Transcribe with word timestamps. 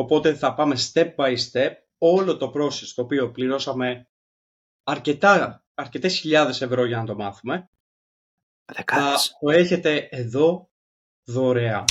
Οπότε 0.00 0.34
θα 0.34 0.54
πάμε 0.54 0.76
step 0.92 1.14
by 1.16 1.36
step 1.52 1.70
όλο 1.98 2.36
το 2.36 2.52
process 2.54 2.92
το 2.94 3.02
οποίο 3.02 3.30
πληρώσαμε 3.30 4.08
αρκετά, 4.82 5.64
αρκετές 5.74 6.18
χιλιάδες 6.18 6.62
ευρώ 6.62 6.84
για 6.84 6.96
να 6.96 7.04
το 7.04 7.14
μάθουμε. 7.14 7.70
Θα 8.74 9.14
το 9.40 9.50
έχετε 9.50 10.08
εδώ 10.10 10.70
δωρεάν. 11.24 11.84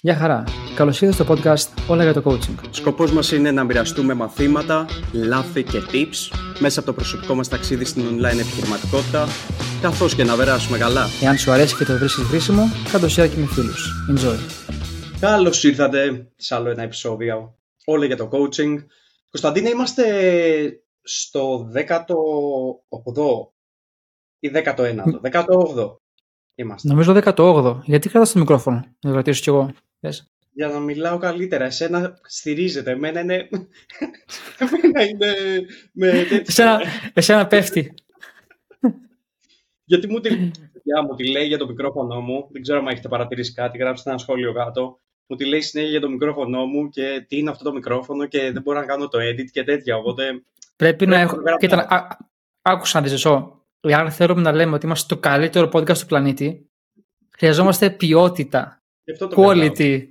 Γεια 0.00 0.16
χαρά. 0.16 0.44
Καλώς 0.74 1.00
ήρθατε 1.00 1.24
στο 1.24 1.34
podcast 1.34 1.82
Όλα 1.88 2.02
για 2.02 2.12
το 2.12 2.22
Coaching. 2.24 2.68
Σκοπός 2.70 3.12
μας 3.12 3.32
είναι 3.32 3.50
να 3.50 3.64
μοιραστούμε 3.64 4.14
μαθήματα, 4.14 4.86
λάθη 5.12 5.64
και 5.64 5.82
tips 5.92 6.36
μέσα 6.58 6.80
από 6.80 6.88
το 6.88 6.94
προσωπικό 6.94 7.34
μας 7.34 7.48
ταξίδι 7.48 7.84
στην 7.84 8.02
online 8.02 8.38
επιχειρηματικότητα, 8.38 9.26
καθώς 9.82 10.14
και 10.14 10.24
να 10.24 10.36
περάσουμε 10.36 10.78
καλά. 10.78 11.06
Εάν 11.22 11.38
σου 11.38 11.50
αρέσει 11.50 11.76
και 11.76 11.84
το 11.84 11.98
βρίσκεις 11.98 12.24
χρήσιμο, 12.24 12.62
κάτω 12.92 13.06
share 13.06 13.28
και 13.30 13.36
με 13.36 13.46
φίλους. 13.46 13.92
Enjoy. 14.10 14.66
Καλώς 15.20 15.64
ήρθατε 15.64 16.32
σε 16.36 16.54
άλλο 16.54 16.70
ένα 16.70 16.82
επεισόδιο 16.82 17.58
Όλα 17.84 18.04
για 18.04 18.16
το 18.16 18.28
Coaching. 18.32 18.76
Κωνσταντίνε, 19.30 19.68
είμαστε 19.68 20.82
στο 21.02 21.70
18ο 21.74 23.48
ή 24.38 24.50
19ο. 24.54 25.02
18ο 25.32 25.96
είμαστε. 26.54 26.88
Νομίζω 26.88 27.20
18ο. 27.24 27.80
Γιατί 27.84 28.08
κρατάς 28.08 28.32
το 28.32 28.38
μικρόφωνο, 28.38 28.76
να 28.76 28.94
το 29.00 29.10
κρατήσω 29.10 29.42
κι 29.42 29.48
εγώ. 29.48 29.72
Πες. 30.00 30.30
Για 30.52 30.68
να 30.68 30.78
μιλάω 30.78 31.18
καλύτερα. 31.18 31.64
Εσένα 31.64 32.18
στηρίζεται. 32.22 32.90
Εμένα 32.90 33.20
είναι. 33.20 33.48
Εμένα 34.62 35.04
είναι. 35.04 35.34
Με 35.92 36.10
τέτοια. 36.10 36.42
Εσένα, 36.46 36.80
εσένα 37.12 37.46
πέφτει. 37.46 37.94
Γιατί 39.84 40.08
μου 40.08 40.20
τη, 40.20 40.34
για, 40.82 41.02
μου 41.02 41.14
τη 41.16 41.30
λέει 41.30 41.46
για 41.46 41.58
το 41.58 41.66
μικρόφωνο 41.66 42.20
μου. 42.20 42.48
Δεν 42.50 42.62
ξέρω 42.62 42.78
αν 42.78 42.86
έχετε 42.86 43.08
παρατηρήσει 43.08 43.52
κάτι. 43.52 43.78
Γράψτε 43.78 44.10
ένα 44.10 44.18
σχόλιο 44.18 44.52
κάτω. 44.52 45.00
Μου 45.26 45.36
τη 45.36 45.44
λέει 45.44 45.60
συνέχεια 45.60 45.90
για 45.90 46.00
το 46.00 46.08
μικρόφωνο 46.08 46.66
μου 46.66 46.88
και 46.88 47.24
τι 47.28 47.38
είναι 47.38 47.50
αυτό 47.50 47.64
το 47.64 47.72
μικρόφωνο 47.72 48.26
και 48.26 48.50
δεν 48.52 48.62
μπορώ 48.62 48.78
να 48.78 48.86
κάνω 48.86 49.08
το 49.08 49.18
edit 49.18 49.44
και 49.52 49.64
τέτοια. 49.64 49.96
Οπότε. 49.96 50.42
Πρέπει 50.76 51.06
να 51.06 51.18
έχω. 51.18 51.34
γράψω. 51.36 51.56
Κοίτα, 51.56 51.86
α- 51.88 52.16
άκουσα 52.62 52.98
να 52.98 53.04
δεις 53.04 53.14
εσώ. 53.14 53.60
Αν 53.80 54.10
θέλουμε 54.10 54.40
να 54.40 54.52
λέμε 54.52 54.74
ότι 54.74 54.86
είμαστε 54.86 55.14
το 55.14 55.20
καλύτερο 55.20 55.70
podcast 55.72 55.98
του 55.98 56.06
πλανήτη, 56.06 56.70
χρειαζόμαστε 57.36 57.90
ποιότητα. 57.90 58.82
Γι' 59.04 59.12
αυτό 59.12 59.28
το 59.28 59.34
κρατάω. 59.34 59.54
Quality. 59.54 60.06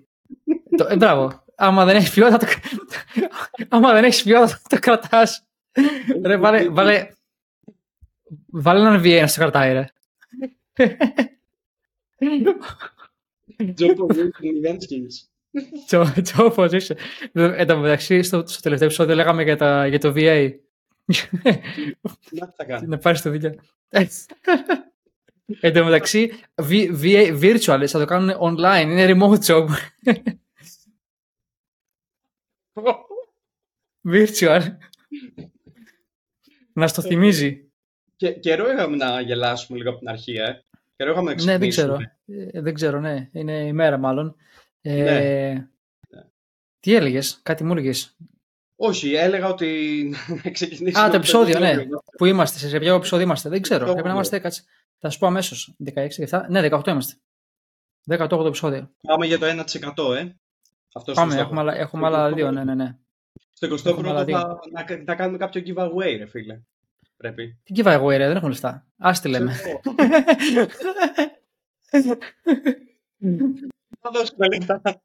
το, 0.77 0.88
ε, 0.89 0.95
μπράβο. 0.95 1.44
Άμα 1.55 1.85
δεν 1.85 1.95
έχεις 1.95 2.09
ποιότητα, 2.13 2.38
το, 2.38 2.45
άμα 3.69 3.94
δεν 3.94 4.03
έχεις 4.03 4.23
ποιότητα, 4.23 4.61
το 4.69 4.79
κρατάς. 4.79 5.44
Ρε, 6.23 6.38
βάλε, 6.38 6.69
βάλε, 6.69 7.09
βάλε 8.45 8.79
έναν 8.79 9.02
VA 9.02 9.19
να 9.22 9.27
στο 9.27 9.39
κρατάει, 9.39 9.73
ρε. 9.73 9.85
Job 13.59 13.95
position, 13.97 14.31
event 14.61 14.79
skills. 14.79 15.15
Job 15.89 16.07
job 16.33 16.53
position. 16.55 16.95
Εν 17.33 17.67
τω 17.67 17.77
μεταξύ, 17.77 18.21
στο, 18.23 18.43
στο 18.47 18.61
τελευταίο 18.61 18.87
επεισόδιο 18.87 19.15
λέγαμε 19.15 19.43
για, 19.43 19.57
τα, 19.57 19.87
για 19.87 19.99
το 19.99 20.13
VA. 20.15 20.51
Να 22.31 22.47
τι 22.47 22.53
θα 22.55 22.63
κάνω. 22.65 22.87
να 22.87 22.97
πάρεις 22.97 23.21
το 23.21 23.31
δουλειά. 23.31 23.55
Εν 25.59 25.73
τω 25.73 25.83
μεταξύ, 25.83 26.31
V- 26.61 27.01
VA 27.01 27.39
virtual 27.41 27.85
θα 27.87 27.99
το 27.99 28.05
κάνουν 28.05 28.35
online, 28.39 28.85
είναι 28.87 29.05
remote 29.11 29.39
job. 29.45 29.67
virtual. 34.13 34.61
να 36.73 36.87
στο 36.87 37.01
θυμίζει. 37.01 37.69
Και, 38.15 38.31
καιρό 38.31 38.71
είχαμε 38.71 38.95
να 38.95 39.21
γελάσουμε 39.21 39.77
λίγο 39.77 39.89
από 39.89 39.99
την 39.99 40.09
αρχή, 40.09 40.31
ε. 40.33 40.63
Καιρό 40.95 41.11
είχαμε 41.11 41.33
να 41.33 41.43
Ναι, 41.43 41.57
δεν 41.57 41.69
ξυπνήσουμε. 41.69 42.13
ξέρω. 42.25 42.49
Ε, 42.53 42.61
δεν 42.61 42.73
ξέρω, 42.73 42.99
ναι. 42.99 43.29
Είναι 43.31 43.65
η 43.65 43.73
μέρα 43.73 43.97
μάλλον. 43.97 44.35
Ε, 44.81 45.03
Ναι. 45.03 45.67
Τι 46.79 46.93
έλεγες, 46.95 47.39
κάτι 47.43 47.63
μου 47.63 47.71
έλεγες; 47.71 48.17
Όχι, 48.75 49.13
έλεγα 49.13 49.47
ότι 49.49 49.69
να 50.43 50.51
ξεκινήσουμε. 50.51 50.99
Α, 50.99 51.05
το 51.05 51.11
με 51.11 51.17
επεισόδιο, 51.17 51.59
ναι. 51.59 51.69
επεισόδιο. 51.69 52.03
Που 52.17 52.25
είμαστε, 52.25 52.67
σε 52.67 52.79
ποιο 52.79 52.95
επεισόδιο 52.95 53.25
είμαστε. 53.25 53.50
Δεν 53.50 53.61
ξέρω. 53.61 53.85
Το 53.85 53.91
Πρέπει 53.94 54.07
να 54.07 54.13
όγδοο. 54.13 54.13
είμαστε. 54.16 54.39
Κάτσε. 54.39 54.63
Θα 55.00 55.09
σου 55.09 55.19
πω 55.19 55.28
αμέσως. 55.28 55.75
16, 55.94 56.07
17. 56.29 56.45
Ναι, 56.50 56.67
18 56.72 56.88
είμαστε. 56.88 57.13
18 58.09 58.45
επεισόδιο. 58.45 58.91
Πάμε 59.07 59.25
για 59.25 59.39
το 59.39 59.45
1%, 59.45 60.16
ε. 60.16 60.35
Αυτό 60.94 61.12
Πάμε, 61.13 61.35
έχουμε 61.35 61.59
άλλα, 61.59 61.75
έχουμε 61.75 62.06
άλλα 62.07 62.33
δύο. 62.33 62.51
Ναι, 62.51 62.63
ναι, 62.63 62.75
ναι. 62.75 62.97
Στο 63.53 63.66
έχουμε 63.89 64.07
21ο 64.09 64.12
άλλα 64.12 64.23
δύο. 64.25 64.38
θα 64.39 64.59
να, 64.72 65.03
να 65.03 65.16
κάνουμε 65.16 65.38
κάποιο 65.38 65.62
giveaway, 65.66 66.16
ρε 66.17 66.25
φίλε. 66.25 66.62
Πρέπει. 67.17 67.57
Τι 67.63 67.73
giveaway, 67.77 68.07
ρε, 68.17 68.27
δεν 68.27 68.35
έχουμε 68.35 68.49
λεφτά. 68.51 68.85
Α 68.97 69.11
τη 69.21 69.27
λέμε. 69.29 69.53
Ξέρω. 71.91 72.17
Θα 73.99 74.09
δώσουμε 74.13 74.47
λεφτά. 74.47 74.81
Θα 74.81 75.01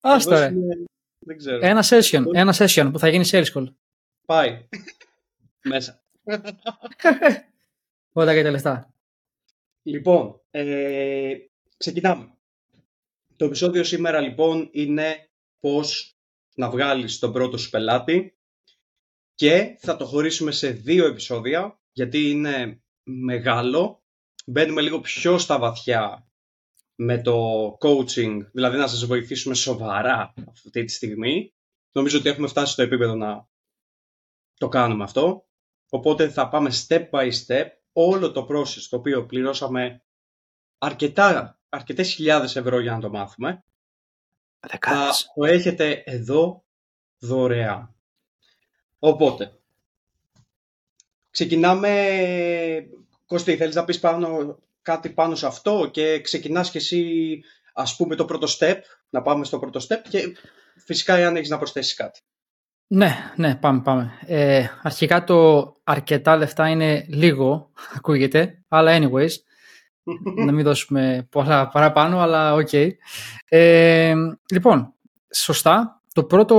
Άστο, 0.00 0.30
ρε. 0.30 0.36
δώσουμε- 0.38 0.84
Δεν 1.18 1.36
ξέρω. 1.36 1.66
Ένα 1.66 1.84
session, 1.88 2.24
ένα 2.32 2.54
session 2.58 2.88
που 2.92 2.98
θα 2.98 3.08
γίνει 3.08 3.24
sales 3.30 3.52
call. 3.54 3.66
Πάει. 4.26 4.68
Μέσα. 5.64 6.02
Όταν 8.12 8.34
και 8.34 8.42
τα 8.42 8.50
λεφτά. 8.50 8.94
Λοιπόν, 9.82 10.40
ε, 10.50 11.34
ξεκινάμε. 11.76 12.30
Το 13.36 13.44
επεισόδιο 13.44 13.84
σήμερα 13.84 14.20
λοιπόν 14.20 14.68
είναι 14.72 15.28
πώς 15.60 16.16
να 16.54 16.70
βγάλεις 16.70 17.18
τον 17.18 17.32
πρώτο 17.32 17.56
σου 17.58 17.70
πελάτη 17.70 18.35
και 19.36 19.76
θα 19.78 19.96
το 19.96 20.04
χωρίσουμε 20.04 20.50
σε 20.50 20.70
δύο 20.70 21.06
επεισόδια 21.06 21.80
γιατί 21.92 22.30
είναι 22.30 22.82
μεγάλο. 23.02 24.04
Μπαίνουμε 24.46 24.82
λίγο 24.82 25.00
πιο 25.00 25.38
στα 25.38 25.58
βαθιά 25.58 26.30
με 26.94 27.22
το 27.22 27.66
coaching, 27.80 28.38
δηλαδή 28.52 28.76
να 28.76 28.86
σας 28.86 29.06
βοηθήσουμε 29.06 29.54
σοβαρά 29.54 30.34
αυτή 30.50 30.84
τη 30.84 30.92
στιγμή. 30.92 31.54
Νομίζω 31.92 32.18
ότι 32.18 32.28
έχουμε 32.28 32.48
φτάσει 32.48 32.72
στο 32.72 32.82
επίπεδο 32.82 33.14
να 33.14 33.48
το 34.54 34.68
κάνουμε 34.68 35.04
αυτό. 35.04 35.48
Οπότε 35.90 36.28
θα 36.28 36.48
πάμε 36.48 36.70
step 36.86 37.10
by 37.10 37.30
step 37.46 37.66
όλο 37.92 38.32
το 38.32 38.46
process 38.50 38.82
το 38.90 38.96
οποίο 38.96 39.26
πληρώσαμε 39.26 40.04
αρκετά, 40.78 41.60
αρκετές 41.68 42.14
χιλιάδες 42.14 42.56
ευρώ 42.56 42.80
για 42.80 42.92
να 42.92 43.00
το 43.00 43.10
μάθουμε. 43.10 43.64
Θα 44.80 45.12
το 45.34 45.44
έχετε 45.44 46.02
εδώ 46.06 46.64
δωρεάν. 47.18 47.95
Οπότε, 49.06 49.52
ξεκινάμε... 51.30 51.90
Κωστή, 53.26 53.56
θέλεις 53.56 53.74
να 53.74 53.84
πεις 53.84 54.00
πάνω, 54.00 54.58
κάτι 54.82 55.10
πάνω 55.10 55.34
σε 55.34 55.46
αυτό 55.46 55.88
και 55.92 56.20
ξεκινάς 56.20 56.70
και 56.70 56.78
εσύ 56.78 57.40
ας 57.74 57.96
πούμε 57.96 58.14
το 58.14 58.24
πρώτο 58.24 58.46
step, 58.58 58.76
να 59.10 59.22
πάμε 59.22 59.44
στο 59.44 59.58
πρώτο 59.58 59.80
step 59.88 60.02
και 60.08 60.36
φυσικά 60.84 61.14
αν 61.14 61.36
έχεις 61.36 61.48
να 61.48 61.58
προσθέσεις 61.58 61.94
κάτι. 61.94 62.20
Ναι, 62.86 63.32
ναι, 63.36 63.56
πάμε, 63.56 63.82
πάμε. 63.82 64.18
Ε, 64.26 64.66
αρχικά 64.82 65.24
το 65.24 65.72
αρκετά 65.84 66.36
λεφτά 66.36 66.68
είναι 66.68 67.06
λίγο, 67.08 67.70
ακούγεται, 67.96 68.64
αλλά 68.68 68.98
anyways, 68.98 69.32
να 70.46 70.52
μην 70.52 70.64
δώσουμε 70.64 71.26
πολλά 71.30 71.68
παραπάνω, 71.68 72.20
αλλά 72.20 72.54
οκ. 72.54 72.72
Ε, 73.48 74.14
λοιπόν, 74.52 74.94
σωστά, 75.34 76.02
το 76.12 76.24
πρώτο 76.24 76.56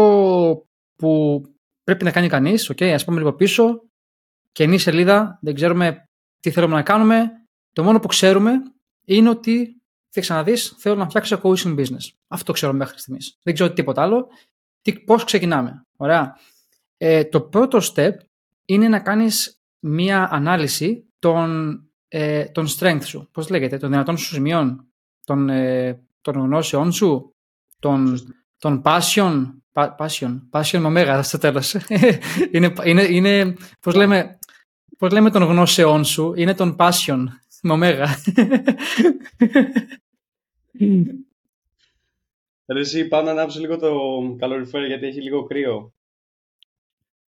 που 0.96 1.42
πρέπει 1.88 2.04
να 2.04 2.12
κάνει 2.12 2.28
κανείς, 2.28 2.70
οκ, 2.70 2.82
ας 2.82 3.06
πούμε 3.06 3.18
λίγο 3.18 3.34
πίσω, 3.34 3.82
καινή 4.52 4.78
σελίδα, 4.78 5.40
δεν 5.42 5.54
ξέρουμε 5.56 6.04
τι 6.40 6.52
θέλουμε 6.52 6.76
να 6.76 6.82
κάνουμε, 6.84 7.32
το 7.74 7.84
μόνο 7.84 8.00
που 8.00 8.08
ξέρουμε 8.08 8.52
είναι 9.06 9.30
ότι 9.30 9.82
θα 10.10 10.22
ξαναδείς, 10.22 10.76
θέλω 10.78 10.96
να 10.96 11.06
φτιάξω 11.10 11.40
coaching 11.44 11.80
business. 11.80 12.10
Αυτό 12.28 12.52
ξέρω 12.54 12.74
μέχρι 12.74 13.00
στιγμής. 13.00 13.38
Δεν 13.44 13.54
ξέρω 13.54 13.74
τίποτα 13.74 14.02
άλλο. 14.02 14.28
Τι, 14.82 15.00
πώς 15.00 15.24
ξεκινάμε. 15.24 15.86
Ωραία. 15.98 16.38
Ε, 16.98 17.24
το 17.24 17.42
πρώτο 17.42 17.80
step 17.94 18.12
είναι 18.66 18.88
να 18.88 19.00
κάνεις 19.00 19.60
μία 19.80 20.28
ανάλυση 20.32 21.08
των, 21.20 21.80
ε, 22.08 22.46
των 22.46 22.68
strength 22.68 23.04
σου. 23.04 23.30
Πώς 23.32 23.50
λέγεται, 23.50 23.78
των 23.78 23.90
δυνατών 23.90 24.18
σου 24.18 24.34
σημείων, 24.34 24.88
των, 25.26 25.50
ε, 25.50 26.02
των 26.22 26.34
γνώσεών 26.36 26.92
σου, 26.92 27.36
των, 27.80 28.18
των 28.58 28.82
passion, 28.86 29.46
pa- 29.67 29.67
passion, 29.78 30.40
passion 30.52 30.80
με 30.80 30.88
ωμέγα 30.88 31.24
στο 31.24 31.38
τέλος. 31.38 31.76
είναι, 32.52 32.74
είναι, 32.84 33.04
είναι, 33.04 33.56
πώς 33.80 33.96
λέμε, 33.96 34.40
πώς 34.98 35.12
λέμε 35.12 35.32
των 35.32 35.44
γνώσεών 35.44 36.06
σου, 36.06 36.34
είναι 36.36 36.54
των 36.54 36.76
passion 36.80 37.24
με 37.62 37.74
ωμέγα. 37.74 38.08
Ρε 42.68 42.80
εσύ 42.80 43.08
πάω 43.08 43.22
να 43.22 43.32
ανάψω 43.32 43.60
λίγο 43.60 43.78
το 43.78 44.00
καλοριφέρ 44.40 44.86
γιατί 44.86 45.06
έχει 45.06 45.22
λίγο 45.22 45.44
κρύο. 45.44 45.94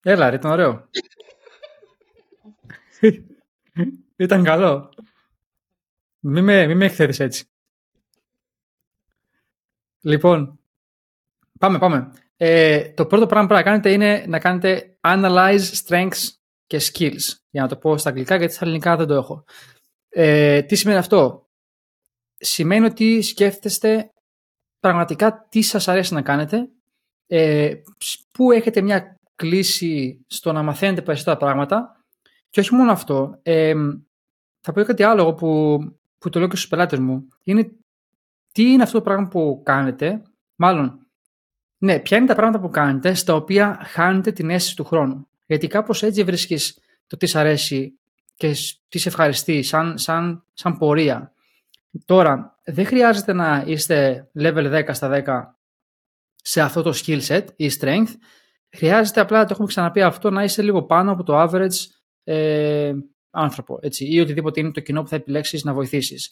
Έλα 0.03 0.29
ρε, 0.29 0.35
ήταν 0.35 0.51
ωραίο. 0.51 0.89
ήταν 4.15 4.43
καλό. 4.43 4.93
Μη 6.19 6.41
με, 6.41 6.67
μη 6.67 6.75
με 6.75 6.85
εκθέτεις 6.85 7.19
έτσι. 7.19 7.45
Λοιπόν, 10.01 10.59
πάμε, 11.59 11.79
πάμε. 11.79 12.11
Ε, 12.43 12.93
το 12.93 13.05
πρώτο 13.05 13.25
πράγμα 13.25 13.47
που 13.47 13.53
πρέπει 13.53 13.65
να 13.65 13.71
κάνετε 13.71 13.91
είναι 13.91 14.25
να 14.27 14.39
κάνετε 14.39 14.97
analyze 15.01 15.59
strengths 15.85 16.29
και 16.65 16.81
skills. 16.81 17.35
Για 17.49 17.61
να 17.61 17.67
το 17.67 17.77
πω 17.77 17.97
στα 17.97 18.09
αγγλικά, 18.09 18.35
γιατί 18.35 18.53
στα 18.53 18.65
ελληνικά 18.65 18.95
δεν 18.95 19.07
το 19.07 19.13
έχω. 19.13 19.43
Ε, 20.09 20.61
τι 20.61 20.75
σημαίνει 20.75 20.99
αυτό; 20.99 21.49
Σημαίνει 22.38 22.85
ότι 22.85 23.21
σκέφτεστε 23.21 24.11
πραγματικά 24.79 25.47
τι 25.49 25.61
σας 25.61 25.88
αρέσει 25.88 26.13
να 26.13 26.21
κάνετε, 26.21 26.69
ε, 27.27 27.73
πού 28.31 28.51
έχετε 28.51 28.81
μια 28.81 29.19
κλίση 29.35 30.25
στο 30.27 30.51
να 30.51 30.63
μαθαίνετε 30.63 31.01
περισσότερα 31.01 31.38
πράγματα 31.38 32.03
και 32.49 32.59
όχι 32.59 32.73
μόνο 32.73 32.91
αυτό. 32.91 33.39
Ε, 33.41 33.73
θα 34.61 34.71
πω 34.71 34.83
κάτι 34.83 35.03
άλλο 35.03 35.33
που, 35.33 35.79
που 36.17 36.29
το 36.29 36.39
λέω 36.39 36.47
και 36.47 36.55
στους 36.55 36.69
πελάτες 36.69 36.99
μου. 36.99 37.27
Είναι 37.43 37.71
τι 38.51 38.71
είναι 38.71 38.83
αυτό 38.83 38.97
το 38.97 39.03
πράγμα 39.03 39.27
που 39.27 39.61
κάνετε, 39.65 40.21
μάλλον, 40.55 41.01
ναι, 41.83 42.00
ποια 42.00 42.18
είναι 42.18 42.28
τα 42.28 42.36
πράγματα 42.36 42.60
που 42.60 42.69
κάνετε 42.69 43.13
στα 43.13 43.36
οποία 43.36 43.81
χάνετε 43.83 44.31
την 44.31 44.50
αίσθηση 44.50 44.75
του 44.75 44.83
χρόνου; 44.83 45.28
Γιατί 45.45 45.68
κάπως 45.68 46.04
έτσι 46.04 46.24
βρίσκεις 46.24 46.80
το 47.07 47.18
τι 47.18 47.25
σ' 47.25 47.36
αρέσει 47.36 48.00
και 48.36 48.56
τι 48.89 49.00
σε 49.00 49.07
ευχαριστεί 49.07 49.63
σαν, 49.63 49.98
σαν, 49.98 50.45
σαν 50.54 50.78
πορεία. 50.78 51.33
Τώρα, 52.06 52.60
δεν 52.63 52.86
χρειάζεται 52.86 53.33
να 53.33 53.63
είστε 53.68 54.30
level 54.39 54.83
10 54.86 54.89
στα 54.92 55.24
10 55.25 55.56
σε 56.36 56.62
αυτό 56.62 56.81
το 56.81 56.94
skill 56.95 57.22
set 57.22 57.45
ή 57.56 57.72
strength. 57.80 58.13
Χρειάζεται 58.69 59.19
απλά, 59.19 59.44
το 59.44 59.50
έχουμε 59.51 59.68
ξαναπεί 59.68 60.01
αυτό, 60.01 60.30
να 60.30 60.44
είσαι 60.44 60.62
λίγο 60.62 60.84
πάνω 60.84 61.12
από 61.12 61.24
το 61.24 61.42
average 61.42 61.77
ε, 62.24 62.94
άνθρωπο 63.30 63.80
έτσι, 63.81 64.06
ή 64.06 64.19
οτιδήποτε 64.19 64.60
είναι 64.60 64.72
το 64.72 64.80
κοινό 64.80 65.01
που 65.01 65.07
θα 65.07 65.16
επιλέξεις 65.16 65.63
να 65.63 65.74
βοηθήσεις. 65.74 66.31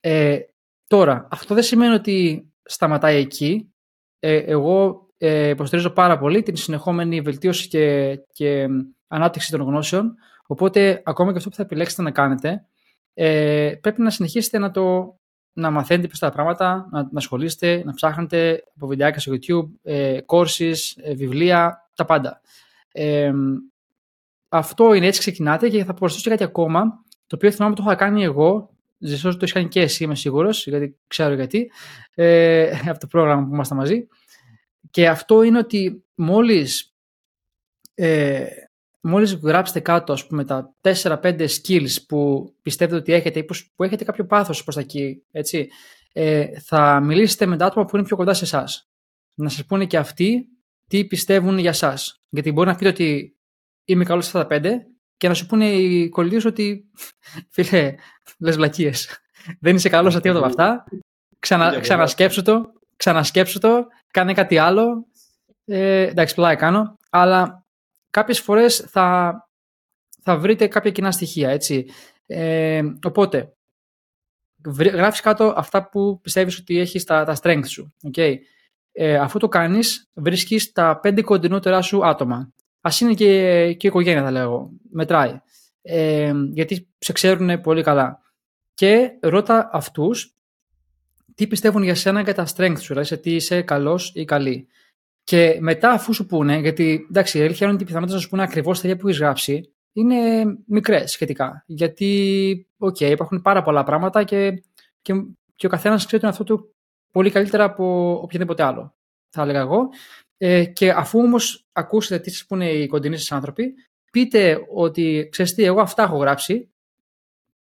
Ε, 0.00 0.38
τώρα, 0.86 1.28
αυτό 1.30 1.54
δεν 1.54 1.62
σημαίνει 1.62 1.94
ότι 1.94 2.48
σταματάει 2.62 3.16
εκεί. 3.16 3.72
Ε, 4.18 4.36
εγώ 4.36 5.06
ε, 5.18 5.48
υποστηρίζω 5.48 5.90
πάρα 5.90 6.18
πολύ 6.18 6.42
την 6.42 6.56
συνεχόμενη 6.56 7.20
βελτίωση 7.20 7.68
και, 7.68 8.18
και 8.32 8.66
ανάπτυξη 9.08 9.50
των 9.50 9.60
γνώσεων. 9.60 10.14
Οπότε, 10.46 11.02
ακόμα 11.04 11.30
και 11.30 11.36
αυτό 11.36 11.50
που 11.50 11.56
θα 11.56 11.62
επιλέξετε 11.62 12.02
να 12.02 12.10
κάνετε, 12.10 12.64
ε, 13.14 13.72
πρέπει 13.80 14.02
να 14.02 14.10
συνεχίσετε 14.10 14.58
να 14.58 14.70
το 14.70 15.16
να 15.52 15.70
μαθαίνετε 15.70 16.06
περισσότερα 16.06 16.32
πράγματα, 16.32 16.88
να, 16.90 17.02
να 17.02 17.18
ασχολείστε, 17.18 17.82
να 17.84 17.94
ψάχνετε 17.94 18.64
από 18.74 18.86
βιντεάκια 18.86 19.20
στο 19.20 19.32
YouTube, 19.32 19.68
ε, 19.82 20.18
courses, 20.26 20.74
ε, 20.96 21.14
βιβλία, 21.14 21.90
τα 21.94 22.04
πάντα. 22.04 22.40
Ε, 22.92 23.32
αυτό 24.48 24.94
είναι 24.94 25.06
έτσι 25.06 25.20
ξεκινάτε 25.20 25.68
και 25.68 25.84
θα 25.84 25.94
προσθέσω 25.94 26.22
και 26.24 26.30
κάτι 26.30 26.44
ακόμα, 26.44 27.04
το 27.26 27.36
οποίο 27.36 27.50
θυμάμαι 27.50 27.74
το 27.74 27.82
είχα 27.86 27.94
κάνει 27.94 28.24
εγώ, 28.24 28.70
ζητώ 28.98 29.30
το 29.30 29.38
έχει 29.40 29.52
κάνει 29.52 29.68
και 29.68 29.80
εσύ 29.80 30.04
είμαι 30.04 30.14
σίγουρος, 30.14 30.66
γιατί 30.66 30.98
ξέρω 31.06 31.34
γιατί, 31.34 31.70
ε, 32.14 32.70
από 32.90 32.98
το 32.98 33.06
πρόγραμμα 33.06 33.46
που 33.46 33.54
είμαστε 33.54 33.74
μαζί. 33.74 34.06
Και 34.90 35.08
αυτό 35.08 35.42
είναι 35.42 35.58
ότι 35.58 36.04
μόλις 36.14 36.94
ε, 37.94 38.46
μόλις 39.00 39.34
γράψετε 39.34 39.80
κάτω 39.80 40.12
ας 40.12 40.26
πούμε, 40.26 40.44
τα 40.44 40.74
4-5 40.80 41.46
skills 41.48 41.96
που 42.08 42.52
πιστεύετε 42.62 42.96
ότι 42.96 43.12
έχετε 43.12 43.38
ή 43.38 43.44
που 43.76 43.84
έχετε 43.84 44.04
κάποιο 44.04 44.26
πάθος 44.26 44.62
προς 44.62 44.74
τα 44.74 44.80
εκεί, 44.80 45.22
έτσι, 45.30 45.68
ε, 46.12 46.60
θα 46.60 47.00
μιλήσετε 47.00 47.46
με 47.46 47.56
τα 47.56 47.66
άτομα 47.66 47.84
που 47.84 47.96
είναι 47.96 48.06
πιο 48.06 48.16
κοντά 48.16 48.34
σε 48.34 48.44
εσάς. 48.44 48.88
Να 49.34 49.48
σας 49.48 49.64
πούνε 49.64 49.84
και 49.84 49.96
αυτοί 49.96 50.48
τι 50.88 51.04
πιστεύουν 51.04 51.58
για 51.58 51.70
εσά. 51.70 51.98
Γιατί 52.28 52.52
μπορεί 52.52 52.68
να 52.68 52.74
πείτε 52.74 52.88
ότι 52.88 53.36
είμαι 53.84 54.04
καλός 54.04 54.26
σε 54.26 54.38
αυτά 54.38 54.60
τα 54.60 54.70
5 54.70 54.76
και 55.18 55.28
να 55.28 55.34
σου 55.34 55.46
πούνε 55.46 55.66
οι 55.66 56.08
κολλητοί 56.08 56.46
ότι 56.46 56.90
φίλε, 57.50 57.94
λες 58.38 58.56
βλακίες. 58.56 59.20
Δεν 59.60 59.76
είσαι 59.76 59.88
καλός 59.88 60.12
σε 60.12 60.20
τίποτα 60.20 60.38
από 60.38 60.48
αυτά. 60.48 60.84
Ξανα, 61.38 61.80
ξανασκέψου 61.80 62.42
το, 62.42 62.72
ξανασκέψου 62.96 63.58
το, 63.58 63.86
κάνε 64.10 64.34
κάτι 64.34 64.58
άλλο. 64.58 65.06
Ε, 65.64 66.02
εντάξει, 66.02 66.34
πλάι 66.34 66.56
κάνω. 66.56 66.96
Αλλά 67.10 67.66
κάποιες 68.10 68.40
φορές 68.40 68.76
θα, 68.76 69.36
θα 70.22 70.36
βρείτε 70.38 70.66
κάποια 70.66 70.90
κοινά 70.90 71.10
στοιχεία, 71.10 71.50
έτσι. 71.50 71.90
Ε, 72.26 72.82
οπότε, 73.02 73.52
γράφεις 74.76 75.20
κάτω 75.20 75.54
αυτά 75.56 75.88
που 75.88 76.20
πιστεύεις 76.20 76.58
ότι 76.58 76.78
έχεις 76.78 77.04
τα, 77.04 77.24
τα 77.24 77.36
strengths 77.42 77.68
σου. 77.68 77.94
Okay. 78.12 78.36
Ε, 78.92 79.18
αφού 79.18 79.38
το 79.38 79.48
κάνεις, 79.48 80.10
βρίσκεις 80.14 80.72
τα 80.72 81.00
πέντε 81.00 81.22
κοντινότερά 81.22 81.82
σου 81.82 82.06
άτομα. 82.06 82.52
Ας 82.88 83.00
είναι 83.00 83.14
και, 83.14 83.72
και 83.72 83.86
οικογένεια 83.86 84.22
θα 84.22 84.30
λέγω, 84.30 84.70
μετράει. 84.90 85.40
Ε, 85.82 86.32
γιατί 86.52 86.88
σε 86.98 87.12
ξέρουν 87.12 87.60
πολύ 87.60 87.82
καλά. 87.82 88.20
Και 88.74 89.10
ρώτα 89.20 89.70
αυτούς 89.72 90.34
τι 91.34 91.46
πιστεύουν 91.46 91.82
για 91.82 91.94
σένα 91.94 92.22
και 92.22 92.32
τα 92.32 92.46
strengths 92.46 92.80
σου, 92.80 92.88
δηλαδή 92.88 93.06
σε 93.06 93.16
τι 93.16 93.34
είσαι 93.34 93.62
καλός 93.62 94.12
ή 94.14 94.24
καλή. 94.24 94.68
Και 95.24 95.56
μετά, 95.60 95.90
αφού 95.90 96.14
σου 96.14 96.26
πούνε, 96.26 96.56
γιατί 96.56 97.06
εντάξει, 97.10 97.38
η 97.38 97.42
αλήθεια 97.42 97.66
είναι 97.66 97.74
ότι 97.74 97.82
οι 97.82 97.86
πιθανότητες 97.86 98.16
να 98.16 98.24
σου 98.24 98.30
πούνε 98.30 98.42
ακριβώς 98.42 98.80
τα 98.80 98.88
ίδια 98.88 99.00
που 99.00 99.08
έχεις 99.08 99.20
γράψει 99.20 99.72
είναι 99.92 100.44
μικρές 100.66 101.10
σχετικά. 101.10 101.64
Γιατί, 101.66 102.66
OK, 102.78 102.96
okay, 102.96 103.10
υπάρχουν 103.10 103.42
πάρα 103.42 103.62
πολλά 103.62 103.82
πράγματα 103.82 104.24
και, 104.24 104.62
και, 105.02 105.12
και 105.54 105.66
ο 105.66 105.68
καθένας 105.68 106.06
ξέρει 106.06 106.22
τον 106.22 106.30
αυτό 106.30 106.44
του 106.44 106.74
πολύ 107.12 107.30
καλύτερα 107.30 107.64
από 107.64 108.18
οποιοδήποτε 108.22 108.62
άλλο, 108.62 108.94
θα 109.30 109.42
έλεγα 109.42 109.60
εγώ. 109.60 109.88
Ε, 110.38 110.64
και 110.64 110.90
αφού 110.90 111.18
όμως 111.18 111.66
ακούσετε 111.72 112.18
τι 112.18 112.30
σας 112.30 112.46
πούνε 112.46 112.70
οι 112.70 112.86
κοντινοί 112.86 113.16
σας 113.16 113.32
άνθρωποι, 113.32 113.74
πείτε 114.10 114.66
ότι 114.74 115.28
ξέρεις 115.30 115.54
τι, 115.54 115.64
εγώ 115.64 115.80
αυτά 115.80 116.02
έχω 116.02 116.16
γράψει 116.16 116.70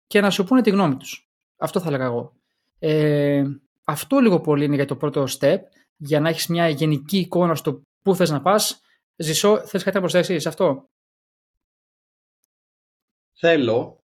και 0.07 0.21
να 0.21 0.31
σου 0.31 0.45
πούνε 0.45 0.63
τη 0.63 0.71
γνώμη 0.71 0.97
τους. 0.97 1.29
Αυτό 1.57 1.81
θα 1.81 1.89
έλεγα 1.89 2.05
εγώ. 2.05 2.33
Ε, 2.79 3.45
αυτό 3.85 4.19
λίγο 4.19 4.41
πολύ 4.41 4.65
είναι 4.65 4.75
για 4.75 4.87
το 4.87 4.97
πρώτο 4.97 5.25
step 5.39 5.59
για 5.97 6.21
να 6.21 6.29
έχεις 6.29 6.47
μια 6.47 6.69
γενική 6.69 7.19
εικόνα 7.19 7.55
στο 7.55 7.83
πού 8.03 8.15
θες 8.15 8.31
να 8.31 8.43
πας. 8.43 8.81
Ζησό, 9.17 9.67
θες 9.67 9.83
κάτι 9.83 9.95
να 9.95 10.01
προσθέσεις 10.01 10.43
σε 10.43 10.49
αυτό; 10.49 10.89
Θέλω. 13.45 14.03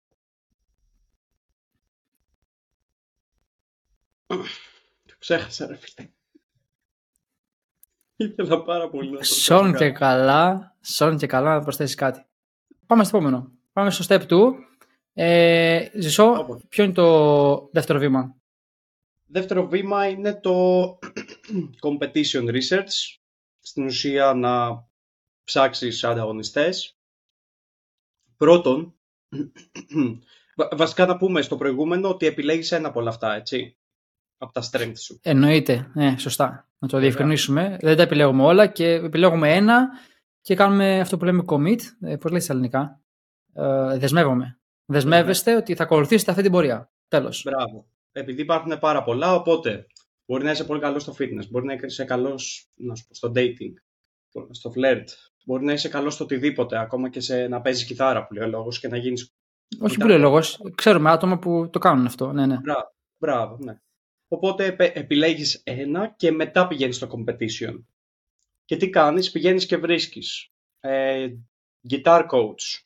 Το 5.06 5.16
ξέχασα 5.18 5.66
ρε 5.66 5.76
φίλε. 5.76 6.10
Ήθελα 8.16 8.62
πάρα 8.62 8.88
πολύ 8.88 9.10
να 9.10 9.18
το 9.18 9.24
Σόν 9.24 9.74
και 9.74 9.90
καλά, 9.90 10.76
σόν 10.80 11.16
και 11.16 11.26
καλά 11.26 11.54
να 11.54 11.62
προσθέσεις 11.62 11.94
κάτι. 11.94 12.24
Πάμε 12.86 13.04
στο 13.04 13.16
επόμενο. 13.16 13.52
Πάμε 13.72 13.90
στο 13.90 14.04
step 14.08 14.26
2. 14.26 14.52
Ε, 15.12 15.88
Ζησό, 15.94 16.60
ποιο 16.68 16.84
είναι 16.84 16.92
το 16.92 17.68
δεύτερο 17.72 17.98
βήμα; 17.98 18.36
Δεύτερο 19.26 19.66
βήμα 19.68 20.08
είναι 20.08 20.40
το 20.40 20.98
competition 21.84 22.44
research. 22.50 23.18
Στην 23.60 23.84
ουσία 23.84 24.34
να 24.34 24.84
ψάξεις 25.44 26.04
ανταγωνιστές. 26.04 26.98
Πρώτον, 28.36 28.94
βασικά 30.76 31.06
να 31.06 31.16
πούμε 31.16 31.42
στο 31.42 31.56
προηγούμενο 31.56 32.08
ότι 32.08 32.26
επιλέγεις 32.26 32.72
ένα 32.72 32.88
από 32.88 33.00
όλα 33.00 33.10
αυτά, 33.10 33.34
έτσι, 33.34 33.76
από 34.38 34.52
τα 34.52 34.62
strengths 34.70 34.98
σου. 34.98 35.20
Εννοείται, 35.22 35.90
ναι, 35.94 36.18
σωστά. 36.18 36.68
Να 36.78 36.88
το 36.88 36.98
διευκρινίσουμε. 36.98 37.76
Δεν 37.80 37.96
τα 37.96 38.02
επιλέγουμε 38.02 38.42
όλα 38.42 38.66
και 38.66 38.86
επιλέγουμε 38.86 39.54
ένα 39.54 39.88
και 40.40 40.54
κάνουμε 40.54 41.00
αυτό 41.00 41.16
που 41.16 41.24
λέμε 41.24 41.44
commit. 41.46 41.80
Ε, 42.00 42.16
πώς 42.16 42.30
λέει 42.30 42.40
στα 42.40 42.52
ελληνικά; 42.52 43.00
Ε, 43.54 43.98
δεσμεύομαι. 43.98 44.58
Δεσμεύεστε 44.86 45.56
ότι 45.56 45.74
θα 45.74 45.82
ακολουθήσετε 45.82 46.30
αυτή 46.30 46.42
την 46.42 46.52
πορεία. 46.52 46.90
Τέλος. 47.08 47.42
Μπράβο 47.44 47.86
επειδή 48.20 48.42
υπάρχουν 48.42 48.78
πάρα 48.78 49.02
πολλά, 49.02 49.34
οπότε 49.34 49.86
μπορεί 50.26 50.44
να 50.44 50.50
είσαι 50.50 50.64
πολύ 50.64 50.80
καλός 50.80 51.02
στο 51.02 51.14
fitness, 51.18 51.48
μπορεί 51.50 51.66
να 51.66 51.72
είσαι 51.72 52.04
καλός 52.04 52.70
στο 53.10 53.32
dating, 53.34 53.72
στο 54.50 54.72
flirt, 54.76 55.04
μπορεί 55.44 55.64
να 55.64 55.72
είσαι 55.72 55.88
καλός 55.88 56.14
στο 56.14 56.24
οτιδήποτε, 56.24 56.78
ακόμα 56.78 57.08
και 57.08 57.20
σε 57.20 57.48
να 57.48 57.60
παίζεις 57.60 57.84
κιθάρα 57.84 58.26
που 58.26 58.34
λέει 58.34 58.44
ο 58.44 58.48
λόγος 58.48 58.80
και 58.80 58.88
να 58.88 58.96
γίνεις. 58.96 59.34
Όχι 59.80 59.96
που 59.96 60.06
λέει 60.06 60.16
ο 60.16 60.20
λόγος. 60.20 60.60
Ξέρουμε 60.74 61.10
άτομα 61.10 61.38
που 61.38 61.68
το 61.72 61.78
κάνουν 61.78 62.06
αυτό. 62.06 62.32
Ναι, 62.32 62.46
ναι. 62.46 62.58
Μπράβο, 62.60 62.94
μπράβο 63.18 63.56
ναι. 63.60 63.80
Οπότε 64.28 64.76
επιλέγεις 64.78 65.60
ένα 65.64 66.14
και 66.16 66.30
μετά 66.30 66.66
πηγαίνεις 66.66 66.96
στο 66.96 67.08
competition. 67.10 67.84
Και 68.64 68.76
τι 68.76 68.90
κάνεις, 68.90 69.30
πηγαίνεις 69.30 69.66
και 69.66 69.76
βρίσκεις 69.76 70.52
ε, 70.80 71.28
guitar 71.90 72.26
coach, 72.30 72.80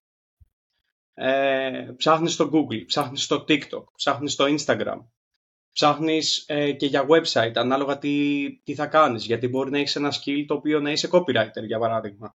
ε, 1.15 1.93
ψάχνεις 1.97 2.33
στο 2.33 2.51
Google, 2.53 2.85
ψάχνεις 2.87 3.23
στο 3.23 3.45
TikTok, 3.49 3.85
ψάχνεις 3.97 4.33
στο 4.33 4.45
Instagram, 4.49 4.99
ψάχνεις 5.73 6.45
ε, 6.49 6.73
και 6.73 6.87
για 6.87 7.07
website, 7.09 7.53
ανάλογα 7.55 7.99
τι, 7.99 8.47
τι 8.63 8.75
θα 8.75 8.87
κάνεις, 8.87 9.25
γιατί 9.25 9.49
μπορεί 9.49 9.71
να 9.71 9.79
έχεις 9.79 9.97
ένα 9.97 10.13
skill 10.13 10.45
το 10.47 10.55
οποίο 10.55 10.81
να 10.81 10.91
είσαι 10.91 11.09
copywriter, 11.13 11.67
για 11.67 11.79
παράδειγμα. 11.79 12.37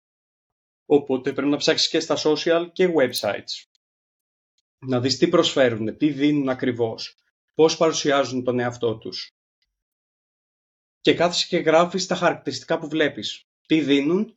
Οπότε 0.87 1.33
πρέπει 1.33 1.51
να 1.51 1.57
ψάξεις 1.57 1.89
και 1.89 2.01
στα 2.01 2.17
social 2.17 2.69
και 2.73 2.89
websites. 2.97 3.67
Να 4.79 5.01
δεις 5.01 5.19
τι 5.19 5.29
προσφέρουν, 5.29 5.97
τι 5.97 6.11
δίνουν 6.11 6.49
ακριβώς, 6.49 7.22
πώς 7.55 7.77
παρουσιάζουν 7.77 8.45
τον 8.45 8.59
εαυτό 8.59 8.99
τους. 8.99 9.31
Και 11.01 11.15
κάθεσαι 11.15 11.47
και 11.49 11.59
γράφεις 11.59 12.07
τα 12.07 12.15
χαρακτηριστικά 12.15 12.79
που 12.79 12.89
βλέπεις. 12.89 13.47
Τι 13.67 13.81
δίνουν, 13.81 14.37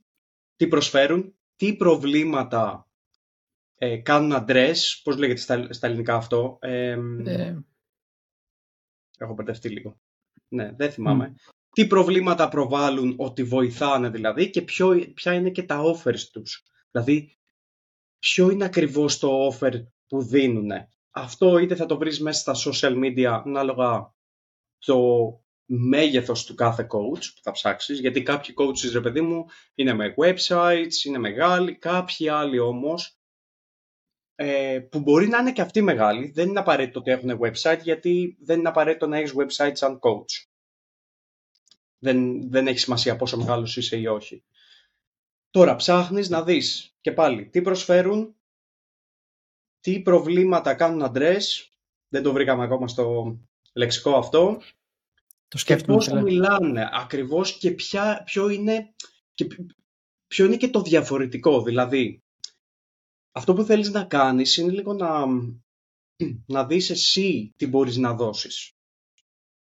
τι 0.56 0.68
προσφέρουν, 0.68 1.36
τι 1.56 1.76
προβλήματα 1.76 2.90
ε, 3.76 3.98
κάνουν 3.98 4.34
αντρές, 4.34 5.02
πώς 5.04 5.18
λέγεται 5.18 5.40
στα, 5.40 5.74
στα 5.74 5.88
ελληνικά 5.88 6.16
αυτό. 6.16 6.58
Ε, 6.62 7.00
Έχω 9.18 9.34
μπερδευτεί 9.34 9.70
λίγο. 9.70 10.00
Ναι, 10.48 10.72
δεν 10.76 10.92
θυμάμαι. 10.92 11.36
Τι 11.70 11.88
προβλήματα 11.88 12.50
προβάλλουν 12.50 13.14
ότι 13.18 13.44
βοηθάνε 13.44 14.10
δηλαδή 14.10 14.50
και 14.50 14.62
ποιο, 14.62 15.12
ποια 15.14 15.34
είναι 15.34 15.50
και 15.50 15.64
τα 15.64 15.82
offers 15.82 16.20
τους. 16.20 16.64
Δηλαδή, 16.92 17.38
ποιο 18.20 18.50
είναι 18.50 18.66
ακριβώς 18.66 19.20
το 19.20 19.48
offer 19.48 19.84
που 20.08 20.24
δίνουν. 20.24 20.72
Αυτό 21.18 21.58
είτε 21.58 21.76
θα 21.76 21.86
το 21.86 21.98
βρεις 21.98 22.22
μέσα 22.22 22.54
στα 22.54 22.72
social 22.72 23.04
media 23.04 23.42
ανάλογα 23.46 24.14
το 24.78 25.00
μέγεθος 25.66 26.46
του 26.46 26.56
κάθε 26.56 26.84
coach 26.84 27.24
που 27.36 27.42
θα 27.42 27.52
ψάξεις, 27.52 28.00
γιατί 28.00 28.24
κάποιοι 28.24 28.56
coaches, 28.58 28.92
ρε 28.92 29.02
παιδί 29.02 29.22
μου, 29.22 29.46
είναι 29.76 29.94
με 29.94 30.14
websites, 30.18 31.04
είναι 31.06 31.18
μεγάλοι, 31.18 31.78
κάποιοι 31.78 32.30
άλλοι 32.30 32.60
όμως, 32.60 33.20
ε, 34.36 34.80
που 34.92 35.00
μπορεί 35.00 35.28
να 35.28 35.38
είναι 35.38 35.52
και 35.52 35.62
αυτοί 35.62 35.82
μεγάλοι, 35.82 36.32
δεν 36.32 36.48
είναι 36.48 36.60
απαραίτητο 36.60 37.00
ότι 37.00 37.12
έχουν 37.12 37.40
website, 37.42 37.80
γιατί 37.82 38.38
δεν 38.40 38.60
είναι 38.60 38.70
απαραίτητο 38.70 39.08
να 39.08 39.18
έχεις 39.18 39.34
website 39.38 39.74
σαν 39.74 40.00
coach. 40.02 40.48
Δεν, 41.98 42.50
δεν 42.50 42.68
έχει 42.68 42.80
σημασία 42.80 43.16
πόσο 43.16 43.38
μεγάλος 43.38 43.78
είσαι 43.78 43.98
ή 43.98 44.06
όχι. 44.06 44.44
Τώρα 45.50 45.76
ψάχνεις 45.76 46.30
να 46.30 46.44
δεις 46.44 46.96
και 47.02 47.12
πάλι 47.12 47.50
τι 47.50 47.62
προσφέρουν, 47.62 48.35
τι 49.86 50.02
προβλήματα 50.02 50.74
κάνουν 50.74 51.12
address, 51.12 51.42
δεν 52.08 52.24
το 52.24 52.34
βρήκαμε 52.34 52.64
ακόμα 52.64 52.88
στο 52.88 53.38
λεξικό 53.74 54.18
αυτό, 54.18 54.62
το 55.48 55.58
σκέφτομαι. 55.58 55.98
Και 56.04 56.10
πώς 56.12 56.22
μιλάνε 56.22 56.90
ακριβώς 56.92 57.58
και 57.58 57.72
ποια, 57.72 58.24
ποιο, 58.26 58.50
είναι, 58.50 58.94
και 59.34 59.48
ποιο 60.28 60.46
είναι 60.46 60.58
και 60.58 60.70
το 60.70 60.82
διαφορετικό. 60.82 61.62
Δηλαδή, 61.62 62.24
αυτό 63.32 63.54
που 63.54 63.64
θέλεις 63.64 63.92
να 63.92 64.04
κάνεις 64.04 64.58
είναι 64.58 64.72
λίγο 64.72 64.94
να, 64.94 65.26
να 66.46 66.66
δεις 66.66 66.90
εσύ 66.90 67.54
τι 67.56 67.68
μπορείς 67.68 67.98
να 67.98 68.14
δώσεις. 68.14 68.72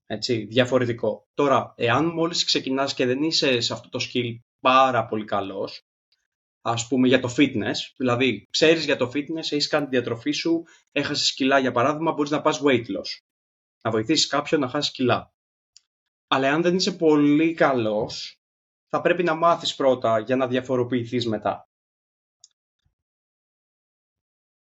Έτσι, 0.07 0.45
διαφορετικό. 0.45 1.27
Τώρα, 1.35 1.75
εάν 1.77 2.07
μόλις 2.07 2.45
ξεκινάς 2.45 2.95
και 2.95 3.07
δεν 3.07 3.23
είσαι 3.23 3.61
σε 3.61 3.73
αυτό 3.73 3.89
το 3.89 3.99
skill 4.13 4.39
πάρα 4.61 5.07
πολύ 5.07 5.25
καλός, 5.25 5.83
ας 6.71 6.89
πούμε 6.89 7.09
για 7.09 7.21
το 7.21 7.35
fitness, 7.37 7.77
δηλαδή 7.97 8.49
ξέρεις 8.51 8.85
για 8.85 8.97
το 8.97 9.11
fitness, 9.15 9.37
έχεις 9.37 9.69
κάνει 9.69 9.85
τη 9.85 9.91
διατροφή 9.91 10.31
σου, 10.31 10.63
έχασες 10.93 11.35
κιλά 11.35 11.59
για 11.59 11.73
παράδειγμα, 11.73 12.13
μπορείς 12.13 12.31
να 12.31 12.41
πας 12.41 12.61
weight 12.65 12.85
loss. 12.85 13.21
Να 13.83 13.91
βοηθήσεις 13.91 14.27
κάποιον 14.27 14.61
να 14.61 14.69
χάσει 14.69 14.91
κιλά. 14.91 15.33
Αλλά 16.29 16.53
αν 16.53 16.63
δεν 16.63 16.77
είσαι 16.77 16.93
πολύ 16.93 17.55
καλός, 17.55 18.41
θα 18.89 19.01
πρέπει 19.01 19.23
να 19.23 19.35
μάθεις 19.35 19.75
πρώτα 19.75 20.19
για 20.19 20.37
να 20.37 20.47
διαφοροποιηθείς 20.47 21.27
μετά. 21.27 21.69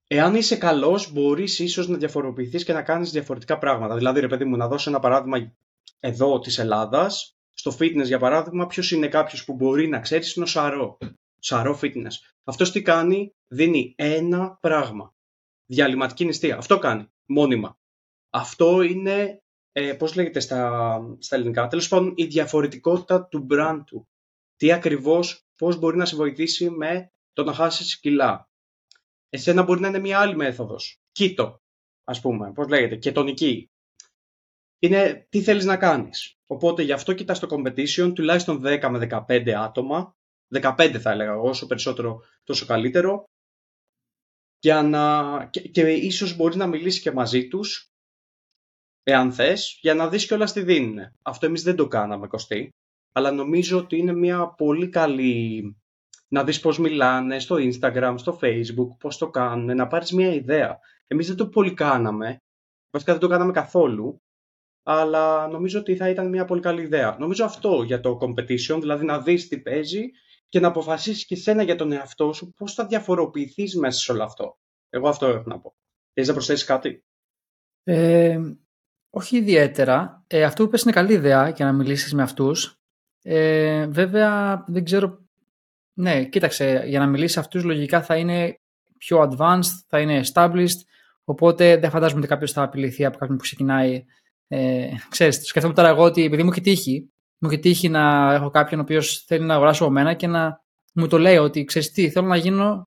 Εάν 0.07 0.35
είσαι 0.35 0.57
καλός, 0.57 1.11
μπορείς 1.11 1.59
ίσως 1.59 1.87
να 1.87 1.97
διαφοροποιηθείς 1.97 2.63
και 2.63 2.73
να 2.73 2.83
κάνεις 2.83 3.11
διαφορετικά 3.11 3.57
πράγματα. 3.57 3.95
Δηλαδή, 3.95 4.19
ρε 4.19 4.27
παιδί 4.27 4.45
μου, 4.45 4.57
να 4.57 4.67
δώσω 4.67 4.89
ένα 4.89 4.99
παράδειγμα 4.99 5.55
εδώ 5.99 6.39
της 6.39 6.57
Ελλάδας. 6.57 7.37
Στο 7.53 7.75
fitness, 7.79 8.05
για 8.05 8.19
παράδειγμα, 8.19 8.67
ποιος 8.67 8.91
είναι 8.91 9.07
κάποιος 9.07 9.45
που 9.45 9.53
μπορεί 9.53 9.87
να 9.87 9.99
ξέρεις 9.99 10.35
είναι 10.35 10.45
ο 10.45 10.47
Σαρό. 10.47 10.97
Σαρό 11.45 11.79
fitness. 11.81 12.13
Αυτός 12.43 12.71
τι 12.71 12.81
κάνει, 12.81 13.35
δίνει 13.47 13.93
ένα 13.97 14.57
πράγμα. 14.61 15.15
Διαλυματική 15.65 16.25
νηστεία. 16.25 16.57
Αυτό 16.57 16.79
κάνει, 16.79 17.07
μόνιμα. 17.25 17.77
Αυτό 18.29 18.81
είναι 18.81 19.43
ε, 19.71 19.93
πώς 19.93 20.15
λέγεται 20.15 20.39
στα, 20.39 20.99
στα 21.19 21.35
ελληνικά, 21.35 21.67
τέλος 21.67 21.87
πάντων 21.87 22.13
η 22.15 22.25
διαφορετικότητα 22.25 23.25
του 23.25 23.47
brand 23.51 23.81
του. 23.85 24.07
Τι 24.55 24.71
ακριβώς, 24.71 25.45
πώς 25.55 25.77
μπορεί 25.77 25.97
να 25.97 26.05
σε 26.05 26.15
βοηθήσει 26.15 26.69
με 26.69 27.11
το 27.33 27.43
να 27.43 27.53
χάσεις 27.53 27.99
κιλά. 27.99 28.49
Εσένα 29.29 29.63
μπορεί 29.63 29.79
να 29.79 29.87
είναι 29.87 29.99
μια 29.99 30.19
άλλη 30.19 30.35
μέθοδος. 30.35 31.01
Κίτο, 31.11 31.61
ας 32.03 32.21
πούμε, 32.21 32.51
πώς 32.51 32.67
λέγεται, 32.67 32.95
κετονική. 32.95 33.69
Είναι 34.79 35.27
τι 35.29 35.41
θέλεις 35.41 35.65
να 35.65 35.77
κάνεις. 35.77 36.37
Οπότε 36.47 36.83
γι' 36.83 36.91
αυτό 36.91 37.13
κοιτάς 37.13 37.39
το 37.39 37.47
competition 37.51 38.11
τουλάχιστον 38.15 38.61
10 38.65 38.89
με 38.89 39.25
15 39.27 39.49
άτομα. 39.49 40.15
15 40.53 40.97
θα 40.99 41.11
έλεγα, 41.11 41.37
όσο 41.37 41.67
περισσότερο 41.67 42.21
τόσο 42.43 42.65
καλύτερο. 42.65 43.23
Για 44.59 44.81
να... 44.81 45.45
και, 45.51 45.61
και 45.61 45.91
ίσως 45.91 46.35
μπορείς 46.35 46.55
να 46.55 46.67
μιλήσει 46.67 47.01
και 47.01 47.11
μαζί 47.11 47.47
τους 47.47 47.89
εάν 49.03 49.31
θες, 49.31 49.77
για 49.81 49.93
να 49.93 50.09
δεις 50.09 50.31
όλα 50.31 50.45
τι 50.45 50.63
δίνουν. 50.63 50.97
Αυτό 51.21 51.45
εμείς 51.45 51.63
δεν 51.63 51.75
το 51.75 51.87
κάναμε, 51.87 52.27
Κωστή, 52.27 52.69
αλλά 53.11 53.31
νομίζω 53.31 53.77
ότι 53.77 53.97
είναι 53.97 54.13
μια 54.13 54.47
πολύ 54.47 54.89
καλή 54.89 55.75
να 56.27 56.43
δεις 56.43 56.59
πώς 56.59 56.79
μιλάνε 56.79 57.39
στο 57.39 57.55
Instagram, 57.59 58.15
στο 58.17 58.39
Facebook, 58.41 58.97
πώς 58.99 59.17
το 59.17 59.29
κάνουν, 59.29 59.75
να 59.75 59.87
πάρεις 59.87 60.11
μια 60.11 60.33
ιδέα. 60.33 60.79
Εμείς 61.07 61.27
δεν 61.27 61.35
το 61.35 61.47
πολύ 61.47 61.73
κάναμε, 61.73 62.37
βασικά 62.91 63.11
δεν 63.11 63.21
το 63.21 63.27
κάναμε 63.27 63.51
καθόλου, 63.51 64.21
αλλά 64.83 65.47
νομίζω 65.47 65.79
ότι 65.79 65.95
θα 65.95 66.09
ήταν 66.09 66.29
μια 66.29 66.45
πολύ 66.45 66.61
καλή 66.61 66.81
ιδέα. 66.81 67.17
Νομίζω 67.19 67.45
αυτό 67.45 67.83
για 67.83 67.99
το 67.99 68.17
competition, 68.21 68.77
δηλαδή 68.79 69.05
να 69.05 69.21
δεις 69.21 69.47
τι 69.47 69.61
παίζει 69.61 70.09
και 70.49 70.59
να 70.59 70.67
αποφασίσεις 70.67 71.25
και 71.25 71.35
σένα 71.35 71.63
για 71.63 71.75
τον 71.75 71.91
εαυτό 71.91 72.33
σου 72.33 72.53
πώς 72.57 72.73
θα 72.73 72.85
διαφοροποιηθείς 72.85 73.75
μέσα 73.75 73.99
σε 73.99 74.11
όλο 74.11 74.23
αυτό. 74.23 74.57
Εγώ 74.89 75.07
αυτό 75.09 75.25
έχω 75.25 75.43
να 75.45 75.59
πω. 75.59 75.75
Θες 76.13 76.27
να 76.27 76.33
προσθέσεις 76.33 76.65
κάτι; 76.65 77.05
Ε, 77.83 78.39
όχι 79.09 79.37
ιδιαίτερα. 79.37 80.23
Ε, 80.27 80.43
αυτό 80.43 80.61
που 80.63 80.67
είπες 80.67 80.81
είναι 80.81 80.91
καλή 80.91 81.13
ιδέα 81.13 81.49
για 81.49 81.65
να 81.65 81.73
μιλήσεις 81.73 82.13
με 82.13 82.21
αυτούς. 82.21 82.79
Ε, 83.21 83.85
βέβαια, 83.87 84.63
δεν 84.67 84.83
ξέρω... 84.83 85.23
Ναι, 85.97 86.25
κοίταξε, 86.25 86.83
για 86.85 86.99
να 86.99 87.07
μιλήσεις 87.07 87.37
αυτούς 87.37 87.63
λογικά 87.63 88.01
θα 88.03 88.17
είναι 88.17 88.59
πιο 88.97 89.29
advanced, 89.29 89.83
θα 89.87 89.99
είναι 89.99 90.21
established, 90.33 90.79
οπότε 91.23 91.77
δεν 91.77 91.89
φαντάζομαι 91.89 92.19
ότι 92.19 92.29
κάποιος 92.29 92.51
θα 92.51 92.63
απειληθεί 92.63 93.05
από 93.05 93.17
κάποιον 93.17 93.37
που 93.37 93.43
ξεκινάει. 93.43 94.05
Ε, 94.47 94.89
ξέρεις, 95.09 95.47
σκεφτόμαι 95.47 95.73
τώρα 95.73 95.87
εγώ 95.87 96.03
ότι 96.03 96.23
επειδή 96.23 96.43
μου 96.43 96.49
έχει 96.51 96.61
τύχει, 96.61 97.13
μου 97.39 97.49
έχει 97.49 97.59
τύχει 97.59 97.89
να 97.89 98.33
έχω 98.33 98.49
κάποιον 98.49 98.79
ο 98.79 98.83
οποίος 98.83 99.23
θέλει 99.27 99.45
να 99.45 99.53
αγοράσει 99.53 99.83
από 99.83 99.91
μένα 99.91 100.13
και 100.13 100.27
να 100.27 100.63
μου 100.93 101.07
το 101.07 101.17
λέει 101.17 101.37
ότι 101.37 101.63
ξέρεις 101.63 101.91
τι, 101.91 102.09
θέλω 102.09 102.27
να 102.27 102.35
γίνω 102.35 102.85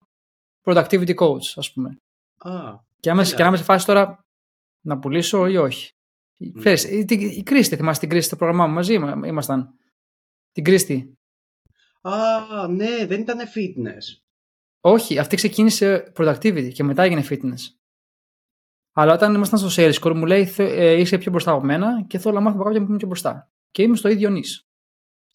productivity 0.65 1.15
coach, 1.15 1.53
ας 1.55 1.73
πούμε. 1.73 1.97
Ah, 2.45 2.79
και, 3.01 3.11
άμα, 3.11 3.25
και 3.25 3.43
να 3.43 3.47
είμαι 3.47 3.57
σε 3.57 3.63
φάση 3.63 3.87
τώρα 3.87 4.25
να 4.81 4.99
πουλήσω 4.99 5.47
ή 5.47 5.57
όχι. 5.57 5.91
Ξέρεις, 6.59 6.85
η, 6.85 7.05
η, 7.09 7.43
Κρίστη, 7.43 7.77
θυμάσαι 7.77 8.01
την 8.01 8.09
Κρίστη 8.09 8.27
στο 8.27 8.37
πρόγραμμά 8.37 8.67
μου, 8.67 8.75
μαζί 8.75 8.95
ήμασταν; 9.25 9.69
Την 10.53 10.65
Κρίστη. 10.65 11.13
Α, 12.01 12.69
ναι, 12.69 13.07
δεν 13.07 13.21
ήταν 13.21 13.39
fitness. 13.39 14.23
Όχι, 14.81 15.19
αυτή 15.19 15.37
ξεκίνησε 15.37 16.13
productivity 16.17 16.71
και 16.73 16.85
μετά 16.85 17.03
έγινε 17.03 17.25
fitness. 17.31 17.61
Αλλά 18.93 19.13
όταν 19.13 19.35
ήμασταν 19.35 19.59
στο 19.59 19.83
sales 19.83 19.95
score 20.01 20.15
μου 20.15 20.27
λέει 20.27 20.55
ε, 20.57 20.93
είσαι 20.93 21.19
πιο 21.19 21.31
μπροστά 21.31 21.53
από 21.53 21.65
μένα 21.65 22.05
και 22.07 22.19
θέλω 22.19 22.35
να 22.35 22.41
μάθω 22.41 22.55
από 22.55 22.65
κάποιον 22.65 22.83
που 22.83 22.89
είναι 22.89 22.99
πιο 22.99 23.09
μπροστά. 23.09 23.51
Και 23.71 23.83
είμαι 23.83 23.97
στο 23.97 24.09
ίδιο 24.09 24.31
νης. 24.31 24.67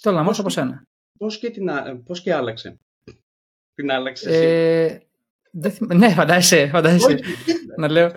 Θέλω 0.02 0.16
να 0.16 0.24
μάθω 0.24 0.40
από 0.40 0.50
σένα. 0.50 0.84
Πώς 1.18 1.40
και, 1.40 1.50
την, 1.50 1.70
πώς 2.04 2.22
και 2.22 2.34
άλλαξε. 2.34 2.80
Την 3.74 3.92
άλλαξες 3.92 4.28
εσύ. 4.28 4.46
Ε, 4.46 5.96
ναι, 5.96 6.10
φαντάζεσαι. 6.10 6.68
φαντάζεσαι. 6.68 7.20
να 7.78 7.88
λέω, 7.88 8.12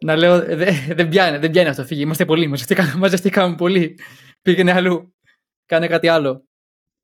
να 0.00 0.16
λέω, 0.16 0.44
δεν 0.94 1.08
πιάνει, 1.08 1.38
δεν 1.38 1.50
πιάνει 1.50 1.68
αυτό, 1.68 1.84
φύγει. 1.84 2.00
Είμαστε 2.00 2.24
πολλοί, 2.24 2.46
μαζευτήκαμε, 2.46 2.94
μαζευτήκαμε 2.94 3.54
πολλοί. 3.54 3.98
Πήγαινε 4.42 4.72
αλλού, 4.72 5.14
κάνε 5.66 5.86
κάτι 5.86 6.08
άλλο. 6.08 6.44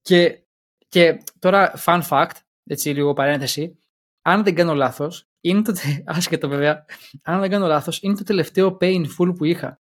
Και, 0.03 0.43
και 0.89 1.23
τώρα, 1.39 1.83
fun 1.85 2.03
fact, 2.09 2.37
έτσι 2.65 2.91
λίγο 2.91 3.13
παρένθεση, 3.13 3.79
αν 4.23 4.43
δεν 4.43 4.55
κάνω 4.55 4.75
λάθος, 4.75 5.27
είναι 5.41 5.63
το, 5.63 5.73
άσχετο 6.05 6.49
βέβαια, 6.49 6.85
αν 7.23 7.41
δεν 7.41 7.51
κάνω 7.51 7.67
λάθος, 7.67 8.03
είναι 8.03 8.15
το 8.15 8.25
τελευταίο 8.25 8.77
painful 8.81 9.35
που 9.37 9.45
είχα. 9.45 9.81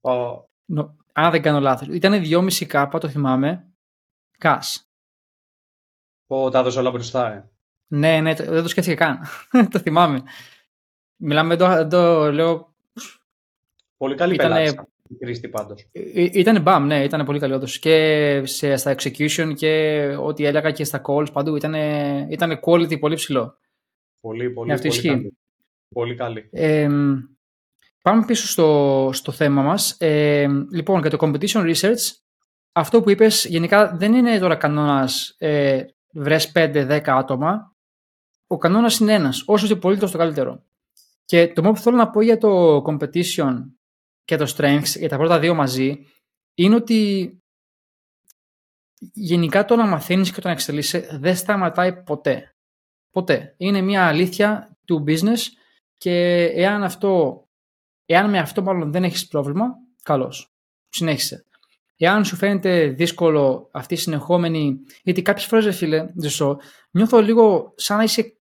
Oh. 0.00 0.44
No, 0.74 0.88
αν 1.12 1.30
δεν 1.30 1.42
κάνω 1.42 1.60
λάθος. 1.60 1.88
Ήταν 1.88 2.22
2,5 2.24 2.64
κάπα, 2.64 2.98
το 2.98 3.08
θυμάμαι, 3.08 3.66
cash. 4.38 4.80
Πω, 6.26 6.50
τα 6.50 6.58
έδωσε 6.58 6.78
όλα 6.78 6.90
μπροστά, 6.90 7.32
ε. 7.32 7.50
Ναι, 7.86 8.20
ναι, 8.20 8.34
δεν 8.34 8.62
το 8.62 8.68
σκέφτηκα 8.68 9.04
καν. 9.04 9.20
το 9.72 9.78
θυμάμαι. 9.78 10.22
Μιλάμε 11.16 11.56
το, 11.56 11.86
το 11.86 12.32
λέω... 12.32 12.74
Πολύ 13.96 14.14
καλή 14.14 14.34
ήτανε, 14.34 14.54
πελάτης, 14.54 14.74
Κρίστη 15.18 15.48
πάντως. 15.48 15.86
Ήταν 16.14 16.62
μπαμ, 16.62 16.86
ναι, 16.86 17.04
ήταν 17.04 17.24
πολύ 17.24 17.38
καλή 17.38 17.52
όντως. 17.52 17.78
Και 17.78 18.42
σε, 18.44 18.76
στα 18.76 18.94
execution 18.98 19.52
και 19.54 20.06
ό,τι 20.20 20.44
έλεγα 20.44 20.70
και 20.70 20.84
στα 20.84 21.02
calls 21.06 21.32
παντού 21.32 21.56
ήταν, 21.56 21.74
ήταν 22.30 22.60
quality 22.62 22.98
πολύ 22.98 23.14
ψηλό. 23.14 23.58
Πολύ, 24.20 24.50
πολύ, 24.50 24.72
αυτή 24.72 24.88
πολύ, 24.88 25.02
καλή. 25.02 25.36
πολύ 25.94 26.14
καλή. 26.14 26.48
Ε, 26.50 26.88
πάμε 28.06 28.24
πίσω 28.24 28.46
στο, 28.46 29.10
στο 29.12 29.32
θέμα 29.32 29.62
μας. 29.62 29.96
Ε, 29.98 30.46
λοιπόν, 30.70 31.00
για 31.00 31.10
το 31.10 31.16
competition 31.20 31.74
research, 31.74 32.14
αυτό 32.72 33.02
που 33.02 33.10
είπες 33.10 33.44
γενικά 33.44 33.96
δεν 33.96 34.14
είναι 34.14 34.38
τώρα 34.38 34.56
κανόνας 34.56 35.34
ε, 35.38 35.84
βρες 36.12 36.52
5-10 36.54 37.00
άτομα. 37.06 37.74
Ο 38.46 38.56
κανόνας 38.56 38.98
είναι 38.98 39.12
ένας. 39.12 39.42
Όσο 39.46 39.66
και 39.66 39.76
πολύ 39.76 39.98
το 39.98 40.10
καλύτερο. 40.10 40.64
Και 41.24 41.52
το 41.52 41.62
μόνο 41.62 41.74
που 41.74 41.80
θέλω 41.80 41.96
να 41.96 42.10
πω 42.10 42.20
για 42.20 42.38
το 42.38 42.82
competition 42.86 43.54
και 44.24 44.36
το 44.36 44.54
strengths, 44.56 44.98
για 44.98 45.08
τα 45.08 45.16
πρώτα 45.16 45.38
δύο 45.38 45.54
μαζί, 45.54 46.06
είναι 46.54 46.74
ότι 46.74 47.30
γενικά 49.12 49.64
το 49.64 49.76
να 49.76 49.86
μαθαίνεις 49.86 50.32
και 50.32 50.40
το 50.40 50.46
να 50.46 50.54
εξελίσσεσαι 50.54 51.18
δεν 51.18 51.36
σταματάει 51.36 52.02
ποτέ. 52.02 52.54
Ποτέ. 53.10 53.54
Είναι 53.56 53.80
μια 53.80 54.06
αλήθεια 54.06 54.76
του 54.84 55.04
business 55.06 55.40
και 55.96 56.44
εάν 56.44 56.82
αυτό, 56.82 57.40
εάν 58.06 58.30
με 58.30 58.38
αυτό 58.38 58.62
μάλλον 58.62 58.92
δεν 58.92 59.04
έχεις 59.04 59.28
πρόβλημα, 59.28 59.66
καλώς. 60.02 60.50
Συνέχισε. 60.88 61.44
Εάν 61.96 62.24
σου 62.24 62.36
φαίνεται 62.36 62.86
δύσκολο 62.86 63.68
αυτή 63.72 63.94
η 63.94 63.96
συνεχόμενη, 63.96 64.76
γιατί 65.02 65.22
κάποιες 65.22 65.46
φορές, 65.46 65.76
φίλε, 65.76 66.06
νιώθω 66.90 67.20
λίγο 67.20 67.72
σαν 67.76 67.96
να 67.96 68.02
είσαι, 68.02 68.38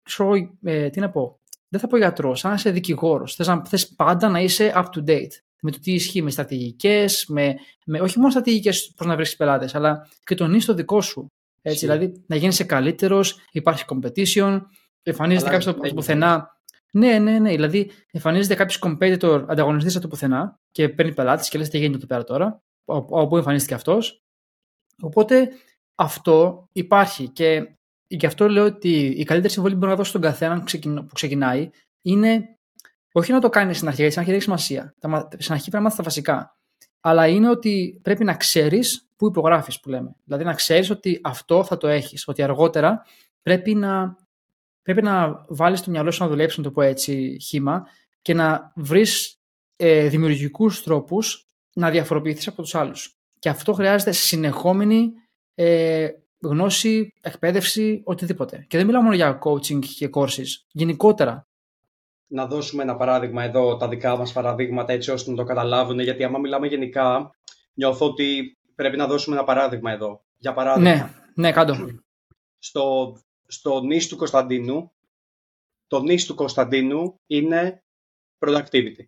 ε, 0.62 0.90
τι 0.90 1.00
να 1.00 1.10
πω, 1.10 1.38
δεν 1.68 1.80
θα 1.80 1.86
πω 1.86 1.96
γιατρός, 1.96 2.38
σαν 2.38 2.50
να 2.50 2.56
είσαι 2.56 2.70
δικηγόρος. 2.70 3.34
Θες 3.34 3.60
θες 3.68 3.88
πάντα 3.88 4.28
να 4.28 4.40
είσαι 4.40 4.72
up 4.76 4.84
to 4.84 5.10
date. 5.10 5.32
με 5.64 5.70
το 5.70 5.78
τι 5.80 5.92
ισχύει, 5.92 6.22
με 6.22 6.30
στρατηγικές, 6.30 7.24
με, 7.28 7.54
με, 7.84 8.00
όχι 8.00 8.18
μόνο 8.18 8.30
στρατηγικές 8.30 8.92
πώ 8.96 9.04
να 9.04 9.16
βρει 9.16 9.36
πελάτες, 9.36 9.74
αλλά 9.74 10.08
και 10.24 10.34
τον 10.34 10.58
το 10.66 10.74
δικό 10.74 11.00
σου. 11.00 11.26
Έτσι, 11.62 11.78
δηλαδή 11.78 12.24
να 12.26 12.36
γίνει 12.36 12.54
καλύτερος, 12.54 13.38
υπάρχει 13.52 13.84
competition, 13.88 14.60
εμφανίζεται 15.02 15.50
κάποιος 15.50 15.66
από 15.66 15.82
το 15.82 15.94
πουθενά. 15.94 16.60
Ναι, 16.94 17.18
ναι, 17.18 17.38
ναι. 17.38 17.50
Δηλαδή, 17.50 17.90
εμφανίζεται 18.10 18.54
κάποιος 18.54 18.82
competitor 18.82 19.44
ανταγωνιστής 19.48 19.94
από 19.94 20.02
το 20.02 20.08
πουθενά 20.08 20.60
και 20.70 20.88
παίρνει 20.88 21.14
πελάτες 21.14 21.48
και 21.48 21.58
λες 21.58 21.68
τι 21.68 21.78
γίνεται 21.78 21.96
εδώ 21.96 22.06
πέρα 22.06 22.24
τώρα, 22.24 22.62
όπου 22.84 23.36
εμφανίστηκε 23.36 23.74
αυτός. 23.74 24.22
Οπότε 25.00 25.48
αυτό 25.94 26.68
υπάρχει 26.72 27.28
και 27.28 27.76
γι' 28.06 28.26
αυτό 28.26 28.48
λέω 28.48 28.64
ότι 28.64 29.06
η 29.06 29.24
καλύτερη 29.24 29.52
συμβολή 29.52 29.74
που 29.74 29.78
μπορεί 29.78 29.90
να 29.90 29.96
δώσει 29.96 30.10
στον 30.10 30.20
καθένα 30.22 30.64
που 30.84 31.12
ξεκινάει 31.12 31.70
είναι 32.02 32.56
όχι 33.12 33.32
να 33.32 33.40
το 33.40 33.48
κάνεις 33.48 33.76
στην 33.76 33.88
αρχή, 33.88 34.00
γιατί 34.00 34.14
στην 34.14 34.32
αρχή 34.32 34.46
δεν 34.46 34.56
έχει 34.56 34.62
σημασία. 34.62 34.94
Στην 35.38 35.52
αρχή 35.52 35.70
πρέπει 35.70 35.76
να 35.76 35.80
μάθεις 35.80 35.96
τα 35.96 36.02
βασικά. 36.02 36.56
Αλλά 37.00 37.26
είναι 37.26 37.48
ότι 37.48 38.00
πρέπει 38.02 38.24
να 38.24 38.34
ξέρεις 38.34 39.08
πού 39.16 39.26
υπογράφεις, 39.26 39.80
που 39.80 39.88
λέμε. 39.88 40.14
Δηλαδή 40.24 40.44
να 40.44 40.54
ξέρεις 40.54 40.90
ότι 40.90 41.20
αυτό 41.22 41.64
θα 41.64 41.76
το 41.76 41.88
έχεις. 41.88 42.28
Ότι 42.28 42.42
αργότερα 42.42 43.04
πρέπει 43.42 43.74
να, 43.74 44.16
πρέπει 44.82 45.02
να 45.02 45.44
βάλεις 45.48 45.82
το 45.82 45.90
μυαλό 45.90 46.10
σου 46.10 46.22
να 46.22 46.28
δουλέψεις, 46.28 46.58
να 46.58 46.64
το 46.64 46.70
πω 46.70 46.82
έτσι, 46.82 47.36
χήμα 47.40 47.86
και 48.22 48.34
να 48.34 48.72
βρεις 48.76 49.40
ε, 49.76 50.08
δημιουργικούς 50.08 50.82
τρόπους 50.82 51.46
να 51.72 51.90
διαφοροποιηθείς 51.90 52.46
από 52.48 52.62
τους 52.62 52.74
άλλους. 52.74 53.16
Και 53.38 53.48
αυτό 53.48 53.72
χρειάζεται 53.72 54.12
συνεχόμενη 54.12 55.12
ε, 55.54 56.08
γνώση, 56.40 57.12
εκπαίδευση, 57.20 58.02
οτιδήποτε. 58.04 58.64
Και 58.68 58.76
δεν 58.76 58.86
μιλάω 58.86 59.02
μόνο 59.02 59.14
για 59.14 59.38
coaching 59.44 59.78
και 59.96 60.10
courses. 60.14 60.46
Γενικότερα. 60.72 61.46
Να 62.26 62.46
δώσουμε 62.46 62.82
ένα 62.82 62.96
παράδειγμα 62.96 63.42
εδώ, 63.42 63.76
τα 63.76 63.88
δικά 63.88 64.16
μας 64.16 64.32
παραδείγματα, 64.32 64.92
έτσι 64.92 65.10
ώστε 65.10 65.30
να 65.30 65.36
το 65.36 65.44
καταλάβουν, 65.44 66.00
γιατί 66.00 66.24
άμα 66.24 66.38
μιλάμε 66.38 66.66
γενικά, 66.66 67.30
νιώθω 67.74 68.06
ότι 68.06 68.56
πρέπει 68.74 68.96
να 68.96 69.06
δώσουμε 69.06 69.36
ένα 69.36 69.44
παράδειγμα 69.44 69.92
εδώ. 69.92 70.24
Για 70.36 70.52
παράδειγμα. 70.52 70.90
Ναι, 70.90 71.10
ναι, 71.34 71.52
κάτω. 71.52 71.76
Στο, 72.58 73.12
στο 73.52 73.80
νης 73.80 74.08
του 74.08 74.16
Κωνσταντίνου, 74.16 74.92
το 75.86 76.02
νης 76.02 76.26
του 76.26 76.34
Κωνσταντίνου 76.34 77.20
είναι 77.26 77.84
productivity. 78.38 79.06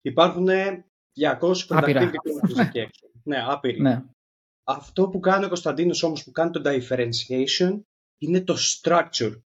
Υπάρχουν 0.00 0.48
200 0.48 1.54
productivity 1.68 2.12
εκεί 2.58 2.78
έξω. 2.78 3.06
Ναι, 3.22 3.44
άπειροι. 3.46 3.80
Ναι. 3.80 4.04
Αυτό 4.64 5.08
που 5.08 5.20
κάνει 5.20 5.44
ο 5.44 5.48
Κωνσταντίνος 5.48 6.02
όμως 6.02 6.24
που 6.24 6.30
κάνει 6.30 6.50
το 6.50 6.62
differentiation 6.64 7.80
είναι 8.18 8.40
το 8.40 8.56
structure. 8.58 9.40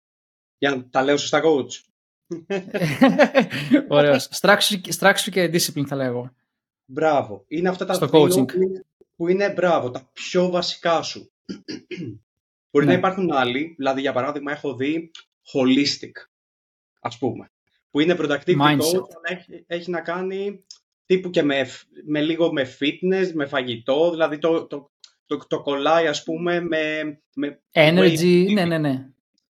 Για 0.59 0.71
να 0.71 0.89
τα 0.89 1.03
λέω 1.03 1.17
σωστά 1.17 1.43
coach. 1.45 1.81
Ωραίος. 3.89 4.29
Structure, 4.41 5.29
και 5.31 5.51
discipline 5.53 5.87
θα 5.87 5.97
λέγω. 5.97 6.35
Μπράβο. 6.85 7.45
Είναι 7.49 7.69
αυτά 7.69 7.85
τα 7.85 8.07
δύο 8.07 8.45
που 9.17 9.29
είναι, 9.29 9.53
μπράβο, 9.53 9.91
τα 9.91 10.11
πιο 10.13 10.51
βασικά 10.51 11.03
σου. 11.03 11.33
Μπορεί 12.75 12.87
να 12.87 12.93
ναι. 12.93 12.99
υπάρχουν 12.99 13.33
άλλοι, 13.33 13.75
δηλαδή 13.77 14.01
για 14.01 14.13
παράδειγμα 14.13 14.53
έχω 14.53 14.75
δει 14.75 15.11
holistic, 15.53 16.13
ας 17.01 17.19
πούμε, 17.19 17.51
που 17.91 18.01
είναι 18.01 18.17
productivity 18.19 18.79
coach, 18.79 19.07
έχει, 19.23 19.65
έχει 19.67 19.91
να 19.91 20.01
κάνει 20.01 20.65
τύπου 21.07 21.31
και 21.31 21.43
με, 21.43 21.67
με 22.05 22.21
λίγο 22.21 22.53
με 22.53 22.77
fitness, 22.79 23.31
με 23.35 23.47
φαγητό, 23.47 24.11
δηλαδή 24.11 24.39
το, 24.39 24.67
το, 24.67 24.91
το, 25.27 25.37
το 25.49 25.63
κολλάει 25.63 26.07
ας 26.07 26.23
πούμε 26.23 26.61
με... 26.61 27.03
με 27.35 27.63
energy, 27.73 28.53
ναι, 28.53 28.65
ναι, 28.65 28.79
ναι. 28.79 29.09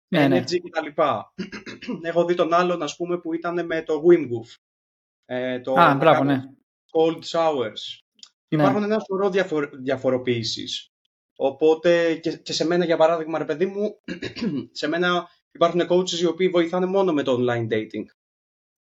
ναι, 0.08 0.28
ναι. 0.28 0.40
Energy 0.40 0.60
και 0.60 0.70
τα 0.72 0.82
λοιπά. 0.82 1.34
Έχω 2.02 2.24
δει 2.24 2.34
τον 2.34 2.52
άλλον 2.52 2.82
ας 2.82 2.96
πούμε 2.96 3.18
που 3.18 3.34
ήταν 3.34 3.66
με 3.66 3.82
το 3.82 4.02
Wim 4.08 4.20
Hof. 4.20 4.56
Ε, 5.24 5.60
το 5.60 5.72
Α, 5.72 5.94
μπράβο, 5.94 6.24
ναι. 6.24 6.42
Cold 6.92 7.20
showers. 7.22 8.02
Ναι. 8.48 8.62
Υπάρχουν 8.62 8.82
ένα 8.82 8.98
σωρό 8.98 9.30
διαφορ, 9.30 9.70
διαφοροποίησεις. 9.76 10.90
Οπότε 11.36 12.14
και, 12.14 12.36
και, 12.36 12.52
σε 12.52 12.66
μένα 12.66 12.84
για 12.84 12.96
παράδειγμα 12.96 13.38
ρε 13.38 13.44
παιδί 13.44 13.66
μου, 13.66 14.00
σε 14.80 14.88
μένα 14.88 15.28
υπάρχουν 15.52 15.80
coaches 15.88 16.18
οι 16.20 16.26
οποίοι 16.26 16.48
βοηθάνε 16.48 16.86
μόνο 16.86 17.12
με 17.12 17.22
το 17.22 17.36
online 17.40 17.72
dating. 17.72 18.04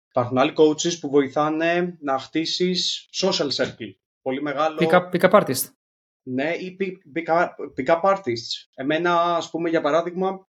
Υπάρχουν 0.08 0.38
άλλοι 0.38 0.52
coaches 0.56 0.98
που 1.00 1.10
βοηθάνε 1.10 1.96
να 2.00 2.18
χτίσεις 2.18 3.08
social 3.12 3.50
circle. 3.50 3.94
Πολύ 4.22 4.42
μεγάλο. 4.42 4.78
Pick 4.80 4.92
up, 4.92 5.10
pick 5.10 5.30
up 5.30 5.40
artist. 5.40 5.70
Ναι, 6.22 6.50
ή 6.50 6.76
pick-up 7.76 8.00
artists. 8.02 8.68
Εμένα, 8.74 9.36
ας 9.36 9.50
πούμε, 9.50 9.68
για 9.68 9.80
παράδειγμα, 9.80 10.48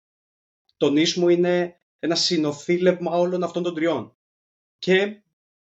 το 0.76 0.90
νης 0.90 1.16
μου 1.16 1.28
είναι 1.28 1.80
ένα 1.98 2.14
συνοθήλευμα 2.14 3.16
όλων 3.16 3.42
αυτών 3.42 3.62
των 3.62 3.74
τριών. 3.74 4.16
Και... 4.78 5.20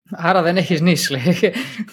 Άρα 0.10 0.42
δεν 0.42 0.58
έχεις 0.58 0.82
νης, 0.82 1.10
λέει. 1.10 1.22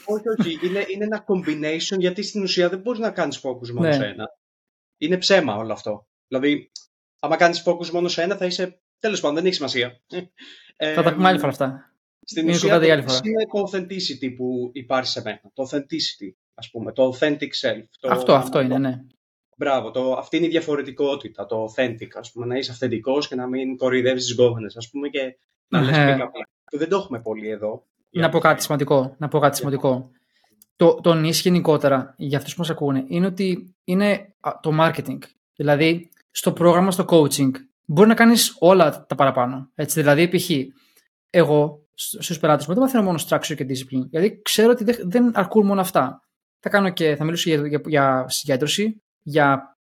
όχι, 0.04 0.28
όχι. 0.38 0.66
Είναι, 0.66 0.84
είναι 0.88 1.04
ένα 1.04 1.24
combination, 1.26 1.98
γιατί 1.98 2.22
στην 2.22 2.42
ουσία 2.42 2.68
δεν 2.68 2.78
μπορείς 2.78 3.00
να 3.00 3.10
κάνεις 3.10 3.40
focus 3.42 3.68
μόνο 3.68 3.88
ναι. 3.88 3.92
σε 3.92 4.04
ένα. 4.04 4.24
Είναι 4.98 5.16
ψέμα 5.16 5.56
όλο 5.56 5.72
αυτό. 5.72 6.06
Δηλαδή, 6.28 6.70
άμα 7.20 7.36
κάνεις 7.36 7.62
focus 7.66 7.88
μόνο 7.88 8.08
σε 8.08 8.22
ένα, 8.22 8.36
θα 8.36 8.46
είσαι... 8.46 8.82
Τέλος 8.98 9.20
πάντων, 9.20 9.36
δεν 9.36 9.46
έχει 9.46 9.54
σημασία. 9.54 10.00
Θα 10.94 11.02
τα 11.02 11.14
πούμε 11.14 11.28
άλλη 11.28 11.38
φορά 11.38 11.50
αυτά. 11.50 11.94
Στην 12.24 12.42
είναι 12.42 12.52
ουσία, 12.52 12.78
το 12.78 12.84
είναι 12.84 13.46
το 13.52 13.70
authenticity 13.70 14.34
που 14.36 14.70
υπάρχει 14.72 15.10
σε 15.10 15.22
μένα. 15.22 15.40
Το 15.54 15.68
authenticity 15.70 16.34
ας 16.60 16.70
πούμε, 16.70 16.92
το 16.92 17.14
authentic 17.14 17.50
self. 17.60 17.84
Το, 18.00 18.08
αυτό, 18.10 18.34
αυτό 18.34 18.60
είναι, 18.60 18.78
ναι. 18.78 19.00
Μπράβο, 19.56 19.90
το, 19.90 20.12
αυτή 20.12 20.36
είναι 20.36 20.46
η 20.46 20.48
διαφορετικότητα, 20.48 21.46
το 21.46 21.64
authentic, 21.64 22.08
ας 22.14 22.32
πούμε, 22.32 22.46
να 22.46 22.56
είσαι 22.56 22.70
αυθεντικός 22.70 23.28
και 23.28 23.34
να 23.34 23.46
μην 23.46 23.76
κοροϊδεύεις 23.76 24.24
τις 24.24 24.34
γκόμενες, 24.34 24.76
ας 24.76 24.90
πούμε, 24.90 25.08
και 25.08 25.38
να 25.68 25.80
λες 25.80 25.96
ε. 25.96 26.16
Δεν 26.72 26.88
το 26.88 26.96
έχουμε 26.96 27.20
πολύ 27.20 27.48
εδώ. 27.48 27.86
Να 28.10 28.28
πω 28.28 28.38
κάτι 28.38 28.62
σημαντικό, 28.62 29.14
να 29.18 29.28
πω 29.28 29.38
κάτι 29.38 29.56
σημαντικό. 29.56 30.10
Το, 30.76 30.94
το 30.94 31.14
νης 31.14 31.40
γενικότερα, 31.40 32.14
για 32.16 32.38
αυτούς 32.38 32.54
που 32.54 32.60
μας 32.60 32.70
ακούνε, 32.70 33.04
είναι 33.08 33.26
ότι 33.26 33.74
είναι 33.84 34.34
το 34.60 34.70
marketing. 34.80 35.18
Δηλαδή, 35.56 36.10
στο 36.30 36.52
πρόγραμμα, 36.52 36.90
στο 36.90 37.04
coaching, 37.08 37.50
μπορεί 37.84 38.08
να 38.08 38.14
κάνεις 38.14 38.56
όλα 38.58 39.06
τα 39.06 39.14
παραπάνω. 39.14 39.70
Έτσι, 39.74 40.00
δηλαδή, 40.00 40.28
π.χ. 40.28 40.50
εγώ 41.30 41.86
στους 41.94 42.38
πελάτες 42.38 42.66
μου 42.66 42.74
δεν 42.74 42.82
μαθαίνω 42.82 43.04
μόνο 43.04 43.18
structure 43.28 43.54
και 43.56 43.66
discipline. 43.68 44.08
Γιατί 44.10 44.40
ξέρω 44.42 44.70
ότι 44.70 44.84
δεν 45.02 45.30
αρκούν 45.34 45.66
μόνο 45.66 45.80
αυτά 45.80 46.20
θα, 46.60 46.68
κάνω 46.68 46.90
και, 46.90 47.16
θα 47.16 47.24
μιλήσω 47.24 47.48
για, 47.48 47.66
για, 47.66 47.80
για 47.86 48.28
συγκέντρωση, 48.28 49.02
για... 49.22 49.76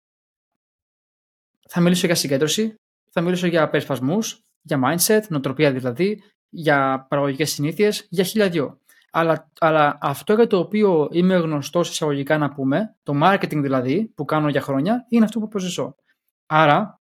θα 1.69 1.81
μιλήσω 1.81 2.05
για 2.05 2.15
συγκέντρωση, 2.15 2.75
θα 3.11 3.21
μιλήσω 3.21 3.47
για 3.47 3.69
περισπασμούς, 3.69 4.39
για 4.61 4.79
mindset, 4.83 5.21
νοοτροπία 5.29 5.71
δηλαδή, 5.71 6.23
για 6.49 7.05
παραγωγικές 7.09 7.51
συνήθειες, 7.51 8.07
για 8.09 8.23
χίλια 8.23 8.49
δυο. 8.49 8.79
Αλλά, 9.11 9.51
αλλά 9.59 9.97
αυτό 10.01 10.33
για 10.33 10.47
το 10.47 10.57
οποίο 10.57 11.09
είμαι 11.11 11.35
γνωστός 11.35 11.89
εισαγωγικά 11.89 12.37
να 12.37 12.49
πούμε, 12.53 12.95
το 13.03 13.13
marketing 13.23 13.61
δηλαδή, 13.61 14.11
που 14.15 14.25
κάνω 14.25 14.49
για 14.49 14.61
χρόνια, 14.61 15.05
είναι 15.09 15.25
αυτό 15.25 15.39
που 15.39 15.47
προσζήσω. 15.47 15.95
Άρα, 16.45 17.01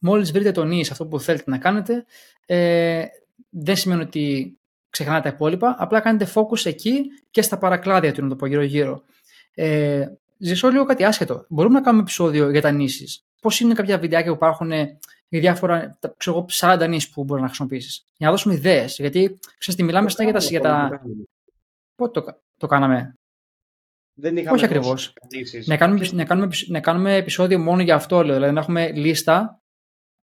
μόλις 0.00 0.32
βρείτε 0.32 0.52
τον 0.52 0.68
νης 0.68 0.86
σε 0.86 0.92
αυτό 0.92 1.06
που 1.06 1.20
θέλετε 1.20 1.50
να 1.50 1.58
κάνετε, 1.58 2.04
ε, 2.46 3.04
δεν 3.50 3.76
σημαίνει 3.76 4.02
ότι 4.02 4.56
ξεχνάτε 4.90 5.28
τα 5.28 5.34
υπόλοιπα, 5.34 5.76
απλά 5.78 6.00
κάνετε 6.00 6.32
focus 6.34 6.66
εκεί 6.66 7.02
και 7.30 7.42
στα 7.42 7.58
παρακλάδια 7.58 8.12
του, 8.12 8.22
να 8.22 8.28
το 8.28 8.36
πω 8.36 8.46
γύρω-γύρω. 8.46 9.02
Ε, 9.54 10.06
ζησώ 10.38 10.68
λίγο 10.68 10.84
κάτι 10.84 11.04
άσχετο. 11.04 11.44
Μπορούμε 11.48 11.74
να 11.74 11.80
κάνουμε 11.80 12.02
επεισόδιο 12.02 12.50
για 12.50 12.60
τα 12.60 12.70
νήσει. 12.70 13.22
Πώς 13.42 13.60
είναι 13.60 13.74
κάποια 13.74 13.98
βιντεάκια 13.98 14.30
που 14.30 14.36
υπάρχουν 14.36 14.70
για 15.28 15.40
διάφορα, 15.40 15.98
ξέρω 16.16 16.46
40 16.52 16.86
νήσει 16.88 17.10
που 17.10 17.24
μπορεί 17.24 17.40
να 17.40 17.46
χρησιμοποιήσεις. 17.46 18.04
Για 18.16 18.26
να 18.26 18.32
δώσουμε 18.32 18.54
ιδέες. 18.54 18.98
Γιατί 18.98 19.38
ξέρεις 19.58 19.80
τι 19.80 19.82
μιλάμε 19.82 20.10
στα 20.10 20.24
για 20.24 20.32
τα. 20.32 20.38
Για 20.38 20.60
τα... 20.60 21.02
Πότε 21.94 22.20
το, 22.20 22.40
το 22.56 22.66
κάναμε; 22.66 23.14
Δεν 24.14 24.36
είχαμε 24.36 24.56
Όχι 24.56 24.64
ακριβώς. 24.64 25.12
Να 25.64 25.76
κάνουμε, 25.76 26.08
να, 26.12 26.24
κάνουμε, 26.24 26.48
να 26.66 26.80
κάνουμε 26.80 27.14
επεισόδιο 27.14 27.58
μόνο 27.58 27.82
για 27.82 27.94
αυτό, 27.94 28.22
λέω. 28.22 28.34
Δηλαδή 28.34 28.54
να 28.54 28.60
έχουμε 28.60 28.92
λίστα 28.92 29.60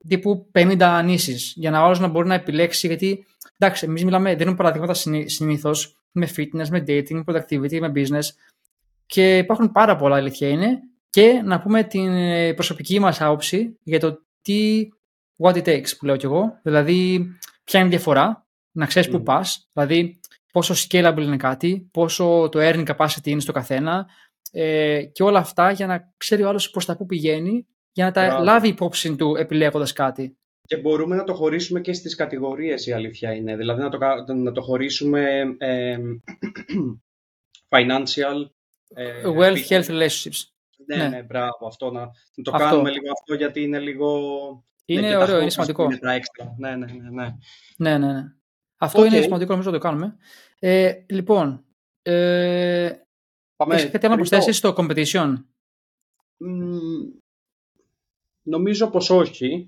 τύπου 0.08 0.50
50 0.52 1.02
νήσει 1.04 1.52
για 1.54 1.70
να 1.70 1.84
όλο 1.84 1.98
να 1.98 2.08
μπορεί 2.08 2.28
να 2.28 2.34
επιλέξει. 2.34 2.86
Γιατί 2.86 3.26
εντάξει, 3.58 3.84
εμείς 3.86 4.04
μιλάμε, 4.04 4.34
δίνουμε 4.34 4.56
παραδείγματα 4.56 4.94
συνήθως 5.24 5.96
με 6.12 6.28
fitness, 6.36 6.68
με 6.68 6.84
dating, 6.86 7.10
με 7.10 7.22
productivity, 7.26 7.80
με 7.80 7.92
business. 7.94 8.24
Και 9.06 9.38
υπάρχουν 9.38 9.72
πάρα 9.72 9.96
πολλά 9.96 10.16
αλήθεια 10.16 10.48
είναι. 10.48 10.82
Και 11.14 11.42
να 11.44 11.60
πούμε 11.60 11.84
την 11.84 12.14
ε, 12.14 12.52
προσωπική 12.52 12.98
μας 12.98 13.20
άποψη 13.20 13.78
για 13.82 14.00
το 14.00 14.24
τι 14.42 14.88
what 15.42 15.54
it 15.54 15.64
takes 15.64 15.96
που 15.98 16.04
λέω 16.06 16.16
κι 16.16 16.24
εγώ. 16.24 16.58
Δηλαδή, 16.62 17.26
ποια 17.64 17.78
είναι 17.78 17.88
η 17.88 17.90
διαφορά, 17.90 18.46
να 18.72 18.86
ξέρεις 18.86 19.08
mm. 19.08 19.12
που 19.12 19.22
πας. 19.22 19.68
Δηλαδή, 19.72 20.20
πόσο 20.52 20.74
scalable 20.74 21.22
είναι 21.22 21.36
κάτι, 21.36 21.88
πόσο 21.92 22.48
το 22.50 22.58
earning 22.62 22.86
capacity 22.96 23.26
είναι 23.26 23.40
στο 23.40 23.52
καθένα. 23.52 24.06
Ε, 24.50 25.04
και 25.12 25.22
όλα 25.22 25.38
αυτά 25.38 25.70
για 25.70 25.86
να 25.86 26.12
ξέρει 26.16 26.42
ο 26.42 26.48
άλλος 26.48 26.70
προς 26.70 26.84
τα 26.84 26.96
που 26.96 27.06
πηγαίνει 27.06 27.66
για 27.92 28.04
να 28.04 28.10
τα 28.10 28.38
λάβει 28.38 28.68
υπόψη 28.68 29.16
του 29.16 29.36
επιλέγοντας 29.36 29.92
κάτι. 29.92 30.36
Και 30.62 30.76
μπορούμε 30.76 31.16
να 31.16 31.24
το 31.24 31.34
χωρίσουμε 31.34 31.80
και 31.80 31.92
στις 31.92 32.14
κατηγορίες 32.14 32.86
η 32.86 32.92
αλήθεια 32.92 33.34
είναι. 33.34 33.56
Δηλαδή 33.56 33.82
να 33.82 33.88
το, 33.88 34.34
να 34.34 34.52
το 34.52 34.60
χωρίσουμε 34.60 35.54
ε, 35.58 35.98
financial... 37.74 38.50
Ε, 38.94 39.22
Wealth, 39.38 39.66
health, 39.68 39.86
relationships. 39.86 40.53
Ναι, 40.86 40.96
ναι, 40.96 41.08
ναι, 41.08 41.22
μπράβο. 41.22 41.66
Αυτό 41.66 41.90
να, 41.90 42.00
να 42.34 42.44
το 42.44 42.50
κάνουμε 42.50 42.90
λίγο 42.90 43.10
αυτό 43.10 43.34
γιατί 43.34 43.62
είναι 43.62 43.78
λίγο... 43.78 44.08
Είναι 44.84 45.00
ναι, 45.00 45.16
ωραίο, 45.16 45.40
είναι 45.40 45.50
σημαντικό. 45.50 45.84
Είναι 45.84 45.98
τα 45.98 46.12
έξτρα. 46.12 46.54
Ναι, 46.58 46.76
ναι, 46.76 46.86
ναι. 46.86 47.36
Ναι, 47.76 47.98
ναι, 47.98 48.12
ναι. 48.12 48.32
Αυτό 48.76 49.04
είναι 49.04 49.20
σημαντικό 49.20 49.50
νομίζω 49.50 49.70
να 49.70 49.76
το 49.76 49.82
κάνουμε. 49.82 50.16
Ε, 50.58 50.92
λοιπόν, 51.06 51.64
ε, 52.02 52.92
Πάμε, 53.56 53.74
έχεις 53.74 53.90
κάτι 53.90 54.06
άλλο 54.06 54.14
να 54.14 54.20
προσθέσεις 54.20 54.56
στο 54.56 54.74
competition; 54.76 55.34
νομίζω 58.42 58.90
πως 58.90 59.10
όχι. 59.10 59.66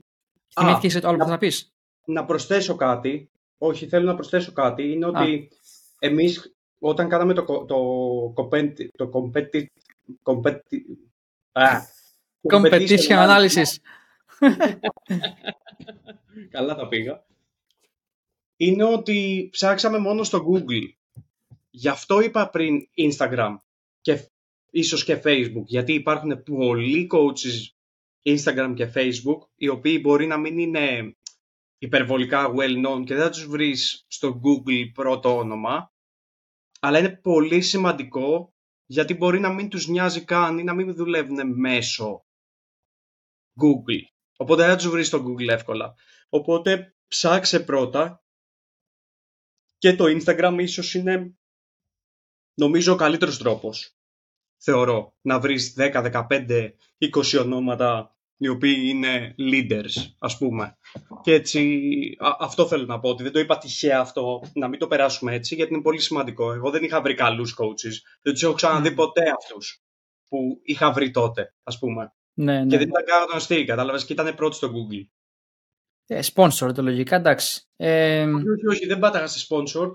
Θυμήθηκες 0.61 1.05
άλλο 1.05 1.16
που 1.18 1.29
θα 1.29 1.38
πεις; 1.38 1.72
Να 2.05 2.24
προσθέσω 2.24 2.74
κάτι. 2.76 3.31
Όχι, 3.59 3.87
θέλω 3.87 4.07
να 4.07 4.14
προσθέσω 4.14 4.52
κάτι. 4.52 4.92
Είναι 4.92 5.07
ότι 5.07 5.50
εμείς 5.98 6.57
όταν 6.79 7.09
κάναμε 7.09 7.35
το, 7.35 7.44
το, 7.44 7.66
το, 8.96 9.11
competi, 9.12 9.66
competi, 10.23 10.85
ah, 11.53 11.81
competition 12.53 13.19
analysis. 13.19 13.71
Καλά 16.51 16.75
τα 16.75 16.88
πήγα. 16.88 17.25
Είναι 18.57 18.85
ότι 18.85 19.49
ψάξαμε 19.53 19.99
μόνο 19.99 20.23
στο 20.23 20.47
Google. 20.51 20.88
Γι' 21.71 21.88
αυτό 21.88 22.21
είπα 22.21 22.51
πριν 22.51 22.88
Instagram 22.97 23.57
και 24.01 24.31
ίσως 24.71 25.05
και 25.05 25.21
Facebook. 25.25 25.64
Γιατί 25.64 25.92
υπάρχουν 25.92 26.42
πολλοί 26.42 27.11
coaches 27.12 27.77
Instagram 28.23 28.73
και 28.77 28.92
Facebook 28.95 29.38
οι 29.55 29.69
οποίοι 29.69 29.99
μπορεί 30.03 30.27
να 30.27 30.37
μην 30.37 30.59
είναι 30.59 31.16
υπερβολικά 31.79 32.55
well 32.57 32.87
known 32.87 33.05
και 33.05 33.14
δεν 33.14 33.23
θα 33.23 33.31
τους 33.31 33.47
βρεις 33.47 34.05
στο 34.09 34.40
Google 34.45 34.90
πρώτο 34.95 35.37
όνομα 35.37 35.92
αλλά 36.81 36.99
είναι 36.99 37.21
πολύ 37.23 37.61
σημαντικό 37.61 38.55
γιατί 38.87 39.14
μπορεί 39.14 39.40
να 39.40 39.53
μην 39.53 39.68
τους 39.68 39.87
νοιάζει 39.87 40.25
καν 40.25 40.59
ή 40.59 40.62
να 40.62 40.75
μην 40.75 40.94
δουλεύουν 40.94 41.59
μέσω 41.59 42.27
Google. 43.61 44.03
Οπότε 44.37 44.62
δεν 44.62 44.70
θα 44.70 44.77
τους 44.77 44.88
βρεις 44.88 45.07
στο 45.07 45.25
Google 45.25 45.49
εύκολα. 45.49 45.94
Οπότε 46.29 46.96
ψάξε 47.09 47.61
πρώτα 47.61 48.25
και 49.79 49.94
το 49.94 50.05
Instagram 50.05 50.57
ίσως 50.61 50.94
είναι 50.94 51.37
νομίζω 52.55 52.92
ο 52.92 52.96
καλύτερος 52.96 53.38
τρόπος 53.38 53.96
θεωρώ 54.57 55.16
να 55.20 55.40
βρεις 55.40 55.75
10, 55.79 56.27
15, 56.29 56.70
20 56.99 57.40
ονόματα 57.40 58.15
οι 58.37 58.49
οποίοι 58.49 58.77
είναι 58.85 59.35
leaders, 59.38 60.14
ας 60.18 60.38
πούμε. 60.38 60.79
Και 61.22 61.33
έτσι, 61.33 61.81
αυτό 62.38 62.66
θέλω 62.66 62.85
να 62.85 63.01
πω, 63.01 63.09
ότι 63.09 63.22
δεν 63.22 63.33
το 63.33 63.38
είπα 63.38 63.59
τυχαία 63.59 64.01
αυτό, 64.01 64.42
να 64.55 64.68
μην 64.68 64.79
το 64.79 64.87
περάσουμε 64.87 65.35
έτσι, 65.35 65.55
γιατί 65.55 65.72
είναι 65.72 65.83
πολύ 65.83 66.01
σημαντικό. 66.01 66.53
Εγώ 66.53 66.70
δεν 66.70 66.85
είχα 66.85 67.01
βρει 67.01 67.14
καλούς 67.14 67.57
coaches, 67.59 67.94
δεν 68.22 68.33
τους 68.33 68.42
έχω 68.42 68.53
ξαναδεί 68.53 68.94
ποτέ 68.94 69.22
αυτούς 69.38 69.83
που 70.29 70.61
είχα 70.62 70.92
βρει 70.92 71.11
τότε, 71.11 71.55
ας 71.62 71.79
πούμε. 71.79 72.14
Ναι, 72.35 72.59
ναι. 72.59 72.66
Και 72.66 72.79
δεν 72.79 72.88
ήταν 72.88 73.05
καν 73.05 73.27
γνωστοί, 73.31 73.64
κατάλαβες, 73.64 74.05
και 74.05 74.12
ήταν 74.12 74.35
πρώτοι 74.35 74.57
στο 74.57 74.68
Google. 74.68 75.07
Ε, 76.07 76.20
sponsor, 76.35 76.75
το 76.75 76.83
λογικά, 76.83 77.16
εντάξει. 77.16 77.66
Ε... 77.77 78.25
Όχι, 78.25 78.66
όχι, 78.68 78.87
δεν 78.87 78.99
πάταγα 78.99 79.27
σε 79.27 79.46
sponsor, 79.49 79.90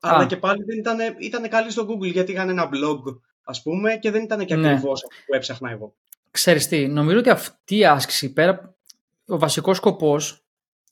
αλλά 0.00 0.26
και 0.26 0.36
πάλι 0.36 0.64
δεν 0.64 0.78
ήταν, 0.78 0.98
ήταν 1.18 1.48
καλή 1.48 1.70
στο 1.70 1.86
Google, 1.88 2.12
γιατί 2.12 2.32
είχαν 2.32 2.48
ένα 2.48 2.68
blog, 2.72 3.18
ας 3.42 3.62
πούμε, 3.62 3.96
και 3.96 4.10
δεν 4.10 4.22
ήταν 4.22 4.44
και 4.44 4.54
ακριβώς 4.54 4.82
ναι. 4.82 4.90
αυτό 4.90 5.24
που 5.26 5.34
έψαχνα 5.34 5.70
εγώ. 5.70 5.96
Ξέρεις 6.34 6.68
τι, 6.68 6.88
νομίζω 6.88 7.18
ότι 7.18 7.30
αυτή 7.30 7.76
η 7.76 7.86
άσκηση, 7.86 8.32
πέρα, 8.32 8.74
ο 9.26 9.38
βασικός 9.38 9.76
σκοπός, 9.76 10.44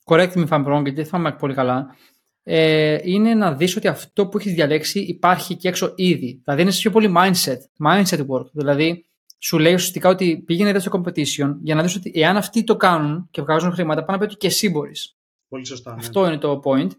correct 0.05 0.33
me 0.33 0.47
if 0.47 0.49
I'm 0.49 0.67
wrong, 0.67 0.83
γιατί 0.83 0.93
δεν 0.93 1.07
θυμάμαι 1.07 1.33
πολύ 1.33 1.55
καλά, 1.55 1.97
ε, 2.43 2.99
είναι 3.03 3.35
να 3.35 3.55
δεις 3.55 3.77
ότι 3.77 3.89
αυτό 3.89 4.27
που 4.27 4.39
έχεις 4.39 4.53
διαλέξει 4.53 5.01
υπάρχει 5.01 5.57
και 5.57 5.69
έξω 5.69 5.93
ήδη. 5.97 6.41
Δηλαδή 6.45 6.63
είναι 6.63 6.71
πιο 6.71 6.91
πολύ 6.91 7.13
mindset, 7.17 7.87
mindset 7.87 8.27
work. 8.27 8.51
Δηλαδή 8.53 9.07
σου 9.39 9.59
λέει 9.59 9.75
ουσιαστικά 9.75 10.09
ότι 10.09 10.43
πήγαινε 10.47 10.71
εδώ 10.71 10.81
στο 10.81 10.91
competition 10.95 11.55
για 11.63 11.75
να 11.75 11.83
δεις 11.83 11.97
ότι 11.97 12.13
εάν 12.15 12.37
αυτοί 12.37 12.65
το 12.65 12.77
κάνουν 12.77 13.29
και 13.31 13.43
βγάζουν 13.43 13.73
χρήματα, 13.73 14.05
πάνε 14.05 14.19
να 14.19 14.19
πει 14.19 14.31
ότι 14.31 14.41
και 14.41 14.47
εσύ 14.47 14.71
μπορείς. 14.71 15.17
Πολύ 15.49 15.67
σωστά. 15.67 15.91
Ναι. 15.91 15.97
Αυτό 15.99 16.27
είναι 16.27 16.39
το 16.39 16.61
point. 16.65 16.91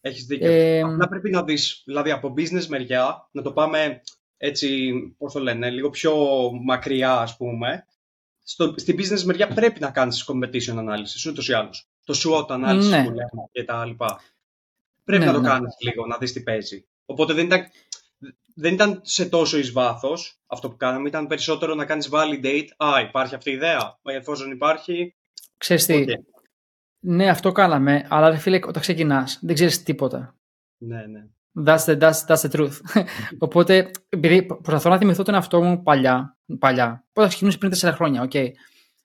Έχεις 0.00 0.24
δίκιο. 0.24 0.50
Ε, 0.50 0.80
Απλά 0.80 1.08
πρέπει 1.08 1.30
να 1.30 1.42
δεις, 1.42 1.82
δηλαδή 1.84 2.10
από 2.10 2.34
business 2.36 2.66
μεριά, 2.66 3.28
να 3.32 3.42
το 3.42 3.52
πάμε 3.52 4.00
έτσι, 4.38 4.92
πώς 5.18 5.32
το 5.32 5.40
λένε, 5.40 5.70
λίγο 5.70 5.90
πιο 5.90 6.14
μακριά 6.64 7.12
ας 7.12 7.36
πούμε, 7.36 7.86
στο, 8.44 8.74
στην 8.76 8.96
business 8.98 9.22
μεριά 9.22 9.48
πρέπει 9.48 9.80
να 9.80 9.90
κάνεις 9.90 10.30
competition 10.30 10.74
analysis, 10.74 11.28
ούτως 11.28 11.48
ή 11.48 11.52
άλλως. 11.52 11.88
Το 12.04 12.14
SWOT 12.24 12.46
analysis 12.46 12.88
ναι. 12.88 13.04
που 13.04 13.10
λέμε 13.10 13.48
και 13.52 13.64
τα 13.64 13.84
λοιπά. 13.84 14.20
Πρέπει 15.04 15.24
ναι, 15.24 15.30
να 15.30 15.36
το 15.36 15.40
ναι. 15.40 15.48
κάνεις 15.48 15.76
λίγο, 15.78 16.06
να 16.06 16.18
δεις 16.18 16.32
τι 16.32 16.42
παίζει. 16.42 16.86
Οπότε 17.06 17.32
δεν 17.32 17.46
ήταν, 17.46 17.66
δεν 18.54 18.74
ήταν 18.74 19.00
σε 19.04 19.28
τόσο 19.28 19.58
εις 19.58 19.72
βάθος 19.72 20.40
αυτό 20.46 20.70
που 20.70 20.76
κάναμε, 20.76 21.08
ήταν 21.08 21.26
περισσότερο 21.26 21.74
να 21.74 21.84
κάνεις 21.84 22.08
validate, 22.12 22.66
α, 22.76 23.00
υπάρχει 23.00 23.34
αυτή 23.34 23.50
η 23.50 23.52
ιδέα, 23.52 23.98
εφόσον 24.02 24.50
υπάρχει... 24.50 25.16
Ξέρεις 25.56 25.86
τι, 25.86 26.04
ναι, 27.00 27.28
αυτό 27.28 27.52
κάναμε, 27.52 28.06
αλλά 28.10 28.30
ρε 28.30 28.36
φίλε, 28.36 28.56
όταν 28.56 28.82
ξεκινάς, 28.82 29.38
δεν 29.42 29.54
ξέρεις 29.54 29.82
τίποτα. 29.82 30.36
Ναι, 30.78 31.06
ναι. 31.06 31.26
That's 31.54 31.84
the, 31.84 31.96
that's, 31.96 32.24
that's 32.26 32.42
the 32.42 32.50
truth. 32.50 32.80
Οπότε, 33.38 33.90
επειδή 34.08 34.42
προσπαθώ 34.42 34.90
να 34.90 34.98
θυμηθώ 34.98 35.22
τον 35.22 35.34
εαυτό 35.34 35.62
μου 35.62 35.82
παλιά, 35.82 36.36
παλιά, 36.58 37.04
είχα 37.12 37.26
ξεκινήσει 37.26 37.58
πριν 37.58 37.72
4 37.80 37.92
χρόνια, 37.94 38.22
OK. 38.22 38.30
Okay. 38.34 38.48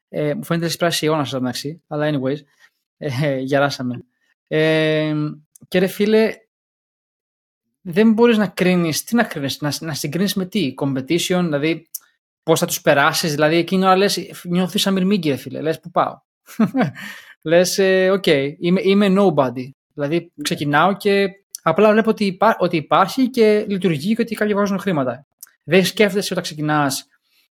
Ε, 0.09 0.33
μου 0.33 0.43
φαίνεται 0.43 0.75
πέρασε 0.75 1.11
ένας 1.11 1.29
αιώνας, 1.29 1.37
εντάξει, 1.37 1.83
αλλά 1.87 2.09
anyways, 2.11 2.37
ε, 2.97 3.37
γεράσαμε. 3.37 4.05
Ε, 4.47 5.13
και 5.67 5.79
ρε 5.79 5.87
φίλε, 5.87 6.33
δεν 7.81 8.13
μπορείς 8.13 8.37
να 8.37 8.47
κρίνεις, 8.47 9.03
τι 9.03 9.15
να 9.15 9.23
κρίνεις, 9.23 9.61
να, 9.61 9.73
να 9.79 9.93
συγκρίνεις 9.93 10.33
με 10.33 10.45
τι, 10.45 10.73
competition, 10.81 11.41
δηλαδή 11.43 11.89
πώς 12.43 12.59
θα 12.59 12.65
τους 12.65 12.81
περάσεις, 12.81 13.31
δηλαδή 13.31 13.55
εκείνη 13.55 13.85
ώρα 13.85 13.95
λες, 13.95 14.29
νιώθεις 14.43 14.81
σαν 14.81 14.93
μυρμήγκι 14.93 15.29
ρε 15.29 15.35
φίλε, 15.35 15.61
λες 15.61 15.79
που 15.79 15.91
πάω. 15.91 16.19
λες, 17.43 17.77
ε, 17.77 18.09
OK, 18.09 18.23
okay, 18.25 18.53
είμαι, 18.59 18.81
είμαι 18.83 19.07
nobody, 19.17 19.69
δηλαδή 19.93 20.31
ξεκινάω 20.43 20.97
και 20.97 21.29
Απλά 21.63 21.91
βλέπω 21.91 22.09
ότι, 22.09 22.25
υπά, 22.25 22.55
ότι 22.59 22.77
υπάρχει 22.77 23.29
και 23.29 23.65
λειτουργεί 23.67 24.15
και 24.15 24.21
ότι 24.21 24.35
κάποιοι 24.35 24.53
βάζουν 24.53 24.79
χρήματα. 24.79 25.25
Δεν 25.63 25.85
σκέφτεσαι 25.85 26.33
όταν 26.33 26.43
ξεκινάς. 26.43 27.07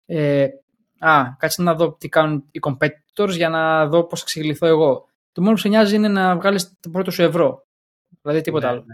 Ε, 0.06 0.48
α, 1.00 1.24
κάτσε 1.38 1.62
να 1.62 1.76
δω 1.76 1.94
τι 1.94 2.10
κάνουν 2.10 2.46
οι 2.52 2.60
competitors 2.62 3.30
για 3.30 3.50
να 3.50 3.88
δω 3.88 4.04
πώς 4.04 4.20
θα 4.20 4.26
εξελιχθώ 4.30 4.68
εγώ. 4.68 5.08
Το 5.32 5.42
μόνο 5.42 5.54
που 5.54 5.62
σε 5.62 5.68
νοιάζει 5.68 5.96
είναι 5.96 6.08
να 6.08 6.36
βγάλεις 6.36 6.78
το 6.80 6.90
πρώτο 6.90 7.12
σου 7.12 7.22
ευρώ. 7.22 7.68
Δηλαδή 8.22 8.42
τίποτα 8.42 8.66
ναι, 8.66 8.72
άλλο. 8.72 8.86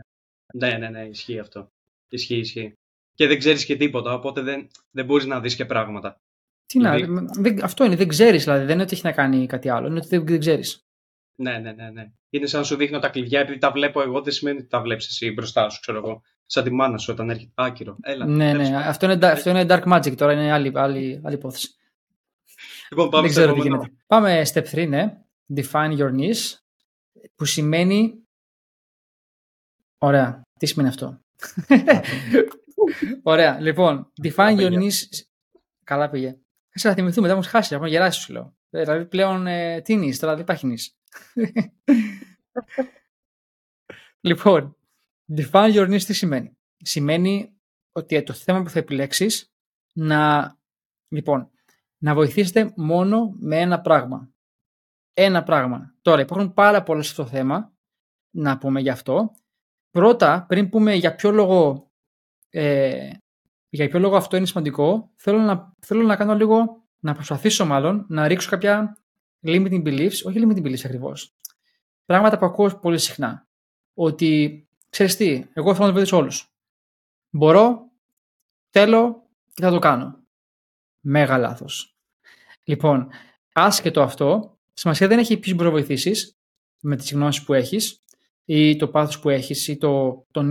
Ναι. 0.54 0.67
ναι, 0.67 0.78
ναι, 0.78 0.89
ναι, 0.89 1.06
ισχύει 1.06 1.39
αυτό. 1.39 1.71
Ισχύει, 2.10 2.38
ισχύει. 2.38 2.73
Και 3.13 3.28
δεν 3.28 3.38
ξέρεις 3.38 3.65
και 3.65 3.75
τίποτα, 3.75 4.13
οπότε 4.13 4.41
δεν, 4.41 4.67
δεν 4.91 5.06
μπορείς 5.06 5.25
να 5.25 5.39
δεις 5.39 5.56
και 5.56 5.65
πράγματα. 5.65 6.17
Τι 6.65 6.78
δηλαδή... 6.78 7.08
να, 7.08 7.25
δεν, 7.34 7.63
αυτό 7.63 7.86
είναι, 7.86 7.95
δεν 7.95 8.08
ξέρεις 8.08 8.43
δηλαδή. 8.43 8.65
Δεν 8.65 8.73
είναι 8.73 8.84
ότι 8.84 8.93
έχει 8.93 9.06
να 9.06 9.12
κάνει 9.12 9.45
κάτι 9.45 9.69
άλλο. 9.69 9.88
Είναι 9.88 9.97
ότι 9.97 10.08
δεν, 10.08 10.25
δεν 10.25 10.39
ξέρεις. 10.39 10.80
Ναι, 11.36 11.58
ναι, 11.58 11.71
ναι, 11.71 11.89
ναι. 11.89 12.12
Είναι 12.30 12.45
σαν 12.45 12.60
να 12.60 12.65
σου 12.65 12.76
δείχνω 12.76 13.00
τα 13.00 13.10
κλειδιά, 13.10 13.39
επειδή 13.39 13.58
τα 13.58 13.71
βλέπω 13.71 14.02
εγώ, 14.02 14.21
δεν 14.21 14.34
σημαίνει 14.34 14.58
ότι 14.58 14.67
τα 14.67 14.82
βλέπεις 14.82 15.08
εσύ 15.08 15.32
μπροστά 15.32 15.69
σου, 15.69 15.80
ξέρω 15.80 15.98
εγώ. 15.98 16.21
Σαν 16.45 16.63
τη 16.63 16.71
μάνα 16.71 16.98
σου 16.98 17.13
όταν 17.13 17.30
έρχεται. 17.30 17.52
Άκυρο. 17.56 17.98
Έλα. 18.02 18.26
Ναι, 18.26 18.54
ναι. 18.54 18.78
Αυτό 18.78 19.12
είναι, 19.12 19.28
αυτό 19.28 19.50
είναι 19.50 19.65
dark 19.69 19.84
magic 19.84 20.15
τώρα, 20.15 20.34
είναι 20.34 20.52
άλλη, 20.52 20.71
άλλη, 20.76 21.21
άλλη 21.24 21.36
υπόθεση. 21.36 21.76
Λοιπόν, 22.89 23.10
πάμε 23.10 23.28
δεν 23.28 23.36
ξέρω 23.36 23.54
τι 23.54 23.60
γίνεται. 23.60 23.91
Πάμε 24.08 24.41
step 24.54 24.63
3, 24.71 24.88
ναι. 24.88 25.17
Define 25.56 25.98
your 25.98 26.12
niche, 26.19 26.54
που 27.36 27.45
σημαίνει. 27.45 28.13
Ωραία. 29.98 30.41
Τι 30.60 30.65
σημαίνει 30.65 30.89
αυτό; 30.89 31.19
Ωραία. 33.24 33.60
Λοιπόν, 33.60 34.12
define 34.24 34.58
your 34.60 34.80
niche. 34.80 35.24
Καλά 35.84 36.10
πήγε. 36.10 36.38
Θα 36.69 36.93
θυμηθούμε, 36.93 37.28
δεν 37.28 37.38
μου 37.38 37.43
χάσει. 37.43 37.74
Έχουμε 37.74 37.89
γεράσεις, 37.89 38.24
σου 38.24 38.34
λέω. 38.34 38.56
Δηλαδή 38.69 39.06
πλέον 39.06 39.48
ε, 39.48 39.82
τι 39.82 39.93
είναι, 39.93 40.15
τώρα 40.15 40.34
δεν 40.34 40.41
υπάρχει 40.41 40.67
νης. 40.67 40.95
Λοιπόν, 44.28 44.78
define 45.36 45.73
your 45.73 45.93
niche 45.93 46.04
τι 46.04 46.13
σημαίνει. 46.13 46.58
Σημαίνει 46.78 47.56
ότι 47.91 48.23
το 48.23 48.34
θέμα 48.34 48.62
που 48.62 48.69
θα 48.69 48.80
επιλέξεις 48.80 49.54
να, 49.93 50.54
λοιπόν, 51.08 51.49
να 51.97 52.13
βοηθήσετε 52.13 52.73
μόνο 52.75 53.36
με 53.39 53.60
ένα 53.60 53.82
πράγμα. 53.82 54.30
Ένα 55.13 55.43
πράγμα. 55.43 55.95
Τώρα 56.01 56.21
υπάρχουν 56.21 56.54
πάρα 56.54 56.84
πολλά 56.84 57.01
σε 57.01 57.10
αυτό 57.10 57.23
το 57.23 57.30
θέμα, 57.30 57.73
να 58.36 58.58
πούμε 58.58 58.82
γι' 58.82 58.89
αυτό. 58.89 59.32
Πρώτα, 59.89 60.45
πριν 60.47 60.69
πούμε 60.69 60.93
για 60.93 61.15
ποιο 61.15 61.32
λόγο, 61.32 61.91
ε, 62.49 63.12
για 63.69 63.89
ποιο 63.89 63.99
λόγο 63.99 64.15
αυτό 64.15 64.38
είναι 64.38 64.45
σημαντικό, 64.45 65.12
θέλω 65.15 65.39
να, 65.39 65.73
θέλω 65.80 66.04
να 66.04 66.15
κάνω 66.15 66.36
λίγο, 66.36 66.88
να 66.99 67.13
προσπαθήσω 67.13 67.65
μάλλον, 67.65 68.06
να 68.10 68.28
ρίξω 68.28 68.49
κάποια 68.49 68.97
limiting 69.45 69.84
beliefs, 69.84 70.23
όχι 70.23 70.39
limiting 70.41 70.63
beliefs 70.63 70.86
ακριβώς. 70.86 71.36
Πράγματα 72.05 72.38
που 72.38 72.45
ακούω 72.45 72.79
πολύ 72.79 72.97
συχνά. 72.97 73.47
Ότι 73.93 74.67
ξέρεις 74.89 75.15
τι, 75.15 75.45
εγώ 75.53 75.73
θέλω 75.73 75.86
να 75.86 75.88
το 75.88 75.93
βοηθήσω 75.93 76.17
όλους. 76.17 76.53
Μπορώ, 77.29 77.91
θέλω 78.69 79.23
και 79.53 79.62
θα 79.62 79.71
το 79.71 79.79
κάνω. 79.79 80.23
Μέγα 80.99 81.38
λάθος. 81.38 81.97
Λοιπόν, 82.63 83.10
άσχετο 83.53 84.01
αυτό, 84.01 84.58
σημασία 84.73 85.08
δεν 85.08 85.19
έχει 85.19 85.38
ποιο 85.38 85.55
μπορείς 85.55 85.71
να 85.71 85.77
βοηθήσεις 85.77 86.38
με 86.81 86.95
τις 86.95 87.13
γνώσεις 87.13 87.43
που 87.43 87.53
έχεις 87.53 88.03
ή 88.45 88.75
το 88.75 88.88
πάθος 88.88 89.19
που 89.19 89.29
έχεις 89.29 89.67
ή 89.67 89.77
το, 89.77 90.25
το, 90.31 90.41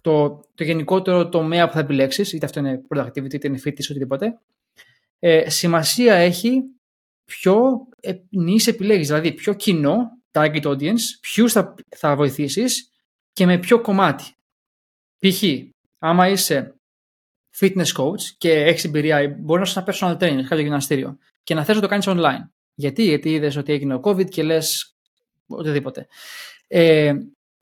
το, 0.00 0.40
το, 0.54 0.64
γενικότερο 0.64 1.28
τομέα 1.28 1.66
που 1.66 1.72
θα 1.72 1.80
επιλέξεις, 1.80 2.32
είτε 2.32 2.46
αυτό 2.46 2.58
είναι 2.58 2.82
productivity, 2.88 3.32
είτε 3.32 3.48
είναι 3.48 3.60
fitness, 3.64 3.86
οτιδήποτε. 3.90 4.40
Ε, 5.18 5.50
σημασία 5.50 6.14
έχει 6.14 6.62
ποιο 7.40 7.88
νης 8.30 8.66
επιλέγεις, 8.66 9.06
δηλαδή 9.06 9.32
ποιο 9.32 9.54
κοινό, 9.54 10.18
target 10.32 10.62
audience, 10.62 11.00
ποιους 11.20 11.52
θα, 11.52 11.74
θα 11.88 12.16
βοηθήσεις 12.16 12.90
και 13.32 13.46
με 13.46 13.58
ποιο 13.58 13.80
κομμάτι. 13.80 14.24
Π.χ. 15.18 15.42
άμα 15.98 16.28
είσαι 16.28 16.74
fitness 17.58 17.92
coach 17.96 18.20
και 18.38 18.52
έχεις 18.52 18.84
εμπειρία, 18.84 19.36
μπορεί 19.38 19.60
να 19.60 19.66
είσαι 19.66 19.78
ένα 19.78 19.92
personal 19.92 20.22
trainer, 20.22 20.42
κάποιο 20.42 20.64
γυμναστήριο 20.64 21.18
και 21.42 21.54
να 21.54 21.64
θες 21.64 21.74
να 21.74 21.80
το 21.80 21.88
κάνεις 21.88 22.06
online. 22.08 22.48
Γιατί, 22.74 23.02
γιατί 23.02 23.30
είδες 23.30 23.56
ότι 23.56 23.72
έγινε 23.72 23.94
ο 23.94 24.00
COVID 24.04 24.28
και 24.28 24.42
λες 24.42 24.96
οτιδήποτε. 25.46 26.06
Ε, 26.66 27.12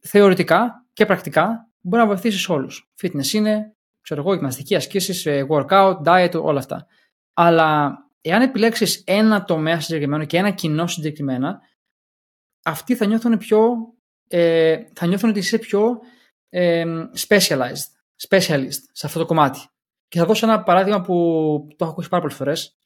θεωρητικά 0.00 0.86
και 0.92 1.06
πρακτικά 1.06 1.68
μπορεί 1.80 2.02
να 2.02 2.08
βοηθήσεις 2.08 2.48
όλους. 2.48 2.90
Fitness 3.02 3.32
είναι, 3.32 3.74
ξέρω 4.00 4.20
εγώ, 4.20 4.34
γυμναστική 4.34 4.74
ασκήσεις, 4.74 5.26
ε, 5.26 5.46
workout, 5.50 5.96
diet, 6.04 6.32
όλα 6.42 6.58
αυτά. 6.58 6.86
Αλλά 7.32 7.98
εάν 8.20 8.42
επιλέξεις 8.42 9.02
ένα 9.06 9.44
τομέα 9.44 9.80
συγκεκριμένο 9.80 10.24
και 10.24 10.36
ένα 10.36 10.50
κοινό 10.50 10.86
συγκεκριμένα, 10.86 11.60
αυτοί 12.62 12.96
θα 12.96 13.06
νιώθουν 13.06 13.38
πιο. 13.38 13.72
Ε, 14.28 14.82
θα 14.94 15.06
νιώθουν 15.06 15.30
ότι 15.30 15.38
είσαι 15.38 15.58
πιο 15.58 15.98
ε, 16.48 16.84
specialized, 17.28 17.86
specialist 18.28 18.80
σε 18.92 19.06
αυτό 19.06 19.18
το 19.18 19.26
κομμάτι. 19.26 19.58
Και 20.08 20.18
θα 20.18 20.24
δώσω 20.24 20.46
ένα 20.46 20.62
παράδειγμα 20.62 21.00
που 21.00 21.14
το 21.68 21.84
έχω 21.84 21.92
ακούσει 21.92 22.08
πάρα 22.08 22.22
πολλές 22.22 22.36
φορές. 22.36 22.76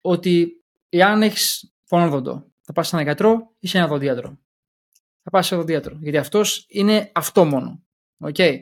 Ότι 0.00 0.64
εάν 0.88 1.22
έχεις 1.22 1.74
φωνόδοντο, 1.84 2.52
θα 2.60 2.72
πας 2.72 2.88
σε 2.88 2.96
έναν 2.96 3.06
γιατρό 3.06 3.54
ή 3.58 3.66
σε 3.66 3.78
ένα 3.78 3.86
δοντίατρο. 3.86 4.38
Θα 5.22 5.30
πας 5.30 5.46
σε 5.46 5.56
δοντίατρο. 5.56 5.98
Γιατί 6.00 6.16
αυτός 6.18 6.66
είναι 6.68 7.10
αυτό 7.14 7.44
μόνο. 7.44 7.82
Okay. 8.24 8.58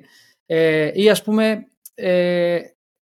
Ε, 0.46 0.90
ή 0.94 1.10
ας 1.10 1.22
πούμε, 1.22 1.66
ε, 1.94 2.60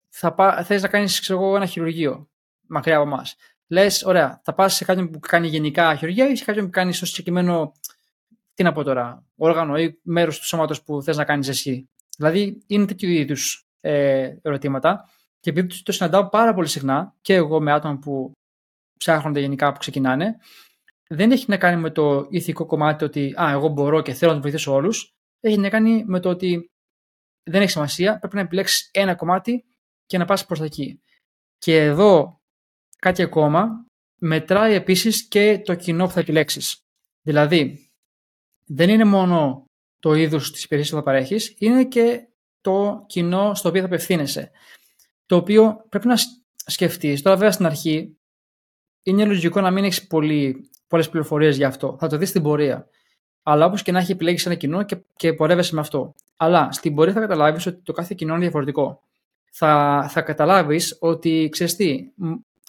θα 0.10 0.34
πά, 0.34 0.64
θες 0.64 0.82
να 0.82 0.88
κάνεις 0.88 1.20
ξέρω 1.20 1.40
εγώ, 1.40 1.56
ένα 1.56 1.66
χειρουργείο 1.66 2.29
μακριά 2.70 2.98
από 2.98 3.08
εμάς. 3.08 3.36
Λες, 3.68 4.04
ωραία, 4.04 4.42
θα 4.44 4.54
πας 4.54 4.76
σε 4.76 4.86
κάποιον 4.86 5.10
που 5.10 5.20
κάνει 5.20 5.48
γενικά 5.48 5.96
χειρουργία 5.96 6.30
ή 6.30 6.36
σε 6.36 6.46
κάποιον 6.46 6.66
που 6.66 6.72
κάνει 6.72 6.94
στο 6.94 7.06
συγκεκριμένο. 7.06 7.72
Τι 8.54 8.64
να 8.64 8.72
πω 8.72 8.84
τώρα, 8.84 9.26
όργανο 9.36 9.78
ή 9.78 10.00
μέρος 10.04 10.40
του 10.40 10.46
σώματος 10.46 10.84
που 10.84 11.02
θες 11.02 11.18
να 11.18 11.26
κάνεις 11.26 11.48
εσύ. 11.48 11.90
Δηλαδή, 12.18 12.64
είναι 12.68 12.86
τέτοιου 12.86 13.10
είδους 13.10 13.68
ε, 13.80 14.34
ερωτήματα. 14.42 15.10
Και 15.40 15.50
επειδή 15.50 15.84
το 15.84 15.92
συναντάω 15.92 16.30
πάρα 16.30 16.54
πολύ 16.54 16.68
συχνά 16.68 17.16
και 17.22 17.34
εγώ 17.34 17.62
με 17.62 17.72
άτομα 17.72 17.98
που 17.98 18.32
ψάχνονται 18.98 19.40
γενικά 19.40 19.72
που 19.72 19.80
ξεκινάνε, 19.80 20.38
δεν 21.08 21.32
έχει 21.32 21.46
να 21.48 21.58
κάνει 21.58 21.82
με 21.82 21.92
το 21.92 22.28
ηθικό 22.30 22.66
κομμάτι 22.66 23.04
ότι 23.04 23.34
Α, 23.42 23.52
εγώ 23.52 23.68
μπορώ 23.68 24.02
και 24.02 24.14
θέλω 24.14 24.34
να 24.34 24.40
βοηθήσω 24.40 24.74
όλους. 24.74 25.14
Έχει 25.40 25.58
να 25.58 25.70
κάνει 25.70 26.04
με 26.08 26.20
το 26.20 26.30
ότι 26.30 26.72
δεν 27.44 27.62
έχει 27.62 27.72
σημασία, 27.72 28.20
πρέπει 28.20 28.36
να 28.36 28.42
επιλέξεις 28.42 28.90
ένα 28.94 29.16
κομμάτι 29.16 29.66
και 30.06 30.18
να 30.18 30.26
πας 30.26 30.46
προς 30.46 30.60
τα 30.60 30.66
εκεί. 30.66 31.02
Και 31.58 31.84
εδώ 31.84 32.39
κάτι 33.00 33.22
ακόμα, 33.22 33.86
μετράει 34.20 34.74
επίσης 34.74 35.28
και 35.28 35.62
το 35.66 35.76
κοινό 35.76 36.06
που 36.06 36.12
θα 36.12 36.20
επιλέξεις. 36.20 36.78
Δηλαδή, 37.22 37.90
δεν 38.66 38.90
είναι 38.90 39.06
μόνο 39.06 39.66
το 40.00 40.14
είδος 40.14 40.52
της 40.52 40.64
υπηρεσίας 40.64 40.94
που 40.94 41.06
θα 41.06 41.12
παρέχεις, 41.12 41.56
είναι 41.58 41.86
και 41.86 42.28
το 42.62 43.04
κοινό 43.08 43.54
στο 43.56 43.70
οποίο 43.70 43.82
θα 43.82 43.88
απευθύνεσαι. 43.88 44.52
Το 45.26 45.36
οποίο 45.36 45.86
πρέπει 45.90 46.08
να 46.08 46.16
σκεφτείς. 46.66 47.22
Τώρα, 47.22 47.36
βέβαια, 47.36 47.52
στην 47.52 47.66
αρχή 47.66 48.18
είναι 49.04 49.26
λογικό 49.26 49.62
να 49.62 49.72
μην 49.72 49.84
έχεις 49.84 50.08
πολλές 50.88 51.10
πληροφορίες 51.10 51.58
για 51.58 51.68
αυτό. 51.68 51.98
Θα 52.00 52.08
το 52.08 52.18
δεις 52.18 52.30
στην 52.30 52.42
πορεία. 52.42 52.88
Αλλά 53.44 53.66
όπως 53.66 53.82
και 53.82 53.92
να 53.92 54.00
έχει 54.00 54.12
επιλέξει 54.12 54.44
ένα 54.48 54.56
κοινό 54.56 54.84
και, 54.84 54.98
και 55.16 55.34
πορεύεσαι 55.34 55.76
με 55.76 55.82
αυτό. 55.82 56.16
Αλλά 56.38 56.72
στην 56.72 56.96
πορεία 56.96 57.14
θα 57.14 57.20
καταλάβεις 57.20 57.66
ότι 57.66 57.82
το 57.84 57.94
κάθε 57.94 58.14
κοινό 58.18 58.34
είναι 58.34 58.42
διαφορετικό. 58.42 59.02
Θα, 59.52 60.06
θα 60.10 60.22
καταλάβεις 60.22 60.98
ότι 61.00 61.48
ξέρεις 61.52 61.76
τι, 61.76 62.12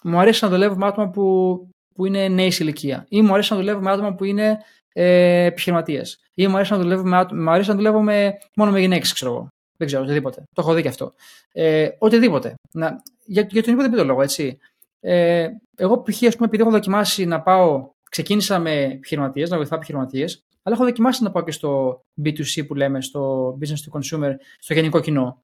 μου 0.03 0.19
αρέσει 0.19 0.43
να 0.43 0.49
δουλεύω 0.49 0.75
με 0.75 0.85
άτομα 0.85 1.09
που, 1.09 1.57
που 1.93 2.05
είναι 2.05 2.27
νέη 2.27 2.53
ηλικία. 2.59 3.05
Ή 3.09 3.21
μου 3.21 3.33
αρέσει 3.33 3.53
να 3.53 3.59
δουλεύω 3.59 3.79
με 3.79 3.91
άτομα 3.91 4.13
που 4.13 4.23
είναι 4.23 4.59
ε, 4.93 5.45
επιχειρηματίες. 5.45 6.19
Ή 6.33 6.47
μου 6.47 6.55
αρέσει 6.55 6.71
να 6.71 6.77
δουλεύω, 6.77 7.03
με, 7.03 7.25
μου 7.33 7.49
αρέσει 7.49 7.69
να 7.69 7.75
δουλεύω 7.75 8.01
με, 8.01 8.37
μόνο 8.55 8.71
με 8.71 8.79
γυναίκες, 8.79 9.13
ξέρω 9.13 9.31
εγώ. 9.31 9.47
Δεν 9.77 9.87
ξέρω, 9.87 10.03
οτιδήποτε. 10.03 10.43
Το 10.55 10.61
έχω 10.61 10.73
δει 10.73 10.81
και 10.81 10.87
αυτό. 10.87 11.13
Ε, 11.51 11.89
οτιδήποτε. 11.97 12.53
Να, 12.71 13.01
για, 13.25 13.47
για 13.49 13.63
τον 13.63 13.73
οποιοδήποτε 13.73 14.03
λόγο, 14.03 14.21
έτσι. 14.21 14.57
Ε, 14.99 15.49
εγώ, 15.75 16.01
π.χ., 16.01 16.21
επειδή 16.21 16.61
έχω 16.61 16.71
δοκιμάσει 16.71 17.25
να 17.25 17.41
πάω, 17.41 17.89
ξεκίνησα 18.09 18.59
με 18.59 18.83
επιχειρηματίες, 18.83 19.49
να 19.49 19.57
βοηθάω 19.57 19.77
επιχειρηματίες, 19.77 20.43
αλλά 20.63 20.75
έχω 20.75 20.85
δοκιμάσει 20.85 21.23
να 21.23 21.31
πάω 21.31 21.43
και 21.43 21.51
στο 21.51 22.01
B2C 22.23 22.67
που 22.67 22.75
λέμε, 22.75 23.01
στο 23.01 23.49
business 23.61 23.69
to 23.91 23.99
consumer, 23.99 24.33
στο 24.59 24.73
γενικό 24.73 24.99
κοινό. 24.99 25.41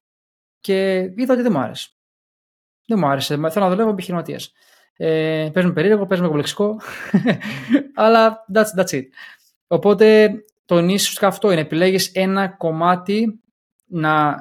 Και 0.60 0.96
είδα 1.16 1.32
ότι 1.32 1.42
δεν 1.42 1.52
μου 1.52 1.58
άρεσε. 1.58 1.90
Δεν 2.88 2.98
μου 2.98 3.06
άρεσε. 3.06 3.34
Θέλω 3.34 3.64
να 3.64 3.68
δουλεύω 3.68 3.86
με 3.86 3.92
επιχειρηματίε. 3.92 4.36
Ε, 4.96 5.50
παίζουμε 5.52 5.74
περίεργο, 5.74 6.06
παίζουμε 6.06 6.28
κομπλεξικό. 6.28 6.80
αλλά 7.94 8.44
that's, 8.54 8.80
that's 8.80 8.90
it. 8.90 9.04
Οπότε 9.66 10.30
το 10.64 10.80
νήσι 10.80 11.18
αυτό 11.26 11.50
είναι. 11.50 11.60
Επιλέγεις 11.60 12.12
ένα 12.14 12.48
κομμάτι 12.48 13.40
να, 13.86 14.36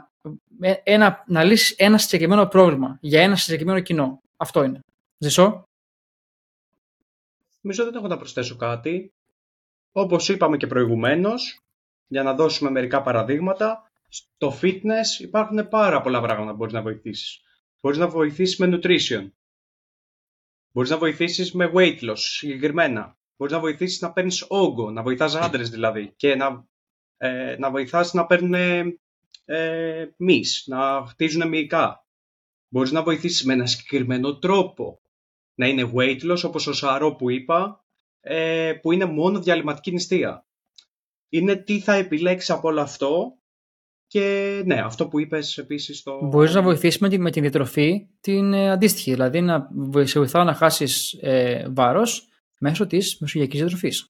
ε, 0.61 0.73
ένα, 0.83 1.23
να 1.27 1.43
λύσεις 1.43 1.75
ένα 1.77 1.97
συγκεκριμένο 1.97 2.45
πρόβλημα 2.45 2.97
για 3.01 3.21
ένα 3.21 3.35
συγκεκριμένο 3.35 3.79
κοινό. 3.79 4.21
Αυτό 4.37 4.63
είναι. 4.63 4.79
Ζησό. 5.17 5.63
Νομίζω 7.61 7.83
δεν 7.83 7.95
έχω 7.95 8.07
να 8.07 8.17
προσθέσω 8.17 8.55
κάτι. 8.55 9.11
Όπως 9.91 10.29
είπαμε 10.29 10.57
και 10.57 10.67
προηγουμένως, 10.67 11.59
για 12.07 12.23
να 12.23 12.33
δώσουμε 12.33 12.69
μερικά 12.69 13.01
παραδείγματα, 13.01 13.91
στο 14.09 14.53
fitness 14.61 15.19
υπάρχουν 15.19 15.67
πάρα 15.67 16.01
πολλά 16.01 16.21
πράγματα 16.21 16.51
που 16.51 16.57
μπορείς 16.57 16.73
να 16.73 16.81
βοηθήσεις. 16.81 17.41
Μπορείς 17.81 17.97
να 17.97 18.07
βοηθήσεις 18.07 18.57
με 18.57 18.69
nutrition. 18.71 19.31
Μπορείς 20.71 20.89
να 20.89 20.97
βοηθήσεις 20.97 21.53
με 21.53 21.71
weight 21.73 21.99
loss 21.99 22.17
συγκεκριμένα. 22.17 23.17
Μπορείς 23.37 23.53
να 23.53 23.59
βοηθήσεις 23.59 24.01
να 24.01 24.13
παίρνεις 24.13 24.45
όγκο, 24.47 24.91
να 24.91 25.03
βοηθάς 25.03 25.35
άντρες 25.35 25.69
δηλαδή 25.69 26.13
και 26.15 26.35
να, 26.35 26.67
ε, 27.17 27.55
να 27.59 27.71
βοηθάς 27.71 28.13
να 28.13 28.25
παίρνουν 28.25 28.53
ε, 29.45 30.05
να 30.65 31.05
χτίζουν 31.07 31.47
μυϊκά. 31.47 32.05
Μπορείς 32.67 32.91
να 32.91 33.03
βοηθήσεις 33.03 33.43
με 33.43 33.53
ένα 33.53 33.65
συγκεκριμένο 33.65 34.37
τρόπο. 34.39 35.01
Να 35.53 35.67
είναι 35.67 35.91
weight 35.95 36.31
loss 36.31 36.41
όπως 36.43 36.67
ο 36.67 36.73
Σαρό 36.73 37.15
που 37.15 37.29
είπα 37.29 37.85
ε, 38.19 38.73
που 38.81 38.91
είναι 38.91 39.05
μόνο 39.05 39.41
διαλυματική 39.41 39.91
νηστεία. 39.91 40.45
Είναι 41.29 41.55
τι 41.55 41.79
θα 41.79 41.93
επιλέξεις 41.93 42.49
από 42.49 42.67
όλο 42.67 42.81
αυτό 42.81 43.37
και 44.07 44.61
ναι, 44.65 44.79
αυτό 44.79 45.07
που 45.07 45.19
είπες 45.19 45.57
επίσης 45.57 46.03
το... 46.03 46.19
Μπορείς 46.23 46.53
να 46.53 46.61
βοηθήσεις 46.61 46.99
με, 46.99 47.17
με 47.17 47.31
την 47.31 47.41
διατροφή 47.41 48.07
την 48.21 48.53
ε, 48.53 48.71
αντίστοιχη, 48.71 49.11
δηλαδή 49.11 49.41
να 49.41 49.69
σε 50.03 50.19
βοηθάω 50.19 50.43
να 50.43 50.53
χάσεις 50.53 51.17
ε, 51.21 51.65
βάρος 51.69 52.27
μέσω 52.59 52.87
της 52.87 53.17
μεσογειακής 53.19 53.59
διατροφής. 53.59 54.07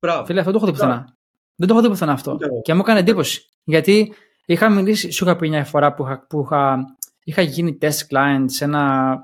Μπράβο. 0.00 0.24
Φίλε, 0.24 0.40
αυτό 0.40 0.52
το 0.52 0.56
έχω 0.56 0.66
δει 0.66 0.72
πουθενά. 0.72 1.16
Δεν 1.54 1.68
το 1.68 1.74
έχω 1.74 1.82
δει 1.82 1.88
πουθενά 1.88 2.12
αυτό. 2.12 2.38
Και 2.62 2.74
μου 2.74 2.80
έκανε 2.80 2.98
εντύπωση. 2.98 3.48
Γιατί 3.64 4.12
είχα 4.46 4.68
μιλήσει, 4.68 5.10
σου 5.10 5.24
είχα 5.24 5.36
πει 5.36 5.48
μια 5.48 5.64
φορά 5.64 5.94
που 5.94 6.02
είχα, 6.04 6.26
που 6.26 6.40
είχα, 6.40 6.84
είχα 7.24 7.42
γίνει 7.42 7.78
test 7.80 8.06
client 8.10 8.44
σε 8.44 8.64
ένα 8.64 9.16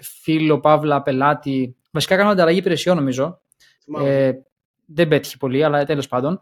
φίλο, 0.00 0.60
παύλα, 0.60 1.02
πελάτη. 1.02 1.76
Βασικά 1.90 2.14
έκανα 2.14 2.30
ανταλλαγή 2.30 2.58
υπηρεσιών 2.58 2.96
νομίζω 2.96 3.40
ε, 3.98 4.32
δεν 4.86 5.08
πέτυχε 5.08 5.36
πολύ, 5.36 5.64
αλλά 5.64 5.84
τέλος 5.84 6.08
πάντων. 6.08 6.38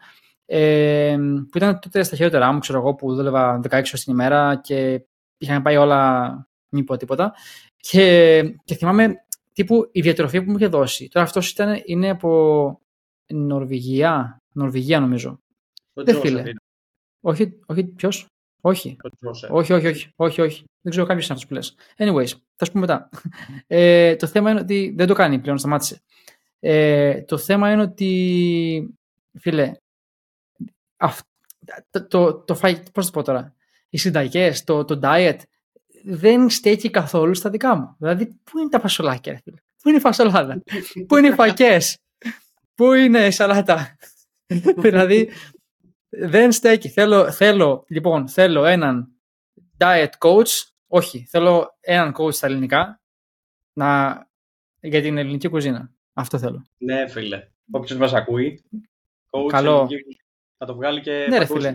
Ε, 0.50 1.16
που 1.50 1.56
ήταν 1.56 1.78
τότε 1.78 2.02
στα 2.02 2.16
χειρότερά 2.16 2.52
μου, 2.52 2.58
ξέρω 2.58 2.78
εγώ, 2.78 2.94
που 2.94 3.14
δούλευα 3.14 3.60
16 3.64 3.70
ώρες 3.72 4.04
την 4.04 4.12
ημέρα 4.12 4.60
και 4.62 5.02
είχαν 5.38 5.62
πάει 5.62 5.76
όλα 5.76 6.32
μη 6.68 6.84
πω 6.84 6.96
τίποτα. 6.96 7.34
Και, 7.76 8.42
και 8.64 8.74
θυμάμαι 8.74 9.14
τύπου 9.52 9.88
η 9.92 10.00
διατροφή 10.00 10.42
που 10.42 10.50
μου 10.50 10.56
είχε 10.56 10.66
δώσει. 10.66 11.08
Τώρα 11.08 11.26
αυτός 11.26 11.56
είναι 11.84 12.10
από 12.10 12.80
Νορβηγία. 13.26 14.42
Νορβηγία 14.52 15.00
νομίζω. 15.00 15.40
δεν 15.92 16.20
φίλε. 16.20 16.42
Όχι, 17.20 17.58
όχι, 17.66 17.84
ποιος; 17.84 18.26
Όχι. 18.60 18.96
όχι. 19.50 19.72
όχι, 19.72 19.72
όχι, 19.72 20.12
όχι, 20.16 20.40
όχι, 20.40 20.64
Δεν 20.80 20.90
ξέρω 20.90 21.06
κάποιο 21.06 21.24
είναι 21.24 21.34
αυτό 21.34 21.46
που 21.46 21.54
λες. 21.54 21.76
Anyways, 21.96 22.38
θα 22.56 22.64
σου 22.64 22.72
πω 22.72 22.78
μετά. 22.78 23.08
Ε, 23.66 24.16
το 24.16 24.26
θέμα 24.26 24.50
είναι 24.50 24.60
ότι 24.60 24.94
δεν 24.96 25.06
το 25.06 25.14
κάνει 25.14 25.38
πλέον, 25.38 25.58
σταμάτησε. 25.58 26.00
Ε, 26.60 27.22
το 27.22 27.38
θέμα 27.38 27.72
είναι 27.72 27.82
ότι, 27.82 28.94
φίλε, 29.38 29.72
αυ, 30.98 31.20
το, 31.90 32.06
το, 32.06 32.34
το 32.34 32.54
φάει, 32.54 32.82
πώς 32.92 33.06
το 33.06 33.10
πω 33.12 33.22
τώρα, 33.22 33.54
οι 33.88 33.98
συνταγές, 33.98 34.64
το, 34.64 34.84
το 34.84 35.00
diet, 35.02 35.38
δεν 36.04 36.50
στέκει 36.50 36.90
καθόλου 36.90 37.34
στα 37.34 37.50
δικά 37.50 37.76
μου. 37.76 37.96
Δηλαδή, 37.98 38.26
πού 38.26 38.58
είναι 38.58 38.68
τα 38.68 38.80
φασολάκια, 38.80 39.40
φίλε; 39.44 39.56
Πού 39.82 39.88
είναι 39.88 39.98
η 39.98 40.00
φασολάδα, 40.00 40.62
πού 41.06 41.16
είναι 41.16 41.28
οι 41.28 41.32
φακές, 41.32 41.98
πού 42.74 42.92
είναι 42.92 43.26
η 43.26 43.30
σαλάτα; 43.30 43.96
δηλαδή, 44.84 45.30
δεν 46.08 46.52
στέκει. 46.52 46.88
Θέλω, 46.88 47.32
θέλω, 47.32 47.84
λοιπόν, 47.88 48.28
θέλω 48.28 48.64
έναν 48.64 49.08
diet 49.78 50.10
coach, 50.18 50.68
όχι, 50.86 51.26
θέλω 51.30 51.76
έναν 51.80 52.14
coach 52.18 52.34
στα 52.34 52.46
ελληνικά, 52.46 53.00
να, 53.72 54.16
για 54.80 55.02
την 55.02 55.18
ελληνική 55.18 55.48
κουζίνα. 55.48 55.92
Αυτό 56.12 56.38
θέλω. 56.38 56.66
Ναι, 56.78 57.08
φίλε. 57.08 57.48
Όποιος 57.70 57.98
μας 57.98 58.12
ακούει. 58.14 58.64
Coach 59.30 59.48
Καλό. 59.48 59.88
Θα 60.58 60.66
το 60.66 60.74
βγάλει 60.74 61.00
και. 61.00 61.26
Ναι, 61.28 61.38
ρε, 61.38 61.44
φίλε. 61.44 61.74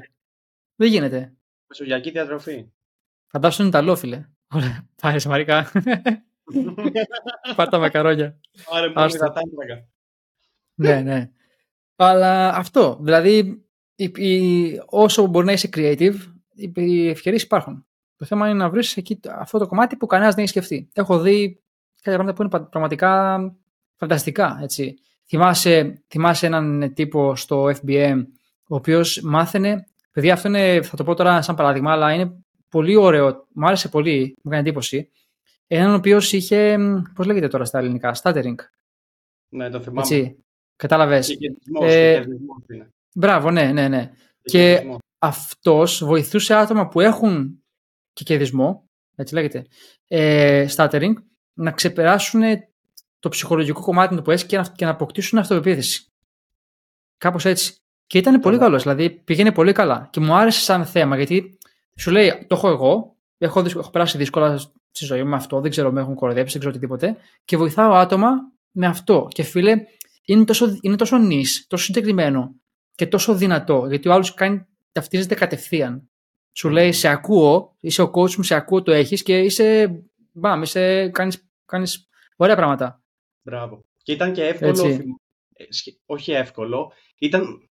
Δεν 0.75 0.87
γίνεται. 0.89 1.33
Μεσογειακή 1.67 2.11
διατροφή. 2.11 2.65
Φαντάσου 3.27 3.61
είναι 3.61 3.69
Ιταλό, 3.69 3.95
φίλε. 3.95 4.25
Ωραία. 4.47 4.87
Πάρε 5.01 5.17
μαρικά. 5.25 5.71
Πάρε 7.55 7.69
τα 7.69 7.79
μακαρόνια. 7.79 8.39
Άρα, 8.71 8.87
μου 8.89 9.17
ναι, 10.75 11.01
ναι. 11.01 11.31
Αλλά 11.95 12.49
αυτό. 12.49 12.99
Δηλαδή, 13.01 13.65
όσο 14.85 15.25
μπορεί 15.25 15.45
να 15.45 15.51
είσαι 15.51 15.69
creative, 15.73 16.15
οι 16.73 17.09
ευκαιρίες 17.09 17.43
υπάρχουν. 17.43 17.85
Το 18.15 18.25
θέμα 18.25 18.49
είναι 18.49 18.57
να 18.57 18.69
βρεις 18.69 18.97
εκεί 18.97 19.19
αυτό 19.29 19.57
το 19.57 19.67
κομμάτι 19.67 19.95
που 19.95 20.05
κανένας 20.05 20.35
δεν 20.35 20.43
έχει 20.43 20.53
σκεφτεί. 20.53 20.89
Έχω 20.93 21.19
δει 21.19 21.61
κάποια 22.01 22.17
πράγματα 22.19 22.33
που 22.33 22.41
είναι 22.41 22.67
πραγματικά 22.69 23.39
φανταστικά. 23.95 24.59
Έτσι. 24.61 24.95
Θυμάσαι, 25.27 26.03
θυμάσαι 26.07 26.45
έναν 26.45 26.93
τύπο 26.93 27.35
στο 27.35 27.63
FBM 27.63 28.23
ο 28.67 28.75
οποίος 28.75 29.21
μάθαινε. 29.23 29.87
Παιδιά, 30.11 30.33
αυτό 30.33 30.47
είναι, 30.47 30.81
θα 30.81 30.95
το 30.95 31.03
πω 31.03 31.13
τώρα 31.13 31.41
σαν 31.41 31.55
παράδειγμα, 31.55 31.91
αλλά 31.91 32.13
είναι 32.13 32.43
πολύ 32.69 32.95
ωραίο. 32.95 33.47
Μου 33.53 33.65
άρεσε 33.65 33.89
πολύ, 33.89 34.35
μου 34.43 34.51
κάνει 34.51 34.67
εντύπωση. 34.67 35.11
Έναν 35.67 35.91
ο 35.91 35.95
οποίος 35.95 36.33
είχε. 36.33 36.77
Πώς 37.15 37.25
λέγεται 37.25 37.47
τώρα 37.47 37.65
στα 37.65 37.79
ελληνικά, 37.79 38.15
stuttering. 38.21 38.55
Ναι, 39.49 39.69
το 39.69 39.79
θυμάμαι. 39.81 39.99
Έτσι, 39.99 40.43
Κατάλαβες. 40.75 41.37
Ε, 41.81 42.23
μπράβο, 43.13 43.51
ναι, 43.51 43.71
ναι, 43.71 43.87
ναι. 43.87 44.11
Και 44.41 44.83
αυτός 45.19 46.03
βοηθούσε 46.03 46.55
άτομα 46.55 46.87
που 46.87 46.99
έχουν 46.99 47.63
και 48.13 48.23
κερδισμό, 48.23 48.89
έτσι 49.15 49.33
λέγεται, 49.33 49.65
ε, 50.07 50.65
stuttering, 50.75 51.13
να 51.53 51.71
ξεπεράσουν 51.71 52.41
το 53.19 53.29
ψυχολογικό 53.29 53.81
κομμάτι 53.81 54.15
του 54.15 54.21
που 54.21 54.31
έχει 54.31 54.45
και 54.45 54.57
να, 54.57 54.63
και 54.63 54.85
να 54.85 54.91
αποκτήσουν 54.91 55.39
αυτοπεποίθηση. 55.39 56.11
Κάπως 57.17 57.45
έτσι. 57.45 57.82
Και 58.13 58.19
ήταν 58.19 58.39
πολύ 58.39 58.57
καλός, 58.57 58.83
δηλαδή 58.83 59.09
πήγαινε 59.09 59.51
πολύ 59.51 59.71
καλά. 59.71 60.09
Και 60.11 60.19
μου 60.19 60.33
άρεσε 60.33 60.59
σαν 60.59 60.85
θέμα, 60.85 61.15
γιατί 61.15 61.57
σου 61.95 62.11
λέει, 62.11 62.45
το 62.47 62.55
έχω 62.55 62.69
εγώ, 62.69 63.15
έχω, 63.37 63.59
έχω 63.59 63.89
περάσει 63.89 64.17
δύσκολα 64.17 64.57
στη 64.91 65.05
ζωή 65.05 65.23
μου 65.23 65.29
με 65.29 65.35
αυτό, 65.35 65.61
δεν 65.61 65.71
ξέρω, 65.71 65.91
με 65.91 66.01
έχουν 66.01 66.15
κοροϊδέψει, 66.15 66.51
δεν 66.51 66.59
ξέρω 66.59 66.75
οτιδήποτε, 66.77 67.17
και 67.45 67.57
βοηθάω 67.57 67.93
άτομα 67.93 68.29
με 68.71 68.85
αυτό. 68.85 69.27
Και 69.29 69.43
φίλε, 69.43 69.75
είναι 70.25 70.45
τόσο, 70.45 70.77
είναι 70.81 70.95
τόσο 70.95 71.17
νης, 71.17 71.67
τόσο 71.67 71.83
συγκεκριμένο 71.83 72.55
και 72.95 73.07
τόσο 73.07 73.35
δυνατό, 73.35 73.85
γιατί 73.89 74.07
ο 74.07 74.13
άλλος 74.13 74.33
κάνει, 74.33 74.65
ταυτίζεται 74.91 75.35
κατευθείαν. 75.35 76.09
Σου 76.51 76.69
λέει, 76.69 76.91
σε 76.91 77.07
ακούω, 77.07 77.75
είσαι 77.79 78.01
ο 78.01 78.11
coach 78.15 78.35
μου, 78.35 78.43
σε 78.43 78.55
ακούω, 78.55 78.81
το 78.83 78.91
έχεις 78.91 79.23
και 79.23 79.39
είσαι, 79.39 79.99
μπαμ, 80.31 80.61
είσαι, 80.61 81.09
κάνεις, 81.09 81.47
κάνεις 81.65 82.09
ωραία 82.35 82.55
πράγματα. 82.55 83.01
Μπράβο. 83.41 83.83
Και 84.03 84.11
ήταν 84.11 84.33
και 84.33 84.43
εύκολο, 84.43 84.85
ε, 85.53 85.65
όχι 86.05 86.31
εύκολο, 86.31 86.91
ήταν, 87.17 87.67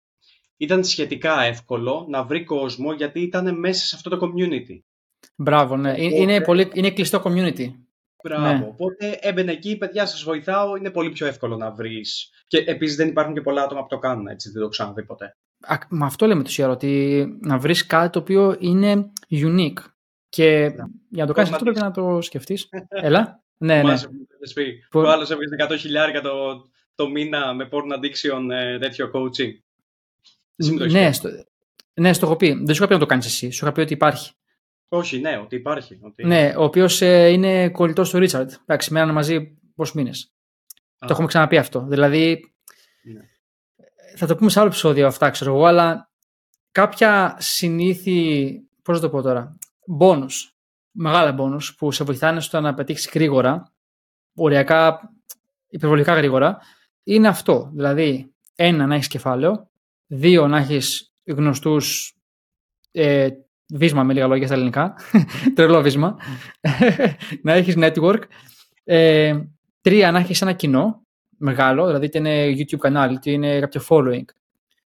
ήταν 0.61 0.83
σχετικά 0.83 1.41
εύκολο 1.41 2.05
να 2.09 2.23
βρει 2.23 2.43
κόσμο 2.43 2.93
γιατί 2.93 3.21
ήταν 3.21 3.59
μέσα 3.59 3.85
σε 3.85 3.95
αυτό 3.95 4.09
το 4.09 4.19
community. 4.21 4.79
Μπράβο, 5.35 5.77
ναι. 5.77 5.93
Είναι, 5.97 6.41
πολύ, 6.41 6.69
είναι 6.73 6.91
κλειστό 6.91 7.21
community. 7.25 7.67
Μπράβο. 8.23 8.57
Ναι. 8.57 8.65
Οπότε 8.65 9.17
έμπαινε 9.21 9.51
εκεί, 9.51 9.77
παιδιά, 9.77 10.05
σας 10.05 10.23
βοηθάω. 10.23 10.75
Είναι 10.75 10.89
πολύ 10.89 11.09
πιο 11.09 11.27
εύκολο 11.27 11.57
να 11.57 11.71
βρεις. 11.71 12.29
Και 12.47 12.57
επίσης 12.57 12.95
δεν 12.95 13.07
υπάρχουν 13.07 13.33
και 13.33 13.41
πολλά 13.41 13.63
άτομα 13.63 13.81
που 13.81 13.87
το 13.87 13.97
κάνουν 13.97 14.27
έτσι, 14.27 14.51
δεν 14.51 14.61
το 14.61 14.67
ξαναδεί 14.67 15.03
ποτέ. 15.03 15.37
Με 15.89 16.05
αυτό 16.05 16.25
λέμε 16.25 16.43
το 16.43 16.63
ώρα, 16.63 16.71
ότι 16.71 17.25
να 17.41 17.57
βρεις 17.57 17.85
κάτι 17.85 18.09
το 18.09 18.19
οποίο 18.19 18.55
είναι 18.59 19.11
unique. 19.29 19.79
Και 20.29 20.59
ναι. 20.59 20.83
για 21.09 21.23
να 21.23 21.27
το 21.27 21.33
κάνεις 21.33 21.51
αυτό 21.51 21.63
πρέπει 21.63 21.79
να 21.79 21.91
το 21.91 22.21
σκεφτείς. 22.21 22.69
Έλα. 22.89 23.43
Ναι, 23.57 23.83
ναι. 23.83 23.95
Που 24.89 24.99
ο 24.99 25.09
άλλος 25.09 25.29
έβγαζε 25.31 25.55
100 25.73 25.77
χιλιάρικα 25.77 26.21
το, 26.21 26.31
το 26.95 27.09
μήνα 27.09 27.53
με 27.53 27.69
porn 27.71 27.97
addiction 27.97 28.49
ε, 28.51 28.79
τέτοιο 28.79 29.11
coaching. 29.13 29.51
Ναι, 30.89 31.11
στο, 31.11 31.29
ναι, 31.93 32.13
στο 32.13 32.25
έχω 32.25 32.35
πει. 32.35 32.53
Δεν 32.53 32.67
σου 32.67 32.73
είχα 32.73 32.87
πει 32.87 32.93
να 32.93 32.99
το 32.99 33.05
κάνεις 33.05 33.25
εσύ. 33.25 33.51
Σου 33.51 33.65
είχα 33.65 33.73
πει 33.73 33.81
ότι 33.81 33.93
υπάρχει. 33.93 34.33
Όχι, 34.87 35.19
ναι, 35.19 35.37
ότι 35.37 35.55
υπάρχει. 35.55 35.99
Ότι... 36.01 36.25
Ναι, 36.25 36.53
ο 36.57 36.63
οποίος 36.63 37.01
ε, 37.01 37.27
είναι 37.27 37.69
κολλητός 37.69 38.09
του 38.09 38.19
Ρίτσαρντ. 38.19 38.51
Εντάξει, 38.61 38.93
μέναν 38.93 39.13
μαζί 39.13 39.57
πόσους 39.75 39.95
μήνες. 39.95 40.33
Το 40.99 41.07
έχουμε 41.09 41.27
ξαναπεί 41.27 41.57
αυτό. 41.57 41.85
Δηλαδή. 41.87 42.53
Ναι. 43.03 43.21
Θα 44.15 44.25
το 44.27 44.35
πούμε 44.35 44.49
σε 44.49 44.59
άλλο 44.59 44.67
επεισόδιο 44.67 45.07
αυτά, 45.07 45.29
ξέρω 45.29 45.53
εγώ, 45.53 45.65
αλλά 45.65 46.11
κάποια 46.71 47.35
συνήθι. 47.39 48.51
Πώς 48.81 48.95
να 48.95 49.01
το 49.01 49.09
πω 49.09 49.21
τώρα. 49.21 49.57
Μπόνους. 49.85 50.55
Μεγάλα 50.91 51.31
μπόνους 51.31 51.75
που 51.75 51.91
σε 51.91 52.03
βοηθάνε 52.03 52.39
στο 52.39 52.61
να 52.61 52.73
πετύχεις 52.73 53.09
γρήγορα, 53.13 53.73
οριακά 54.33 55.11
υπερβολικά 55.67 56.13
γρήγορα, 56.13 56.57
είναι 57.03 57.27
αυτό. 57.27 57.69
Δηλαδή, 57.73 58.33
ένα, 58.55 58.85
να 58.85 58.95
έχεις 58.95 59.07
κεφάλαιο. 59.07 59.70
Δύο, 60.13 60.47
να 60.47 60.57
έχεις 60.57 61.13
γνωστούς 61.23 62.15
ε, 62.91 63.29
βίσμα 63.73 64.03
με 64.03 64.13
λίγα 64.13 64.27
λόγια 64.27 64.45
στα 64.45 64.55
ελληνικά, 64.55 64.95
τρελό 65.55 65.81
βίσμα, 65.81 66.17
να 67.43 67.53
έχεις 67.53 67.75
network, 67.77 68.21
ε, 68.83 69.39
τρία 69.81 70.11
να 70.11 70.19
έχεις 70.19 70.41
ένα 70.41 70.53
κοινό 70.53 71.05
μεγάλο, 71.37 71.85
δηλαδή 71.85 72.05
είτε 72.05 72.17
είναι 72.17 72.45
YouTube 72.47 72.77
κανάλι, 72.77 73.13
είτε 73.13 73.31
είναι 73.31 73.59
κάποιο 73.59 73.81
following. 73.89 74.23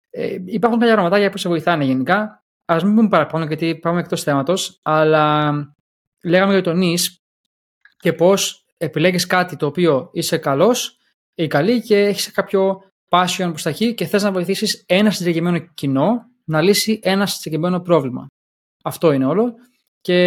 Ε, 0.10 0.38
υπάρχουν 0.46 0.80
κάποια 0.80 0.94
πραγματάκια 0.94 1.30
που 1.30 1.38
σε 1.38 1.50
βοηθάνε 1.50 1.84
γενικά. 1.84 2.44
Ας 2.66 2.84
μην 2.84 2.96
πούμε 2.96 3.08
παραπάνω 3.08 3.46
γιατί 3.46 3.76
πάμε 3.76 4.00
εκτός 4.00 4.24
θέματος, 4.24 4.80
αλλά 4.82 5.54
λέγαμε 6.24 6.54
για 6.54 6.64
τον 6.64 6.78
νης 6.78 7.24
και 7.98 8.14
πώς 8.14 8.66
επιλέγεις 8.78 9.26
κάτι 9.26 9.56
το 9.56 9.66
οποίο 9.66 10.10
είσαι 10.14 10.38
καλός 10.38 10.98
ή 11.36 11.48
καλή 11.48 11.82
και 11.82 11.98
έχεις 11.98 12.32
κάποιο 12.32 12.82
passion 13.10 13.48
προς 13.50 13.62
τα 13.62 13.72
και 13.72 14.06
θες 14.06 14.24
να 14.24 14.32
βοηθήσεις 14.32 14.84
ένα 14.88 15.12
συγκεκριμένο 15.12 15.60
κοινό 15.60 16.30
να 16.44 16.62
λύσει 16.62 17.00
ένα 17.04 17.26
συγκεκριμένο 17.26 17.80
πρόβλημα. 17.80 18.28
Αυτό 18.84 19.12
είναι 19.12 19.26
όλο. 19.26 19.54
Και 20.02 20.20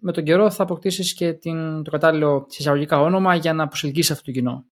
με 0.00 0.12
τον 0.12 0.24
καιρό 0.24 0.50
θα 0.50 0.62
αποκτήσεις 0.62 1.14
και 1.14 1.32
την, 1.32 1.82
το 1.82 1.90
κατάλληλο 1.90 2.46
συσταγωγικά 2.48 3.00
όνομα 3.00 3.34
για 3.34 3.52
να 3.52 3.68
προσελκύσεις 3.68 4.10
αυτό 4.10 4.24
το 4.24 4.30
κοινό. 4.30 4.64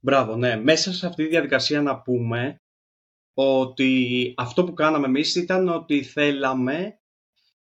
Μπράβο, 0.00 0.36
ναι. 0.36 0.56
Μέσα 0.56 0.92
σε 0.92 1.06
αυτή 1.06 1.22
τη 1.22 1.28
διαδικασία 1.28 1.82
να 1.82 2.00
πούμε 2.00 2.60
ότι 3.34 4.34
αυτό 4.36 4.64
που 4.64 4.74
κάναμε 4.74 5.06
εμείς 5.06 5.34
ήταν 5.34 5.68
ότι 5.68 6.02
θέλαμε 6.02 6.98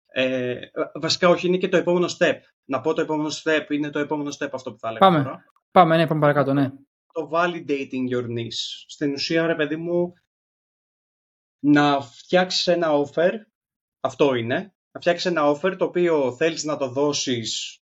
ε, 0.07 0.55
βασικά 0.95 1.29
όχι, 1.29 1.47
είναι 1.47 1.57
και 1.57 1.69
το 1.69 1.77
επόμενο 1.77 2.07
step. 2.19 2.35
Να 2.65 2.81
πω 2.81 2.93
το 2.93 3.01
επόμενο 3.01 3.29
step, 3.29 3.71
είναι 3.71 3.91
το 3.91 3.99
επόμενο 3.99 4.31
step 4.39 4.49
αυτό 4.53 4.73
που 4.73 4.79
θα 4.79 4.89
έλεγα 4.89 5.07
πάμε. 5.07 5.23
τώρα. 5.23 5.45
Πάμε, 5.71 5.97
ναι, 5.97 6.07
πάμε 6.07 6.21
παρακάτω, 6.21 6.53
ναι. 6.53 6.73
Το 7.13 7.31
validating 7.33 8.09
your 8.13 8.27
niche. 8.27 8.85
Στην 8.87 9.13
ουσία, 9.13 9.47
ρε 9.47 9.55
παιδί 9.55 9.77
μου, 9.77 10.13
να 11.59 12.01
φτιάξεις 12.01 12.67
ένα 12.67 12.89
offer 12.91 13.31
αυτό 14.01 14.35
είναι. 14.35 14.75
Να 14.93 15.01
φτιάξεις 15.01 15.25
ένα 15.25 15.43
offer 15.53 15.75
το 15.79 15.85
οποίο 15.85 16.33
θέλεις 16.33 16.65
να 16.65 16.77
το 16.77 16.89
δώσεις 16.89 17.83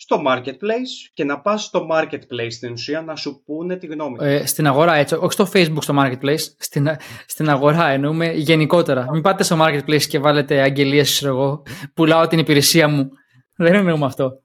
στο 0.00 0.22
marketplace 0.26 1.10
και 1.12 1.24
να 1.24 1.40
πας 1.40 1.64
στο 1.64 1.88
marketplace 1.90 2.50
στην 2.50 2.72
ουσία 2.72 3.02
να 3.02 3.16
σου 3.16 3.42
πούνε 3.44 3.76
τη 3.76 3.86
γνώμη 3.86 4.16
ε, 4.20 4.46
στην 4.46 4.66
αγορά 4.66 4.94
έτσι, 4.94 5.14
όχι 5.14 5.32
στο 5.32 5.48
facebook 5.52 5.82
στο 5.82 5.94
marketplace, 5.98 6.54
στην, 6.58 6.88
στην 7.26 7.48
αγορά 7.48 7.88
εννοούμε 7.88 8.32
γενικότερα. 8.32 9.10
Μην 9.10 9.22
πάτε 9.22 9.42
στο 9.42 9.56
marketplace 9.60 10.02
και 10.02 10.18
βάλετε 10.18 10.60
αγγελίες, 10.60 11.10
ξέρω 11.10 11.36
εγώ, 11.36 11.62
πουλάω 11.94 12.26
την 12.26 12.38
υπηρεσία 12.38 12.88
μου. 12.88 13.08
Δεν 13.56 13.74
εννοούμε 13.74 14.06
αυτό. 14.06 14.42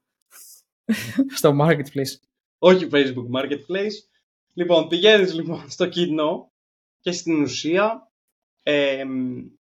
στο 1.38 1.58
marketplace. 1.62 2.33
Όχι 2.66 2.88
facebook 2.92 3.30
marketplace. 3.36 3.94
Λοιπόν, 4.54 4.88
πηγαίνεις 4.88 5.34
λοιπόν 5.34 5.70
στο 5.76 5.88
κοινό 5.88 6.52
και 7.00 7.12
στην 7.12 7.42
ουσία 7.42 8.12
ε, 8.64 9.04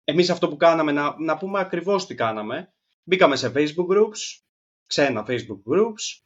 εμείς 0.05 0.31
αυτό 0.31 0.49
που 0.49 0.57
κάναμε, 0.57 0.93
να, 0.93 1.15
να 1.19 1.37
πούμε 1.37 1.61
ακριβώς 1.61 2.07
τι 2.07 2.15
κάναμε. 2.15 2.73
Μπήκαμε 3.03 3.37
σε 3.37 3.53
Facebook 3.55 3.87
groups, 3.97 4.41
ξένα 4.87 5.27
Facebook 5.29 5.63
groups 5.73 6.23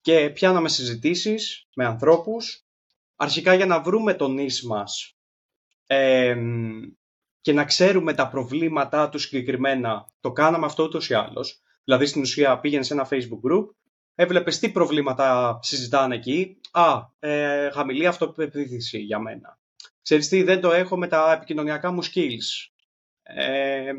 και 0.00 0.30
πιάναμε 0.30 0.68
συζητήσεις 0.68 1.68
με 1.74 1.84
ανθρώπους, 1.84 2.66
αρχικά 3.16 3.54
για 3.54 3.66
να 3.66 3.80
βρούμε 3.80 4.14
τον 4.14 4.32
νης 4.32 4.62
μας 4.62 5.16
και 7.40 7.52
να 7.52 7.64
ξέρουμε 7.64 8.14
τα 8.14 8.28
προβλήματά 8.28 9.08
τους 9.08 9.22
συγκεκριμένα. 9.22 10.06
Το 10.20 10.32
κάναμε 10.32 10.66
αυτό 10.66 10.82
ούτως 10.82 11.08
ή 11.08 11.14
άλλως. 11.14 11.62
Δηλαδή 11.84 12.06
στην 12.06 12.22
ουσία 12.22 12.60
πήγαινε 12.60 12.82
σε 12.82 12.92
ένα 12.92 13.08
Facebook 13.10 13.50
group, 13.50 13.66
έβλεπες 14.20 14.58
τι 14.58 14.70
προβλήματα 14.70 15.58
συζητάνε 15.62 16.14
εκεί. 16.14 16.60
Α, 16.70 17.00
ε, 17.18 17.70
χαμηλή 17.70 18.06
αυτοπεποίθηση 18.06 18.98
για 18.98 19.18
μένα. 19.18 19.58
Ξέρεις 20.02 20.28
τι, 20.28 20.42
δεν 20.42 20.60
το 20.60 20.72
έχω 20.72 20.96
με 20.96 21.06
τα 21.06 21.32
επικοινωνιακά 21.32 21.92
μου 21.92 22.04
skills. 22.04 22.70
Ε, 23.22 23.92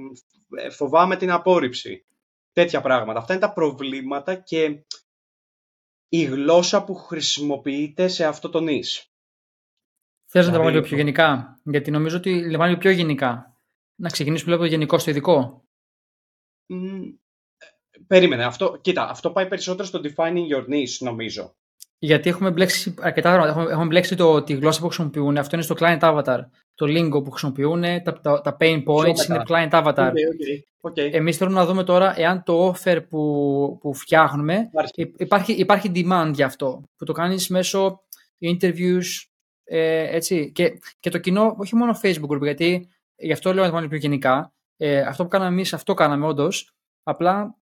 φοβάμαι 0.72 1.16
την 1.16 1.32
απόρριψη. 1.32 2.06
Τέτοια 2.52 2.82
πράγματα. 2.82 3.20
Αυτά 3.20 3.34
είναι 3.34 3.42
τα 3.42 3.54
προβλήματα 3.54 4.36
και 4.36 4.86
η 6.10 6.24
γλώσσα 6.24 6.84
που 6.84 6.96
χρησιμοποιείται 6.96 8.08
σε 8.08 8.26
αυτό 8.26 8.50
το 8.50 8.60
νης. 8.60 9.12
Θες 10.26 10.46
να 10.46 10.52
τα 10.52 10.58
πάμε 10.58 10.72
λίγο 10.72 10.84
πιο 10.84 10.98
γενικά, 10.98 11.60
γιατί 11.64 11.92
νομίζω 11.92 12.18
ότι 12.18 12.30
λίγο 12.32 12.78
πιο 12.78 12.92
γενικά. 12.92 13.58
Να 13.96 14.10
ξεκινήσουμε 14.10 14.52
λίγο 14.52 14.64
το 14.64 14.70
γενικό 14.70 14.98
στο 14.98 15.10
ειδικό. 15.10 15.64
Περίμενε. 18.08 18.44
Αυτό, 18.44 18.78
κοίτα, 18.82 19.10
αυτό 19.10 19.32
πάει 19.32 19.48
περισσότερο 19.48 19.88
στο 19.88 20.02
defining 20.04 20.56
your 20.56 20.74
niche, 20.74 20.98
νομίζω. 21.00 21.56
Γιατί 22.02 22.30
έχουμε 22.30 22.52
μπλέξει 22.52 22.94
αρκετά 23.00 23.30
πράγματα. 23.30 23.52
Έχουμε, 23.52 23.72
έχουμε 23.72 23.86
μπλέξει 23.86 24.16
το, 24.16 24.44
τη 24.44 24.54
γλώσσα 24.54 24.80
που 24.80 24.86
χρησιμοποιούν. 24.86 25.38
Αυτό 25.38 25.56
είναι 25.56 25.66
στο 25.66 25.76
client 25.80 26.00
avatar. 26.00 26.40
Το 26.76 26.86
lingo 26.86 27.24
που 27.24 27.32
χρησιμοποιούν, 27.32 27.82
τα, 28.04 28.20
τα, 28.22 28.42
τα 28.42 28.58
pain 28.60 28.84
points 28.84 29.28
είναι 29.30 29.42
client 29.48 29.70
avatar. 29.70 30.12
Okay, 30.12 30.90
okay, 30.92 31.14
Εμείς 31.14 31.38
θέλουμε 31.38 31.60
να 31.60 31.66
δούμε 31.66 31.84
τώρα 31.84 32.20
εάν 32.20 32.44
το 32.44 32.74
offer 32.74 33.00
που, 33.10 33.78
που 33.82 33.94
φτιάχνουμε 33.94 34.70
υπάρχει. 34.72 35.14
υπάρχει, 35.18 35.54
υπάρχει 35.54 35.92
demand 35.96 36.32
για 36.34 36.46
αυτό. 36.46 36.84
Που 36.98 37.06
το 37.06 37.14
κάνεις 37.14 37.48
μέσω 37.48 38.04
interviews, 38.40 39.06
Ε, 39.64 40.16
έτσι. 40.16 40.52
Και, 40.52 40.80
και 41.00 41.10
το 41.10 41.18
κοινό, 41.18 41.56
όχι 41.58 41.76
μόνο 41.76 42.00
Facebook 42.02 42.36
group, 42.36 42.42
γιατί 42.42 42.90
γι' 43.16 43.32
αυτό 43.32 43.54
λέω 43.54 43.72
να 43.72 43.88
πιο 43.88 43.98
γενικά. 43.98 44.54
Ε, 44.78 45.02
αυτό 45.02 45.24
που 45.24 45.30
κάναμε 45.30 45.52
εμείς, 45.52 45.74
αυτό 45.74 45.94
κάναμε 45.94 46.26
όντως. 46.26 46.74
Απλά 47.04 47.59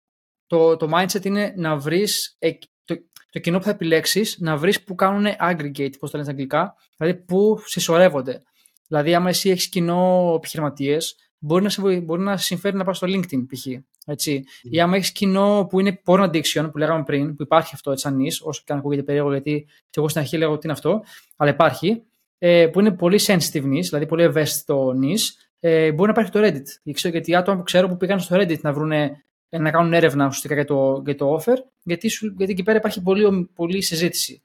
το, 0.48 0.78
το 0.78 0.90
mindset 0.94 1.26
είναι 1.26 1.54
να 1.58 1.78
βρεις 1.78 2.38
το, 2.86 2.96
το 3.30 3.40
κοινό 3.40 3.58
που 3.58 3.64
θα 3.64 3.70
επιλέξεις, 3.70 4.38
να 4.40 4.58
βρεις 4.58 4.84
που 4.84 4.96
κάνουν 4.96 5.26
aggregate, 5.40 6.00
πώς 6.00 6.12
το 6.12 6.18
λένε 6.18 6.24
στα 6.24 6.32
αγγλικά, 6.32 6.76
δηλαδή 6.98 7.20
που 7.20 7.62
συσσωρεύονται. 7.66 8.42
Δηλαδή, 8.88 9.16
άμα 9.16 9.30
εσύ 9.30 9.50
έχεις 9.50 9.70
κοινό 9.70 10.34
επιχειρηματίες, 10.36 11.16
μπορεί 11.40 11.64
να, 11.64 11.70
σε, 11.70 11.82
μπορεί 11.82 12.22
να 12.22 12.38
συμφέρει 12.38 12.76
να 12.76 12.84
πας 12.84 12.98
στο 12.98 13.08
LinkedIn 13.08 13.46
π.χ. 13.48 13.66
Έτσι. 14.06 14.44
Mm. 14.46 14.70
Ή 14.72 14.82
άμα 14.82 14.96
έχεις 14.96 15.12
κοινό 15.12 15.68
που 15.70 15.80
είναι 15.80 16.02
porn 16.06 16.30
addiction, 16.30 16.70
που 16.72 16.78
λέγαμε 16.78 17.04
πριν, 17.04 17.36
που 17.36 17.42
υπάρχει 17.44 17.72
αυτό 17.74 17.92
έτσι 17.92 18.04
σαν 18.04 18.20
όσο 18.44 18.62
και 18.66 18.74
αν 18.74 18.80
ακούγεται 18.80 19.04
περίεργο, 19.04 19.32
γιατί 19.32 19.66
και 19.90 20.00
εγώ 20.00 20.10
στην 20.10 20.22
αρχή 20.22 20.38
λέγω 20.38 20.52
ότι 20.52 20.62
είναι 20.64 20.74
αυτό, 20.74 21.04
αλλά 21.36 21.50
υπάρχει, 21.52 22.04
ε, 22.38 22.68
που 22.68 22.80
είναι 22.80 22.92
πολύ 22.92 23.20
sensitive 23.26 23.64
niche, 23.64 23.82
δηλαδή 23.82 24.06
πολύ 24.06 24.24
ευαίσθητο 24.24 24.94
niche, 25.02 25.46
ε, 25.60 25.92
μπορεί 25.92 26.12
να 26.14 26.22
υπάρχει 26.22 26.32
το 26.32 26.40
Reddit. 26.44 26.94
Ξέρω, 26.94 27.14
γιατί 27.14 27.36
άτομα 27.36 27.58
που 27.58 27.64
ξέρω 27.64 27.88
που 27.88 27.98
πήγαν 27.98 28.20
στο 28.20 28.36
Reddit 28.40 28.60
να, 28.62 28.74
βρουνε, 28.74 29.26
να 29.50 29.72
κάνουν 29.72 29.94
έρευνα 29.94 30.26
ουσιαστικά 30.26 30.54
για 30.54 30.66
το, 30.66 31.02
για 31.06 31.16
το 31.16 31.36
offer, 31.36 31.56
γιατί, 31.84 32.12
γιατί 32.38 32.52
εκεί 32.52 32.64
πέρα 32.64 32.78
υπάρχει 32.78 33.02
πολύ, 33.02 33.50
πολύ 33.56 33.82
συζήτηση. 33.82 34.42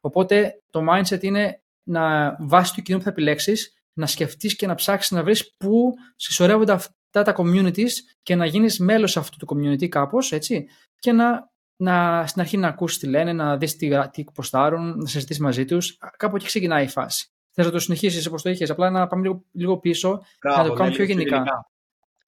Οπότε 0.00 0.62
το 0.70 0.84
mindset 0.90 1.22
είναι 1.22 1.60
να 1.82 2.36
βάσει 2.40 2.74
του 2.74 2.82
κοινού 2.82 2.98
που 2.98 3.04
θα 3.04 3.10
επιλέξεις, 3.10 3.74
να 3.92 4.06
σκεφτείς 4.06 4.56
και 4.56 4.66
να 4.66 4.74
ψάξεις 4.74 5.10
να 5.10 5.22
βρεις 5.22 5.54
πού 5.56 5.94
συσσωρεύονται 6.16 6.72
αυτά 6.72 7.22
τα 7.22 7.34
communities 7.36 7.90
και 8.22 8.34
να 8.34 8.46
γίνεις 8.46 8.78
μέλος 8.78 9.16
αυτού 9.16 9.36
του 9.36 9.46
community 9.54 9.88
κάπως, 9.88 10.32
έτσι, 10.32 10.66
και 10.98 11.12
να, 11.12 11.50
να 11.76 12.26
στην 12.26 12.40
αρχή 12.40 12.56
να 12.56 12.68
ακούσεις 12.68 12.98
τι 12.98 13.06
λένε, 13.06 13.32
να 13.32 13.56
δεις 13.56 13.76
τι, 13.76 13.90
τι 14.10 14.24
ποστάρουν, 14.34 14.98
να 14.98 15.06
συζητήσεις 15.06 15.42
μαζί 15.42 15.64
τους. 15.64 15.98
Κάπου 16.16 16.36
εκεί 16.36 16.46
ξεκινάει 16.46 16.84
η 16.84 16.88
φάση. 16.88 17.28
Θες 17.50 17.64
να 17.64 17.70
το 17.70 17.78
συνεχίσεις 17.78 18.26
όπως 18.26 18.42
το 18.42 18.50
είχες, 18.50 18.70
απλά 18.70 18.90
να 18.90 19.06
πάμε 19.06 19.22
λίγο, 19.22 19.44
λίγο 19.52 19.78
πίσω, 19.78 20.22
να 20.42 20.64
το 20.64 20.72
κάνουμε 20.72 20.96
πιο 20.96 21.04
γενικά. 21.04 21.44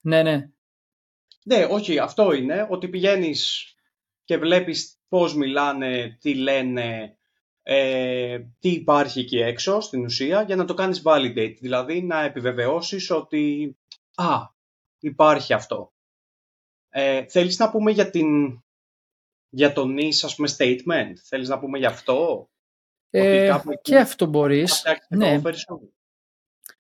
Ναι, 0.00 0.22
ναι. 0.22 0.48
Ναι, 1.48 1.64
όχι, 1.64 1.98
αυτό 1.98 2.32
είναι, 2.32 2.66
ότι 2.70 2.88
πηγαίνεις 2.88 3.72
και 4.24 4.38
βλέπεις 4.38 4.98
πώς 5.08 5.34
μιλάνε, 5.34 6.18
τι 6.20 6.34
λένε, 6.34 7.16
ε, 7.62 8.38
τι 8.58 8.68
υπάρχει 8.68 9.20
εκεί 9.20 9.38
έξω 9.38 9.80
στην 9.80 10.04
ουσία 10.04 10.42
για 10.42 10.56
να 10.56 10.64
το 10.64 10.74
κάνεις 10.74 11.02
validate, 11.04 11.56
δηλαδή 11.60 12.02
να 12.02 12.22
επιβεβαιώσεις 12.22 13.10
ότι 13.10 13.76
α, 14.14 14.36
υπάρχει 14.98 15.52
αυτό. 15.52 15.92
Ε, 16.88 17.24
θέλεις 17.28 17.58
να 17.58 17.70
πούμε 17.70 17.90
για, 17.90 18.10
την, 18.10 18.62
για 19.48 19.72
το 19.72 19.82
niche, 19.82 20.20
ας 20.22 20.34
πούμε, 20.34 20.48
statement, 20.58 21.12
θέλεις 21.24 21.48
να 21.48 21.58
πούμε 21.58 21.78
για 21.78 21.88
αυτό; 21.88 22.50
Ε, 23.10 23.58
και 23.82 23.98
αυτό 23.98 24.26
μπορείς. 24.26 24.82
Ναι. 25.08 25.40
Το 25.40 25.80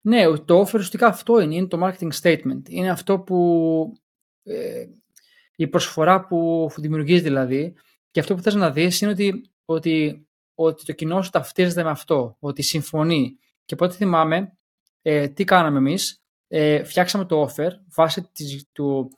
ναι, 0.01 0.37
το 0.37 0.59
offer 0.59 0.63
ουσιαστικά 0.63 1.07
αυτό 1.07 1.39
είναι, 1.39 1.55
είναι 1.55 1.67
το 1.67 1.79
marketing 1.85 2.11
statement. 2.21 2.69
Είναι 2.69 2.89
αυτό 2.89 3.19
που 3.19 3.37
ε, 3.93 4.06
η 5.55 5.67
προσφορά 5.67 6.25
που 6.25 6.69
δημιουργείς 6.77 7.21
δηλαδή 7.21 7.73
και 8.11 8.19
αυτό 8.19 8.35
που 8.35 8.41
θες 8.41 8.55
να 8.55 8.71
δεις 8.71 9.01
είναι 9.01 9.11
ότι, 9.11 9.49
ότι, 9.65 10.27
ότι 10.55 10.85
το 10.85 10.93
κοινό 10.93 11.21
σου 11.21 11.29
ταυτίζεται 11.29 11.83
με 11.83 11.89
αυτό, 11.89 12.37
ότι 12.39 12.61
συμφωνεί. 12.61 13.37
Και 13.65 13.73
οπότε 13.73 13.93
θυμάμαι 13.93 14.57
ε, 15.01 15.27
τι 15.27 15.43
κάναμε 15.43 15.77
εμείς, 15.77 16.21
ε, 16.47 16.83
φτιάξαμε 16.83 17.25
το 17.25 17.49
offer 17.49 17.69
βάσει 17.95 18.29
της, 18.33 18.65
του, 18.71 19.09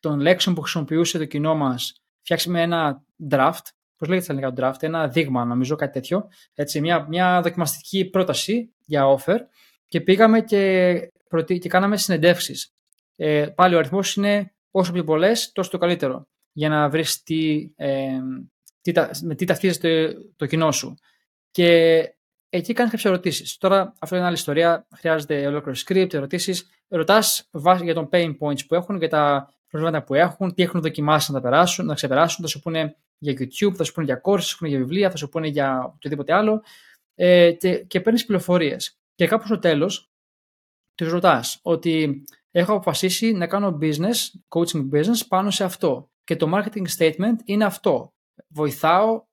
των 0.00 0.20
λέξεων 0.20 0.54
που 0.54 0.60
χρησιμοποιούσε 0.60 1.18
το 1.18 1.24
κοινό 1.24 1.54
μας, 1.54 2.02
φτιάξαμε 2.20 2.62
ένα 2.62 3.04
draft, 3.30 3.64
πώς 3.96 4.08
λέγεται 4.08 4.24
στα 4.24 4.32
ελληνικά 4.32 4.54
draft, 4.56 4.82
ένα 4.82 5.08
δείγμα 5.08 5.44
νομίζω 5.44 5.76
κάτι 5.76 5.92
τέτοιο, 5.92 6.28
έτσι, 6.54 6.80
μια, 6.80 7.06
μια 7.08 7.40
δοκιμαστική 7.42 8.04
πρόταση 8.04 8.74
για 8.84 9.16
offer 9.16 9.38
και 9.88 10.00
πήγαμε 10.00 10.40
και, 10.40 10.94
και 11.60 11.68
κάναμε 11.68 11.96
συνεντεύξεις. 11.96 12.74
Ε, 13.16 13.46
πάλι 13.54 13.74
ο 13.74 13.78
αριθμός 13.78 14.14
είναι 14.16 14.55
όσο 14.78 14.92
πιο 14.92 15.04
πολλές, 15.04 15.52
τόσο 15.52 15.70
το 15.70 15.78
καλύτερο. 15.78 16.28
Για 16.52 16.68
να 16.68 16.88
βρεις 16.88 17.22
τι, 17.22 17.70
ε, 17.76 18.18
τι, 18.80 18.92
με 19.22 19.34
τι 19.34 19.44
ταυτίζεται 19.44 20.16
το 20.36 20.46
κοινό 20.46 20.72
σου. 20.72 20.94
Και 21.50 21.98
εκεί 22.48 22.72
κάνεις 22.72 22.92
κάποιες 22.92 23.04
ερωτήσεις. 23.04 23.56
Τώρα, 23.56 23.92
αυτό 24.00 24.16
είναι 24.16 24.24
άλλη 24.24 24.34
ιστορία. 24.34 24.86
Χρειάζεται 24.96 25.46
ολόκληρο 25.46 25.78
script, 25.86 26.14
ερωτήσεις. 26.14 26.70
Ρωτάς 26.88 27.50
για 27.82 27.94
τον 27.94 28.08
pain 28.12 28.36
points 28.38 28.66
που 28.66 28.74
έχουν, 28.74 28.96
για 28.96 29.08
τα 29.08 29.54
προβλήματα 29.68 30.04
που 30.04 30.14
έχουν, 30.14 30.54
τι 30.54 30.62
έχουν 30.62 30.80
δοκιμάσει 30.80 31.32
να 31.32 31.40
τα 31.40 31.48
περάσουν, 31.48 31.86
να 31.86 31.94
ξεπεράσουν. 31.94 32.44
Θα 32.44 32.50
σου 32.50 32.60
πούνε 32.60 32.96
για 33.18 33.32
YouTube, 33.32 33.74
θα 33.74 33.84
σου 33.84 33.92
πούνε 33.92 34.06
για 34.06 34.20
courses, 34.24 34.36
θα 34.36 34.40
σου 34.40 34.58
πούνε 34.58 34.70
για 34.70 34.78
βιβλία, 34.78 35.10
θα 35.10 35.16
σου 35.16 35.28
πούνε 35.28 35.46
για 35.46 35.92
οτιδήποτε 35.94 36.32
άλλο. 36.32 36.62
Ε, 37.14 37.52
και, 37.52 37.76
και 37.84 38.00
παίρνεις 38.00 38.24
πληροφορίες. 38.24 38.98
Και 39.14 39.26
κάπου 39.26 39.46
στο 39.46 39.58
τέλος, 39.58 40.10
τους 40.94 41.10
ρωτάς 41.10 41.58
ότι 41.62 42.24
έχω 42.58 42.72
αποφασίσει 42.72 43.32
να 43.32 43.46
κάνω 43.46 43.78
business, 43.80 44.16
coaching 44.48 44.88
business 44.92 45.26
πάνω 45.28 45.50
σε 45.50 45.64
αυτό. 45.64 46.10
Και 46.24 46.36
το 46.36 46.50
marketing 46.54 46.86
statement 46.96 47.36
είναι 47.44 47.64
αυτό. 47.64 48.12
Βοηθάω 48.48 49.24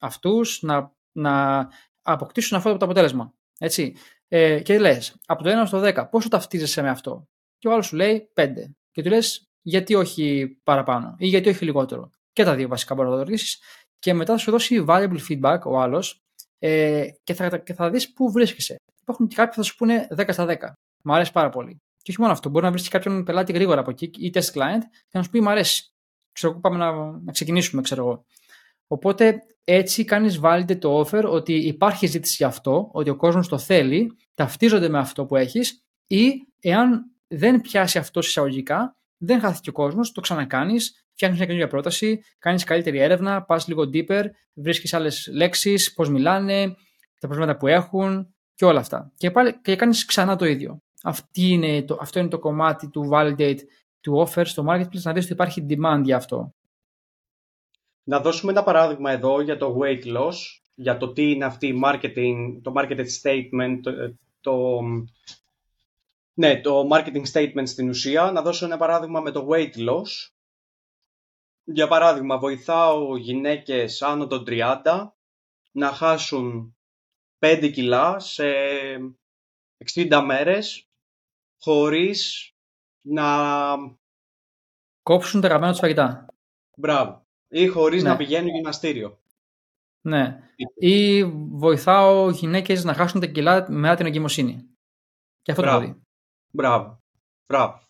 αυτούς 0.00 0.62
να, 0.62 0.92
να 1.12 1.66
αποκτήσουν 2.02 2.56
αυτό 2.56 2.76
το 2.76 2.84
αποτέλεσμα. 2.84 3.34
Έτσι. 3.58 3.96
Ε, 4.28 4.60
και 4.60 4.78
λες, 4.78 5.16
από 5.26 5.42
το 5.42 5.62
1 5.62 5.66
στο 5.66 5.80
10, 5.84 6.06
πόσο 6.10 6.28
ταυτίζεσαι 6.28 6.82
με 6.82 6.88
αυτό; 6.88 7.24
Και 7.58 7.68
ο 7.68 7.72
άλλος 7.72 7.86
σου 7.86 7.96
λέει 7.96 8.32
5. 8.34 8.52
Και 8.90 9.02
του 9.02 9.08
λες, 9.08 9.48
γιατί 9.62 9.94
όχι 9.94 10.58
παραπάνω 10.62 11.14
ή 11.18 11.26
γιατί 11.26 11.48
όχι 11.48 11.64
λιγότερο; 11.64 12.10
Και 12.32 12.44
τα 12.44 12.54
δύο 12.54 12.68
βασικά 12.68 12.94
μπορεί 12.94 13.08
να 13.08 13.14
το 13.14 13.20
ρωτήσει. 13.20 13.58
Και 13.98 14.14
μετά 14.14 14.32
θα 14.32 14.38
σου 14.38 14.50
δώσει 14.50 14.84
valuable 14.88 15.18
feedback 15.28 15.58
ο 15.64 15.80
άλλος 15.80 16.20
ε, 16.58 17.08
και 17.22 17.34
θα, 17.34 17.58
και 17.58 17.74
θα 17.74 17.90
δεις 17.90 18.12
πού 18.12 18.30
βρίσκεσαι. 18.30 18.76
Υπάρχουν 19.00 19.26
και 19.26 19.34
κάποιοι 19.34 19.50
που 19.50 19.56
θα 19.56 19.62
σου 19.62 19.76
πούνε 19.76 20.06
10 20.16 20.28
στα 20.32 20.46
10. 20.48 20.56
Μου 21.04 21.14
αρέσει 21.14 21.32
πάρα 21.32 21.48
πολύ. 21.48 21.80
Και 22.06 22.12
όχι 22.12 22.20
μόνο 22.20 22.32
αυτό, 22.32 22.48
μπορεί 22.48 22.64
να 22.64 22.70
βρεις 22.70 22.88
κάποιον 22.88 23.24
πελάτη 23.24 23.52
γρήγορα 23.52 23.80
από 23.80 23.90
εκεί 23.90 24.10
ή 24.18 24.30
test 24.34 24.52
client 24.52 24.82
και 25.08 25.18
να 25.18 25.22
σου 25.22 25.30
πει: 25.30 25.40
Μ' 25.40 25.48
αρέσει. 25.48 25.92
Ξέρω, 26.32 26.60
πάμε 26.60 26.76
να, 26.76 26.92
να 27.20 27.32
ξεκινήσουμε, 27.32 27.82
ξέρω 27.82 28.02
εγώ. 28.02 28.24
Οπότε 28.86 29.38
έτσι 29.64 30.04
κάνεις 30.04 30.40
validate 30.42 30.78
το 30.78 31.00
offer 31.00 31.24
ότι 31.24 31.52
υπάρχει 31.52 32.06
ζήτηση 32.06 32.34
για 32.38 32.46
αυτό, 32.46 32.88
ότι 32.92 33.10
ο 33.10 33.16
κόσμος 33.16 33.48
το 33.48 33.58
θέλει, 33.58 34.16
ταυτίζονται 34.34 34.88
με 34.88 34.98
αυτό 34.98 35.26
που 35.26 35.36
έχεις 35.36 35.84
ή 36.06 36.32
εάν 36.60 37.02
δεν 37.26 37.60
πιάσει 37.60 37.98
αυτό 37.98 38.20
εισαγωγικά, 38.20 38.96
δεν 39.16 39.40
χάθηκε 39.40 39.68
ο 39.68 39.72
κόσμος, 39.72 40.12
το 40.12 40.20
ξανακάνεις, 40.20 41.06
φτιάχνεις 41.12 41.38
μια 41.38 41.48
καινούργια 41.48 41.72
πρόταση, 41.72 42.20
κάνεις 42.38 42.64
καλύτερη 42.64 42.98
έρευνα, 42.98 43.44
πας 43.44 43.68
λίγο 43.68 43.82
deeper, 43.92 44.24
βρίσκεις 44.54 44.94
άλλες 44.94 45.28
λέξεις, 45.32 45.92
πώς 45.94 46.08
μιλάνε, 46.08 46.66
τα 47.20 47.26
προβλήματα 47.28 47.56
που 47.56 47.66
έχουν 47.66 48.34
και 48.54 48.64
όλα 48.64 48.80
αυτά. 48.80 49.12
Και, 49.16 49.30
πάλι, 49.30 49.60
και 49.60 49.76
κάνεις 49.76 50.04
ξανά 50.04 50.36
το 50.36 50.44
ίδιο. 50.44 50.80
Αυτή 51.08 51.42
είναι 51.48 51.82
το, 51.82 51.98
αυτό 52.00 52.18
είναι 52.18 52.28
το 52.28 52.38
κομμάτι 52.38 52.90
του 52.90 53.08
validate 53.12 53.58
του 54.00 54.26
offer 54.26 54.42
στο 54.46 54.64
marketplace, 54.68 55.02
να 55.02 55.12
δεις 55.12 55.24
ότι 55.24 55.32
υπάρχει 55.32 55.66
demand 55.68 56.00
για 56.02 56.16
αυτό. 56.16 56.54
Να 58.02 58.20
δώσουμε 58.20 58.52
ένα 58.52 58.62
παράδειγμα 58.62 59.10
εδώ 59.10 59.40
για 59.40 59.56
το 59.56 59.78
weight 59.80 60.04
loss, 60.16 60.34
για 60.74 60.96
το 60.96 61.12
τι 61.12 61.30
είναι 61.30 61.44
αυτή 61.44 61.66
η 61.66 61.80
marketing, 61.84 62.58
το 62.62 62.72
marketing 62.76 63.06
statement, 63.22 63.80
το, 64.40 64.80
ναι, 66.34 66.60
το 66.60 66.88
marketing 66.92 67.24
statement 67.32 67.68
στην 67.68 67.88
ουσία. 67.88 68.30
Να 68.30 68.42
δώσω 68.42 68.64
ένα 68.64 68.76
παράδειγμα 68.76 69.20
με 69.20 69.30
το 69.30 69.48
weight 69.50 69.88
loss. 69.88 70.30
Για 71.64 71.88
παράδειγμα, 71.88 72.38
βοηθάω 72.38 73.16
γυναίκες 73.16 74.02
άνω 74.02 74.26
των 74.26 74.44
30 74.46 74.82
να 75.72 75.92
χάσουν 75.92 76.76
5 77.38 77.70
κιλά 77.72 78.18
σε 78.18 78.44
60 79.94 80.22
μέρες 80.26 80.85
χωρίς 81.66 82.52
να... 83.02 83.26
Κόψουν 85.02 85.40
τα 85.40 85.48
γραμμένα 85.48 85.72
του 85.72 85.78
φαγητά. 85.78 86.26
Μπράβο. 86.76 87.26
Ή 87.48 87.66
χωρίς 87.66 88.02
ναι. 88.02 88.08
να 88.08 88.16
πηγαίνουν 88.16 88.54
γυμναστήριο. 88.54 89.18
Ναι. 90.00 90.50
Ή 90.74 91.24
βοηθάω 91.34 92.30
γυναίκες 92.30 92.84
να 92.84 92.94
χάσουν 92.94 93.20
τα 93.20 93.26
κιλά 93.26 93.66
με 93.70 93.96
την 93.96 94.06
εγκυμοσύνη. 94.06 94.68
Και 95.42 95.50
αυτό 95.50 95.62
Μπράβο. 95.62 95.80
το 95.80 95.86
δει. 95.86 96.00
Μπράβο. 96.52 97.02
Μπράβο. 97.46 97.80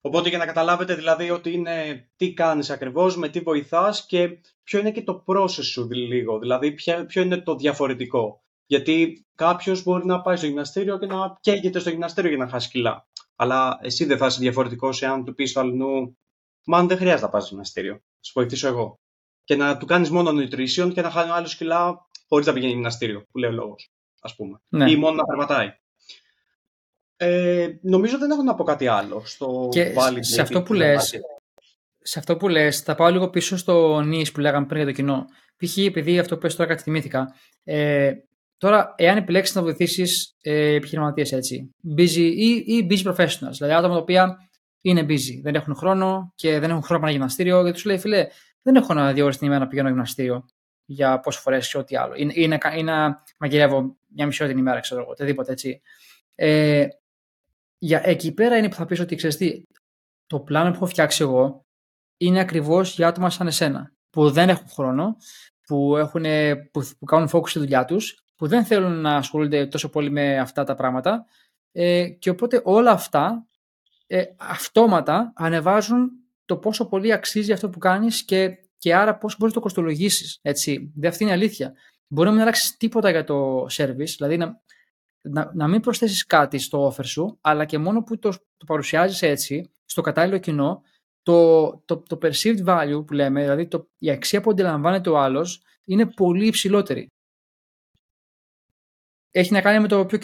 Οπότε 0.00 0.28
για 0.28 0.38
να 0.38 0.46
καταλάβετε 0.46 0.94
δηλαδή 0.94 1.30
ότι 1.30 1.52
είναι 1.52 2.08
τι 2.16 2.32
κάνεις 2.32 2.70
ακριβώς, 2.70 3.16
με 3.16 3.28
τι 3.28 3.40
βοηθάς 3.40 4.06
και 4.06 4.40
ποιο 4.62 4.78
είναι 4.78 4.90
και 4.90 5.02
το 5.02 5.24
process 5.26 5.64
σου 5.64 5.90
λίγο, 5.90 6.38
δηλαδή 6.38 6.72
ποιο 7.06 7.22
είναι 7.22 7.40
το 7.40 7.56
διαφορετικό. 7.56 8.40
Γιατί 8.66 9.26
κάποιος 9.34 9.82
μπορεί 9.82 10.06
να 10.06 10.22
πάει 10.22 10.36
στο 10.36 10.46
γυμναστήριο 10.46 10.98
και 10.98 11.06
να 11.06 11.36
καίγεται 11.40 11.78
στο 11.78 11.90
γυμναστήριο 11.90 12.30
για 12.30 12.44
να 12.44 12.48
χάσει 12.48 12.68
κιλά. 12.68 13.06
Αλλά 13.36 13.78
εσύ 13.82 14.04
δεν 14.04 14.18
θα 14.18 14.26
είσαι 14.26 14.38
διαφορετικός 14.40 15.02
εάν 15.02 15.24
του 15.24 15.34
πεις 15.34 15.50
στο 15.50 15.60
αλλού, 15.60 16.16
Μα 16.66 16.84
δεν 16.84 16.96
χρειάζεται 16.96 17.24
να 17.24 17.28
πας 17.28 17.42
στο 17.42 17.50
γυμναστήριο. 17.50 18.00
Σου 18.20 18.32
βοηθήσω 18.34 18.68
εγώ. 18.68 19.00
Και 19.44 19.56
να 19.56 19.76
του 19.76 19.86
κάνεις 19.86 20.10
μόνο 20.10 20.30
nutrition 20.30 20.90
και 20.94 21.00
να 21.00 21.10
χάνει 21.10 21.30
άλλο 21.30 21.46
κιλά 21.46 22.08
χωρίς 22.28 22.46
να 22.46 22.52
πηγαίνει 22.52 22.72
γυμναστήριο, 22.72 23.26
που 23.30 23.38
λέει 23.38 23.50
ο 23.50 23.52
λόγος. 23.52 23.90
Α 24.20 24.34
πούμε. 24.34 24.60
Ναι. 24.68 24.90
Ή 24.90 24.96
μόνο 24.96 25.14
να 25.14 25.24
περπατάει. 25.24 25.72
Ε, 27.16 27.68
νομίζω 27.80 28.18
δεν 28.18 28.30
έχω 28.30 28.42
να 28.42 28.54
πω 28.54 28.64
κάτι 28.64 28.86
άλλο 28.86 29.22
στο 29.24 29.68
και 29.70 29.94
σε 30.20 30.40
αυτό 30.40 30.62
που 30.62 30.72
λες, 30.72 31.20
σε 31.98 32.18
αυτό 32.18 32.36
που 32.36 32.48
λες, 32.48 32.80
θα 32.80 32.94
πάω 32.94 33.10
λίγο 33.10 33.30
πίσω 33.30 33.56
στο 33.56 34.00
νης 34.00 34.32
που 34.32 34.40
λέγαμε 34.40 34.66
πριν 34.66 34.82
για 34.82 34.86
το 34.86 34.96
κοινό. 34.96 35.26
Π.χ. 35.56 35.76
επειδή 35.76 36.18
αυτό 36.18 36.34
που 36.34 36.40
πες 36.40 36.56
τώρα 36.56 36.68
κάτι 36.68 36.82
θυμήθηκα, 36.82 37.34
ε, 37.64 38.12
Τώρα, 38.58 38.94
εάν 38.96 39.16
επιλέξεις 39.16 39.54
να 39.54 39.62
βοηθήσεις 39.62 40.36
ε, 40.40 40.74
επιχειρηματίες 40.74 41.32
έτσι, 41.32 41.74
busy 41.98 42.32
ή, 42.36 42.64
ή 42.66 42.86
busy 42.90 43.14
professionals, 43.14 43.52
δηλαδή 43.52 43.74
άτομα 43.74 43.94
τα 43.94 44.00
οποία 44.00 44.36
είναι 44.80 45.06
busy, 45.08 45.40
δεν 45.42 45.54
έχουν 45.54 45.74
χρόνο 45.74 46.32
και 46.34 46.58
δεν 46.58 46.70
έχουν 46.70 46.82
χρόνο 46.82 47.04
να 47.04 47.10
γυμναστήριο, 47.10 47.60
γιατί 47.60 47.72
τους 47.72 47.84
λέει, 47.84 47.98
φιλέ, 47.98 48.26
δεν 48.62 48.76
έχω 48.76 48.92
ένα 48.92 49.12
δύο 49.12 49.24
ώρες 49.24 49.36
την 49.36 49.46
ημέρα 49.46 49.62
να 49.62 49.68
πηγαίνω 49.68 49.88
γυμναστήριο 49.88 50.44
για 50.84 51.20
πόσες 51.20 51.40
φορές 51.40 51.70
ή 51.72 51.78
ό,τι 51.78 51.96
άλλο. 51.96 52.14
Είναι, 52.16 52.32
είναι, 52.36 52.58
είναι 52.76 52.92
να 52.92 53.22
μαγειρεύω 53.38 53.96
μια 54.06 54.26
μισή 54.26 54.42
ώρα 54.42 54.52
την 54.52 54.60
ημέρα, 54.60 54.80
ξέρω 54.80 55.00
εγώ, 55.00 55.10
οτιδήποτε 55.10 55.52
έτσι. 55.52 55.80
Ε, 56.34 56.86
για, 57.78 58.00
εκεί 58.04 58.32
πέρα 58.32 58.56
είναι 58.56 58.68
που 58.68 58.74
θα 58.74 58.86
πεις 58.86 59.00
ότι 59.00 59.14
ξέρεις 59.14 59.36
τι, 59.36 59.62
το 60.26 60.40
πλάνο 60.40 60.70
που 60.70 60.76
έχω 60.76 60.86
φτιάξει 60.86 61.22
εγώ 61.22 61.64
είναι 62.16 62.40
ακριβώς 62.40 62.94
για 62.94 63.08
άτομα 63.08 63.30
σαν 63.30 63.46
εσένα, 63.46 63.92
που 64.10 64.30
δεν 64.30 64.48
έχουν 64.48 64.68
χρόνο, 64.68 65.16
που, 65.66 65.96
έχουν, 65.96 66.24
που, 66.70 66.88
που 66.98 67.04
κάνουν 67.04 67.28
focus 67.32 67.48
στη 67.48 67.58
δουλειά 67.58 67.84
τους, 67.84 68.25
που 68.36 68.46
δεν 68.46 68.64
θέλουν 68.64 69.00
να 69.00 69.16
ασχολούνται 69.16 69.66
τόσο 69.66 69.88
πολύ 69.88 70.10
με 70.10 70.38
αυτά 70.38 70.64
τα 70.64 70.74
πράγματα. 70.74 71.26
Ε, 71.72 72.08
και 72.08 72.30
οπότε 72.30 72.60
όλα 72.64 72.90
αυτά 72.90 73.46
ε, 74.06 74.24
αυτόματα 74.36 75.32
ανεβάζουν 75.36 76.10
το 76.44 76.56
πόσο 76.56 76.88
πολύ 76.88 77.12
αξίζει 77.12 77.52
αυτό 77.52 77.70
που 77.70 77.78
κάνεις 77.78 78.24
και, 78.24 78.58
και 78.78 78.94
άρα 78.94 79.16
πώς 79.18 79.36
μπορείς 79.36 79.54
να 79.54 79.60
το 79.60 79.66
κοστολογήσεις. 79.66 80.38
Έτσι. 80.42 80.92
Δεν 80.94 81.10
αυτή 81.10 81.22
είναι 81.22 81.32
η 81.32 81.34
αλήθεια. 81.34 81.74
Μπορεί 82.08 82.26
να 82.26 82.32
μην 82.32 82.42
αλλάξεις 82.42 82.76
τίποτα 82.76 83.10
για 83.10 83.24
το 83.24 83.66
service, 83.70 84.14
δηλαδή 84.16 84.36
να, 84.36 84.60
να, 85.20 85.50
να 85.54 85.68
μην 85.68 85.80
προσθέσεις 85.80 86.26
κάτι 86.26 86.58
στο 86.58 86.88
offer 86.88 87.04
σου, 87.04 87.38
αλλά 87.40 87.64
και 87.64 87.78
μόνο 87.78 88.02
που 88.02 88.18
το, 88.18 88.30
το 88.30 88.64
παρουσιάζεις 88.66 89.22
έτσι, 89.22 89.70
στο 89.84 90.00
κατάλληλο 90.00 90.38
κοινό, 90.38 90.82
το, 91.22 91.68
το, 91.84 91.96
το 91.96 92.18
perceived 92.22 92.64
value 92.64 93.06
που 93.06 93.12
λέμε, 93.12 93.40
δηλαδή 93.42 93.66
το, 93.66 93.88
η 93.98 94.10
αξία 94.10 94.40
που 94.40 94.50
αντιλαμβάνεται 94.50 95.10
ο 95.10 95.18
άλλος, 95.18 95.62
είναι 95.84 96.06
πολύ 96.06 96.46
υψηλότερη 96.46 97.10
έχει 99.38 99.52
να 99.52 99.60
κάνει 99.60 99.80
με 99.80 99.88
το 99.88 100.06
πιο. 100.06 100.18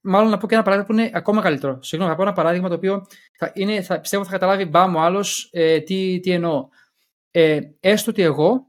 Μάλλον 0.00 0.30
να 0.30 0.38
πω 0.38 0.46
και 0.46 0.54
ένα 0.54 0.62
παράδειγμα 0.62 0.94
που 0.94 1.00
είναι 1.00 1.10
ακόμα 1.14 1.42
καλύτερο. 1.42 1.82
Συγγνώμη, 1.82 2.12
θα 2.12 2.18
πω 2.18 2.26
ένα 2.26 2.36
παράδειγμα 2.36 2.68
το 2.68 2.74
οποίο 2.74 3.06
θα, 3.38 3.52
είναι, 3.54 3.82
θα 3.82 4.00
πιστεύω 4.00 4.24
θα 4.24 4.30
καταλάβει 4.30 4.64
μπαμ 4.64 4.94
ο 4.94 5.00
άλλος 5.00 5.48
ε, 5.52 5.80
τι, 5.80 6.20
τι 6.20 6.30
εννοώ. 6.30 6.68
Ε, 7.30 7.60
έστω 7.80 8.10
ότι 8.10 8.22
εγώ 8.22 8.66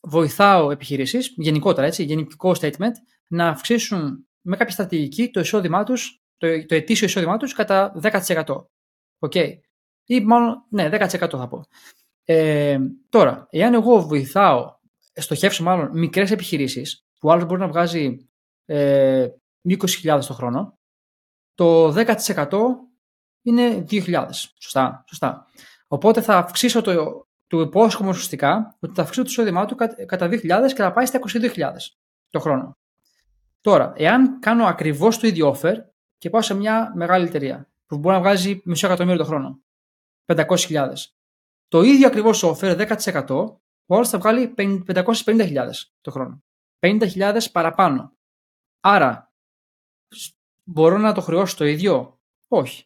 βοηθάω 0.00 0.70
επιχειρήσεις, 0.70 1.34
γενικότερα 1.36 1.86
έτσι, 1.86 2.04
γενικό 2.04 2.54
statement, 2.60 2.94
να 3.26 3.48
αυξήσουν 3.48 4.26
με 4.40 4.56
κάποια 4.56 4.72
στρατηγική 4.72 5.30
το 5.30 5.40
εισόδημά 5.40 5.84
τους, 5.84 6.22
το, 6.36 6.66
το 6.66 6.74
ετήσιο 6.74 7.06
εισόδημά 7.06 7.36
τους 7.36 7.52
κατά 7.52 8.00
10%. 8.02 8.44
OK. 9.18 9.32
Okay. 9.34 9.52
Ή 10.04 10.20
μάλλον, 10.20 10.64
ναι, 10.70 10.88
10% 10.92 11.08
θα 11.08 11.48
πω. 11.48 11.64
Ε, 12.24 12.78
τώρα, 13.08 13.46
εάν 13.50 13.74
εγώ 13.74 14.02
βοηθάω, 14.02 14.78
στοχεύσω 15.12 15.62
μάλλον 15.62 15.98
μικρές 15.98 16.30
επιχειρήσεις, 16.30 17.04
που 17.18 17.30
άλλος 17.32 17.44
μπορεί 17.44 17.60
να 17.60 17.68
βγάζει 17.68 18.29
ε, 18.70 19.28
20.000 19.68 20.20
το 20.26 20.34
χρόνο, 20.34 20.78
το 21.54 21.94
10% 21.96 22.50
είναι 23.42 23.84
2.000. 23.90 24.26
Σωστά, 24.58 25.04
σωστά. 25.08 25.46
Οπότε 25.88 26.20
θα 26.20 26.36
αυξήσω 26.36 26.80
το, 26.80 27.26
το 27.46 27.60
υπόσχομαι 27.60 28.08
ουσιαστικά 28.08 28.76
ότι 28.80 28.94
θα 28.94 29.02
αυξήσω 29.02 29.22
το 29.22 29.28
εισόδημά 29.30 29.66
του 29.66 29.74
κατά 30.06 30.28
2.000 30.30 30.40
και 30.66 30.74
θα 30.74 30.92
πάει 30.92 31.06
στα 31.06 31.18
22.000 31.32 31.70
το 32.30 32.40
χρόνο. 32.40 32.78
Τώρα, 33.60 33.92
εάν 33.96 34.38
κάνω 34.38 34.64
ακριβώς 34.64 35.18
το 35.18 35.26
ίδιο 35.26 35.56
offer 35.56 35.74
και 36.18 36.30
πάω 36.30 36.42
σε 36.42 36.54
μια 36.54 36.92
μεγάλη 36.94 37.26
εταιρεία 37.26 37.70
που 37.86 37.98
μπορεί 37.98 38.14
να 38.14 38.20
βγάζει 38.20 38.62
μισό 38.64 38.86
εκατομμύριο 38.86 39.18
το 39.18 39.24
χρόνο, 39.24 39.60
500.000, 40.26 40.88
το 41.68 41.82
ίδιο 41.82 42.06
ακριβώς 42.06 42.44
offer, 42.44 42.96
10%, 43.26 43.28
ο 43.86 43.94
άλλος 43.94 44.08
θα 44.08 44.18
βγάλει 44.18 44.54
550.000 44.56 45.70
το 46.00 46.10
χρόνο. 46.10 46.42
50.000 46.80 47.38
παραπάνω. 47.52 48.14
Άρα, 48.80 49.32
μπορώ 50.64 50.98
να 50.98 51.12
το 51.12 51.20
χρεώσω 51.20 51.56
το 51.56 51.64
ίδιο; 51.64 52.20
Όχι. 52.48 52.84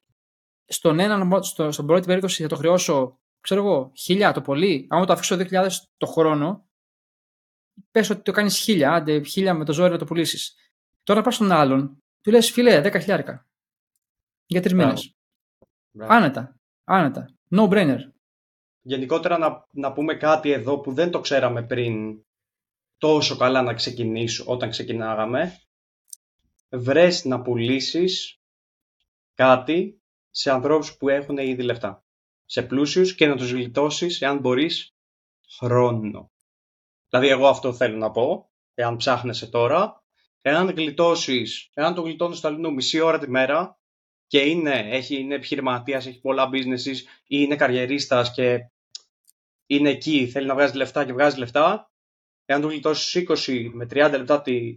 Στον 0.66 0.98
έναν, 0.98 1.42
στο, 1.42 1.72
στον 1.72 1.86
πρώτη 1.86 2.06
περίπτωση 2.06 2.42
θα 2.42 2.48
το 2.48 2.56
χρεώσω, 2.56 3.20
ξέρω 3.40 3.60
εγώ, 3.60 3.92
χίλια 3.96 4.32
το 4.32 4.40
πολύ. 4.40 4.86
Αν 4.90 5.06
το 5.06 5.12
αφήσω 5.12 5.36
2.000 5.36 5.68
το 5.96 6.06
χρόνο, 6.06 6.68
πες 7.90 8.10
ότι 8.10 8.22
το 8.22 8.32
κάνεις 8.32 8.58
χίλια, 8.58 8.92
άντε 8.92 9.22
χίλια 9.22 9.54
με 9.54 9.64
το 9.64 9.72
ζόρι 9.72 9.90
να 9.90 9.98
το 9.98 10.04
πουλήσεις. 10.04 10.54
Τώρα 11.02 11.22
πας 11.22 11.34
στον 11.34 11.52
άλλον, 11.52 12.02
του 12.20 12.30
λες 12.30 12.50
φίλε, 12.50 12.80
10 12.80 13.00
χιλιάρικα. 13.00 13.46
Για 14.46 14.60
τρεις 14.60 14.74
μήνες. 14.74 15.16
Άνετα. 15.98 16.56
Άνετα. 16.84 17.34
No 17.50 17.68
brainer. 17.68 17.98
Γενικότερα 18.80 19.38
να, 19.38 19.68
να 19.70 19.92
πούμε 19.92 20.14
κάτι 20.14 20.50
εδώ 20.50 20.80
που 20.80 20.92
δεν 20.92 21.10
το 21.10 21.20
ξέραμε 21.20 21.62
πριν 21.62 22.24
τόσο 22.98 23.36
καλά 23.36 23.62
να 23.62 23.74
ξεκινήσω 23.74 24.44
όταν 24.46 24.70
ξεκινάγαμε 24.70 25.58
βρες 26.76 27.24
να 27.24 27.42
πουλήσεις 27.42 28.38
κάτι 29.34 30.02
σε 30.30 30.50
ανθρώπους 30.50 30.96
που 30.96 31.08
έχουν 31.08 31.36
ήδη 31.36 31.62
λεφτά. 31.62 32.04
Σε 32.44 32.62
πλούσιους 32.62 33.14
και 33.14 33.26
να 33.26 33.36
τους 33.36 33.50
γλιτώσεις, 33.50 34.20
εάν 34.20 34.38
μπορείς, 34.38 34.94
χρόνο. 35.58 36.30
Δηλαδή, 37.08 37.28
εγώ 37.28 37.48
αυτό 37.48 37.72
θέλω 37.72 37.96
να 37.96 38.10
πω, 38.10 38.50
εάν 38.74 38.96
ψάχνεσαι 38.96 39.46
τώρα, 39.46 40.02
εάν 40.40 40.70
γλιτώσεις, 40.70 41.70
εάν 41.74 41.94
το 41.94 42.02
γλιτώνεις 42.02 42.38
στο 42.38 42.48
αλληλού 42.48 42.72
μισή 42.72 43.00
ώρα 43.00 43.18
τη 43.18 43.30
μέρα 43.30 43.78
και 44.26 44.38
είναι, 44.38 44.70
έχει, 44.70 45.16
είναι 45.16 45.34
επιχειρηματίας, 45.34 46.06
έχει 46.06 46.20
πολλά 46.20 46.50
businesses 46.52 46.96
ή 46.96 47.04
είναι 47.26 47.56
καριερίστας 47.56 48.32
και 48.32 48.68
είναι 49.66 49.90
εκεί, 49.90 50.28
θέλει 50.28 50.46
να 50.46 50.54
βγάζει 50.54 50.76
λεφτά 50.76 51.04
και 51.04 51.12
βγάζει 51.12 51.38
λεφτά, 51.38 51.90
εάν 52.44 52.60
το 52.60 52.68
γλιτώσεις 52.68 53.24
20 53.46 53.70
με 53.72 53.86
30 53.90 54.10
λεπτά 54.10 54.42
τη, 54.42 54.76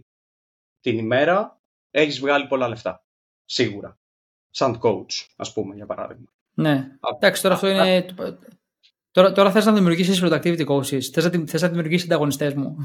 την 0.80 0.98
ημέρα, 0.98 1.57
έχεις 1.90 2.20
βγάλει 2.20 2.46
πολλά 2.46 2.68
λεφτά. 2.68 3.04
Σίγουρα. 3.44 3.98
Σαν 4.50 4.78
coach, 4.82 5.26
ας 5.36 5.52
πούμε, 5.52 5.74
για 5.74 5.86
παράδειγμα. 5.86 6.32
Ναι. 6.54 6.88
Εντάξει, 7.16 7.42
τώρα 7.42 7.54
αυτό 7.54 7.68
είναι... 7.68 8.06
Τώρα, 9.10 9.32
τώρα 9.32 9.50
θες 9.50 9.64
να 9.64 9.72
δημιουργήσεις 9.72 10.22
productivity 10.24 10.66
coaches. 10.66 11.00
Θες 11.00 11.24
να, 11.24 11.46
θες 11.46 11.62
να 11.62 11.68
δημιουργήσεις 11.68 12.04
ανταγωνιστές 12.04 12.54
μου. 12.54 12.76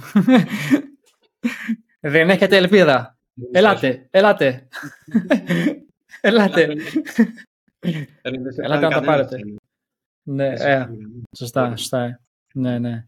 Δεν 1.99 2.29
έχετε 2.29 2.57
ελπίδα. 2.57 3.17
Ελάτε, 3.51 4.07
ελάτε. 4.11 4.67
ελάτε. 6.21 6.75
Ελάτε 8.21 8.87
να 8.87 8.89
τα 8.89 9.01
πάρετε. 9.01 9.37
Ναι, 10.23 10.47
ε, 10.47 10.87
σωστά, 11.37 11.75
σωστά. 11.75 12.21
Ναι, 12.53 12.79
ναι. 12.79 13.05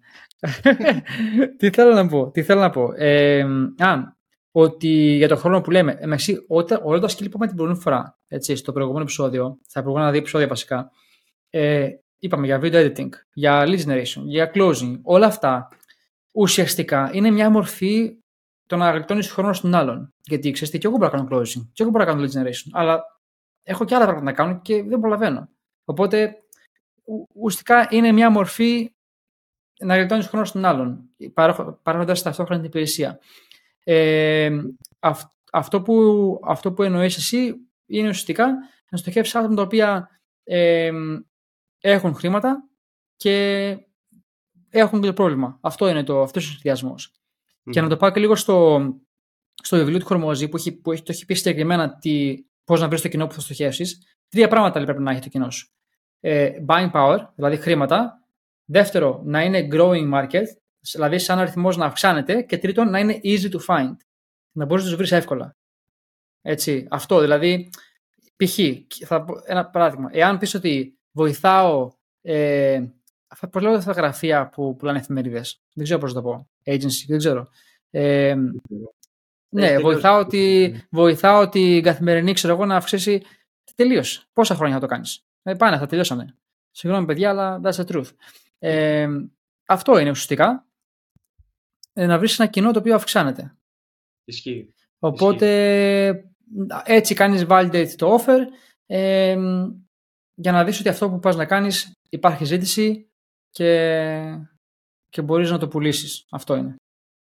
τι 1.57 1.69
θέλω 1.69 1.93
να 1.93 2.07
πω, 2.07 2.31
τι 2.31 2.43
θέλω 2.43 2.59
να 2.59 2.69
πω. 2.69 2.93
Ε, 2.95 3.43
α, 3.77 4.15
ότι 4.57 4.87
για 5.15 5.27
τον 5.27 5.37
χρόνο 5.37 5.61
που 5.61 5.71
λέμε, 5.71 5.97
μεταξύ, 6.01 6.45
όταν, 6.47 6.79
όλα 6.83 6.99
τα 6.99 7.07
σκύλ 7.07 7.25
που 7.25 7.29
είπαμε 7.29 7.47
την 7.47 7.55
προηγούμενη 7.55 7.83
φορά, 7.83 8.19
έτσι, 8.27 8.55
στο 8.55 8.71
προηγούμενο 8.71 9.03
επεισόδιο, 9.03 9.59
στα 9.67 9.81
προηγούμενα 9.81 10.11
δύο 10.11 10.19
επεισόδια 10.19 10.47
βασικά, 10.47 10.91
ε, 11.49 11.89
είπαμε 12.19 12.45
για 12.45 12.59
video 12.61 12.73
editing, 12.73 13.09
για 13.33 13.63
lead 13.67 13.85
generation, 13.85 14.21
για 14.25 14.51
closing, 14.53 14.99
όλα 15.03 15.25
αυτά 15.25 15.67
ουσιαστικά 16.31 17.09
είναι 17.13 17.31
μια 17.31 17.49
μορφή 17.49 18.17
το 18.65 18.75
να 18.75 18.91
γλιτώνεις 18.91 19.31
χρόνο 19.31 19.53
στον 19.53 19.75
άλλον. 19.75 20.13
Γιατί 20.23 20.51
ξέρεις 20.51 20.73
τι, 20.73 20.77
και 20.79 20.87
εγώ 20.87 20.97
μπορώ 20.97 21.11
να 21.11 21.17
κάνω 21.17 21.29
closing, 21.31 21.67
και 21.73 21.83
εγώ 21.83 21.91
μπορώ 21.91 22.05
να 22.05 22.11
κάνω 22.11 22.23
lead 22.23 22.29
generation, 22.29 22.69
αλλά 22.71 23.03
έχω 23.63 23.85
και 23.85 23.95
άλλα 23.95 24.03
πράγματα 24.03 24.31
να 24.31 24.37
κάνω 24.37 24.61
και 24.61 24.83
δεν 24.83 24.99
προλαβαίνω. 24.99 25.49
Οπότε 25.85 26.35
ουσιαστικά 27.33 27.87
είναι 27.89 28.11
μια 28.11 28.29
μορφή 28.29 28.93
να 29.79 29.95
γλιτώνεις 29.95 30.27
χρόνο 30.27 30.45
στον 30.45 30.65
άλλον, 30.65 31.09
παρέχοντας 31.83 32.21
ταυτόχρονα 32.21 32.61
την 32.61 32.69
υπηρεσία. 32.69 33.19
Ε, 33.87 34.49
αυτό, 35.51 35.81
που, 35.81 36.39
αυτό 36.43 36.73
που 36.73 36.83
εννοείς 36.83 37.17
εσύ 37.17 37.55
είναι 37.85 38.07
ουσιαστικά 38.07 38.47
να 38.89 38.97
στοχεύσεις 38.97 39.35
άτομα 39.35 39.55
τα 39.55 39.61
οποία 39.61 40.09
ε, 40.43 40.91
έχουν 41.79 42.15
χρήματα 42.15 42.69
και 43.15 43.77
έχουν 44.69 45.01
και 45.01 45.07
το 45.07 45.13
πρόβλημα. 45.13 45.59
Αυτό 45.61 45.87
είναι 45.87 46.03
το, 46.03 46.21
αυτός 46.21 46.47
ο 46.47 46.49
συνδυασμός. 46.49 47.11
Και 47.69 47.81
να 47.81 47.87
το 47.89 47.97
πάω 47.97 48.11
και 48.11 48.19
λίγο 48.19 48.35
στο, 48.35 48.81
στο 49.63 49.77
βιβλίο 49.77 49.99
του 49.99 50.05
Χορμόζη 50.05 50.49
που, 50.49 50.57
έχει, 50.57 50.71
που 50.71 50.91
έχει, 50.91 51.01
το 51.01 51.11
έχει 51.11 51.25
πει 51.25 51.33
συγκεκριμένα 51.33 51.97
τι, 51.97 52.35
πώς 52.63 52.81
να 52.81 52.87
βρεις 52.87 53.01
το 53.01 53.07
κοινό 53.07 53.27
που 53.27 53.33
θα 53.33 53.39
στοχεύσεις. 53.39 54.17
Τρία 54.29 54.47
πράγματα 54.47 54.83
πρέπει 54.83 55.01
να 55.01 55.11
έχει 55.11 55.21
το 55.21 55.29
κοινό 55.29 55.51
σου. 55.51 55.69
Ε, 56.19 56.51
buying 56.67 56.91
power, 56.91 57.17
δηλαδή 57.35 57.57
χρήματα. 57.57 58.19
Δεύτερο, 58.65 59.21
να 59.25 59.43
είναι 59.43 59.67
growing 59.71 60.13
market, 60.13 60.43
δηλαδή 60.91 61.19
σαν 61.19 61.39
αριθμός 61.39 61.77
να 61.77 61.85
αυξάνεται 61.85 62.41
και 62.41 62.57
τρίτον 62.57 62.89
να 62.89 62.99
είναι 62.99 63.19
easy 63.23 63.51
to 63.51 63.59
find, 63.67 63.95
να 64.51 64.65
μπορείς 64.65 64.83
να 64.83 64.89
τους 64.89 64.97
βρεις 64.97 65.11
εύκολα. 65.11 65.55
Έτσι, 66.41 66.87
αυτό 66.89 67.19
δηλαδή, 67.19 67.69
π.χ. 68.35 68.59
ένα 69.45 69.69
παράδειγμα, 69.69 70.09
εάν 70.11 70.37
πεις 70.37 70.53
ότι 70.53 70.99
βοηθάω, 71.11 71.91
ε, 72.21 72.83
πώς 73.51 73.61
λέγονται 73.61 73.79
αυτά 73.79 73.93
τα 73.93 74.01
γραφεία 74.01 74.49
που 74.49 74.75
πουλάνε 74.75 74.99
εφημερίδες; 74.99 75.61
δεν 75.73 75.83
ξέρω 75.83 75.99
πώς 75.99 76.13
να 76.13 76.21
το 76.21 76.27
πω, 76.27 76.49
agency, 76.65 77.05
δεν 77.07 77.17
ξέρω. 77.17 77.47
Ε, 77.89 78.35
ναι, 79.49 79.79
βοηθάω, 79.79 80.25
τη, 80.25 80.73
βοηθάω 80.89 81.49
την 81.49 81.83
καθημερινή, 81.83 82.33
ξέρω 82.33 82.53
εγώ, 82.53 82.65
να 82.65 82.75
αυξήσει 82.75 83.23
τελείω. 83.75 84.03
Πόσα 84.33 84.55
χρόνια 84.55 84.75
θα 84.75 84.81
το 84.81 84.87
κάνεις; 84.87 85.25
Ε, 85.43 85.53
πάνε, 85.53 85.77
θα 85.77 85.85
τελειώσανε. 85.85 86.37
Συγγνώμη, 86.71 87.05
παιδιά, 87.05 87.29
αλλά 87.29 87.59
that's 87.63 87.75
the 87.75 87.85
truth. 87.85 88.09
Ε, 88.59 89.07
αυτό 89.67 89.99
είναι 89.99 90.09
ουσιαστικά. 90.09 90.64
Ε, 91.97 92.05
να 92.05 92.17
βρεις 92.17 92.39
ένα 92.39 92.49
κοινό 92.49 92.71
το 92.71 92.79
οποίο 92.79 92.95
αυξάνεται. 92.95 93.57
Ισχύει. 94.23 94.73
Οπότε 94.99 96.29
έτσι 96.83 97.13
κάνεις 97.13 97.45
validate 97.49 97.89
το 97.95 98.17
offer 98.19 98.39
ε, 98.85 99.37
για 100.35 100.51
να 100.51 100.63
δεις 100.63 100.79
ότι 100.79 100.89
αυτό 100.89 101.09
που 101.09 101.19
πας 101.19 101.35
να 101.35 101.45
κάνεις 101.45 101.91
υπάρχει 102.09 102.45
ζήτηση 102.45 103.09
και, 103.49 104.39
και 105.09 105.21
μπορείς 105.21 105.51
να 105.51 105.57
το 105.57 105.67
πουλήσεις. 105.67 106.25
Αυτό 106.31 106.55
είναι. 106.55 106.75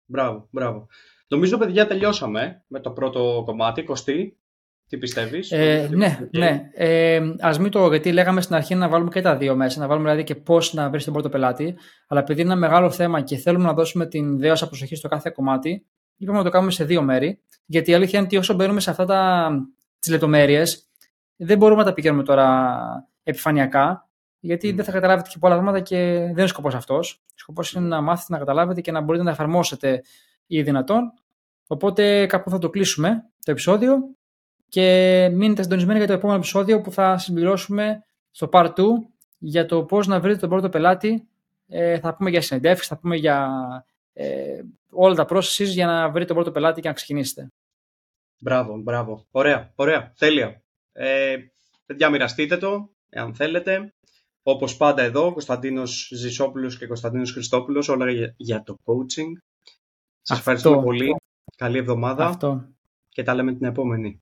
Μπράβο, 0.05 0.47
μπράβο. 0.51 0.88
Νομίζω, 1.28 1.57
παιδιά, 1.57 1.88
τελειώσαμε 1.88 2.63
με 2.67 2.80
το 2.80 2.91
πρώτο 2.91 3.43
κομμάτι. 3.45 3.84
Κωστή, 3.84 4.40
τι 4.91 4.97
πιστεύεις; 4.97 5.51
Ε, 5.51 5.89
ναι, 5.91 6.19
ναι. 6.31 6.69
Ε, 6.73 7.21
ας 7.39 7.59
μην 7.59 7.71
το, 7.71 7.89
γιατί 7.89 8.11
λέγαμε 8.11 8.41
στην 8.41 8.55
αρχή 8.55 8.75
να 8.75 8.89
βάλουμε 8.89 9.09
και 9.09 9.21
τα 9.21 9.37
δύο 9.37 9.55
μέσα, 9.55 9.79
να 9.79 9.87
βάλουμε 9.87 10.09
δηλαδή 10.09 10.23
και 10.23 10.35
πώς 10.35 10.73
να 10.73 10.89
βρεις 10.89 11.03
τον 11.03 11.13
πρώτο 11.13 11.29
πελάτη, 11.29 11.75
αλλά 12.07 12.19
επειδή 12.19 12.41
είναι 12.41 12.51
ένα 12.51 12.59
μεγάλο 12.59 12.91
θέμα 12.91 13.21
και 13.21 13.35
θέλουμε 13.37 13.65
να 13.65 13.73
δώσουμε 13.73 14.05
την 14.05 14.39
δέωσα 14.39 14.67
προσοχή 14.67 14.95
στο 14.95 15.07
κάθε 15.07 15.29
κομμάτι, 15.29 15.85
είπαμε 16.17 16.37
να 16.37 16.43
το 16.43 16.49
κάνουμε 16.49 16.71
σε 16.71 16.83
δύο 16.83 17.01
μέρη, 17.01 17.41
γιατί 17.65 17.91
η 17.91 17.93
αλήθεια 17.93 18.17
είναι 18.19 18.27
ότι 18.27 18.37
όσο 18.37 18.53
μπαίνουμε 18.53 18.79
σε 18.79 18.89
αυτά 18.89 19.05
τα, 19.05 19.49
τις 19.99 20.11
λεπτομέρειες, 20.11 20.89
δεν 21.35 21.57
μπορούμε 21.57 21.81
να 21.81 21.87
τα 21.87 21.93
πηγαίνουμε 21.93 22.23
τώρα 22.23 22.79
επιφανειακά, 23.23 24.09
γιατί 24.39 24.71
δεν 24.71 24.85
θα 24.85 24.91
καταλάβετε 24.91 25.29
και 25.29 25.37
πολλά 25.39 25.53
πράγματα 25.53 25.79
και 25.79 25.97
δεν 26.05 26.37
είναι 26.37 26.47
σκοπός 26.47 26.75
αυτός. 26.75 27.23
Σκοπός 27.35 27.71
είναι 27.73 27.87
να 27.87 28.01
μάθετε 28.01 28.33
να 28.33 28.37
καταλάβετε 28.37 28.81
και 28.81 28.91
να 28.91 29.01
μπορείτε 29.01 29.23
να 29.23 29.31
εφαρμόσετε 29.31 30.01
ή 30.47 30.61
δυνατόν. 30.61 31.13
Οπότε 31.67 32.25
κάπου 32.25 32.49
θα 32.49 32.57
το 32.57 32.69
κλείσουμε 32.69 33.23
το 33.45 33.51
επεισόδιο 33.51 33.97
και 34.72 35.30
μείνετε 35.34 35.61
συντονισμένοι 35.61 35.97
για 35.97 36.07
το 36.07 36.13
επόμενο 36.13 36.38
επεισόδιο 36.38 36.82
που 36.82 36.91
θα 36.91 37.17
συμπληρώσουμε 37.17 38.03
στο 38.32 38.49
Part 38.51 38.74
2 38.74 38.84
για 39.38 39.65
το 39.65 39.84
πώς 39.84 40.07
να 40.07 40.19
βρείτε 40.19 40.39
τον 40.39 40.49
πρώτο 40.49 40.69
πελάτη. 40.69 41.28
Ε, 41.67 41.99
θα 41.99 42.15
πούμε 42.15 42.30
για 42.30 42.41
συνεντεύξεις, 42.41 42.88
θα 42.88 42.97
πούμε 42.97 43.15
για 43.15 43.49
ε, 44.13 44.61
όλα 44.89 45.15
τα 45.15 45.26
processes 45.30 45.65
για 45.65 45.86
να 45.86 46.09
βρείτε 46.09 46.26
τον 46.26 46.36
πρώτο 46.36 46.51
πελάτη 46.51 46.82
και 46.82 46.88
να 46.88 46.93
ξεκινήσετε. 46.93 47.47
Μπράβο, 48.39 48.78
μπράβο. 48.78 49.26
Ωραία, 49.32 49.72
ωραία, 49.76 50.13
τέλεια. 50.17 50.61
Ε, 50.91 51.36
παιδιά, 51.86 52.09
μοιραστείτε 52.09 52.57
το, 52.57 52.89
εάν 53.09 53.36
θέλετε. 53.36 53.93
Όπως 54.43 54.78
πάντα 54.78 55.01
εδώ, 55.01 55.32
Κωνσταντίνος 55.32 56.11
Ζησόπουλος 56.13 56.78
και 56.78 56.88
Κωνσταντίνος 56.88 57.32
Χριστόπουλος, 57.32 57.89
όλα 57.89 58.05
για, 58.38 58.63
το 58.63 58.78
coaching. 58.86 59.32
Σας 60.22 60.38
ευχαριστώ 60.38 60.82
πολύ. 60.82 61.15
Καλή 61.57 61.78
εβδομάδα. 61.78 62.26
Αυτό. 62.26 62.67
Και 63.09 63.24
τα 63.24 63.34
λέμε 63.34 63.53
την 63.53 63.65
επόμενη. 63.65 64.20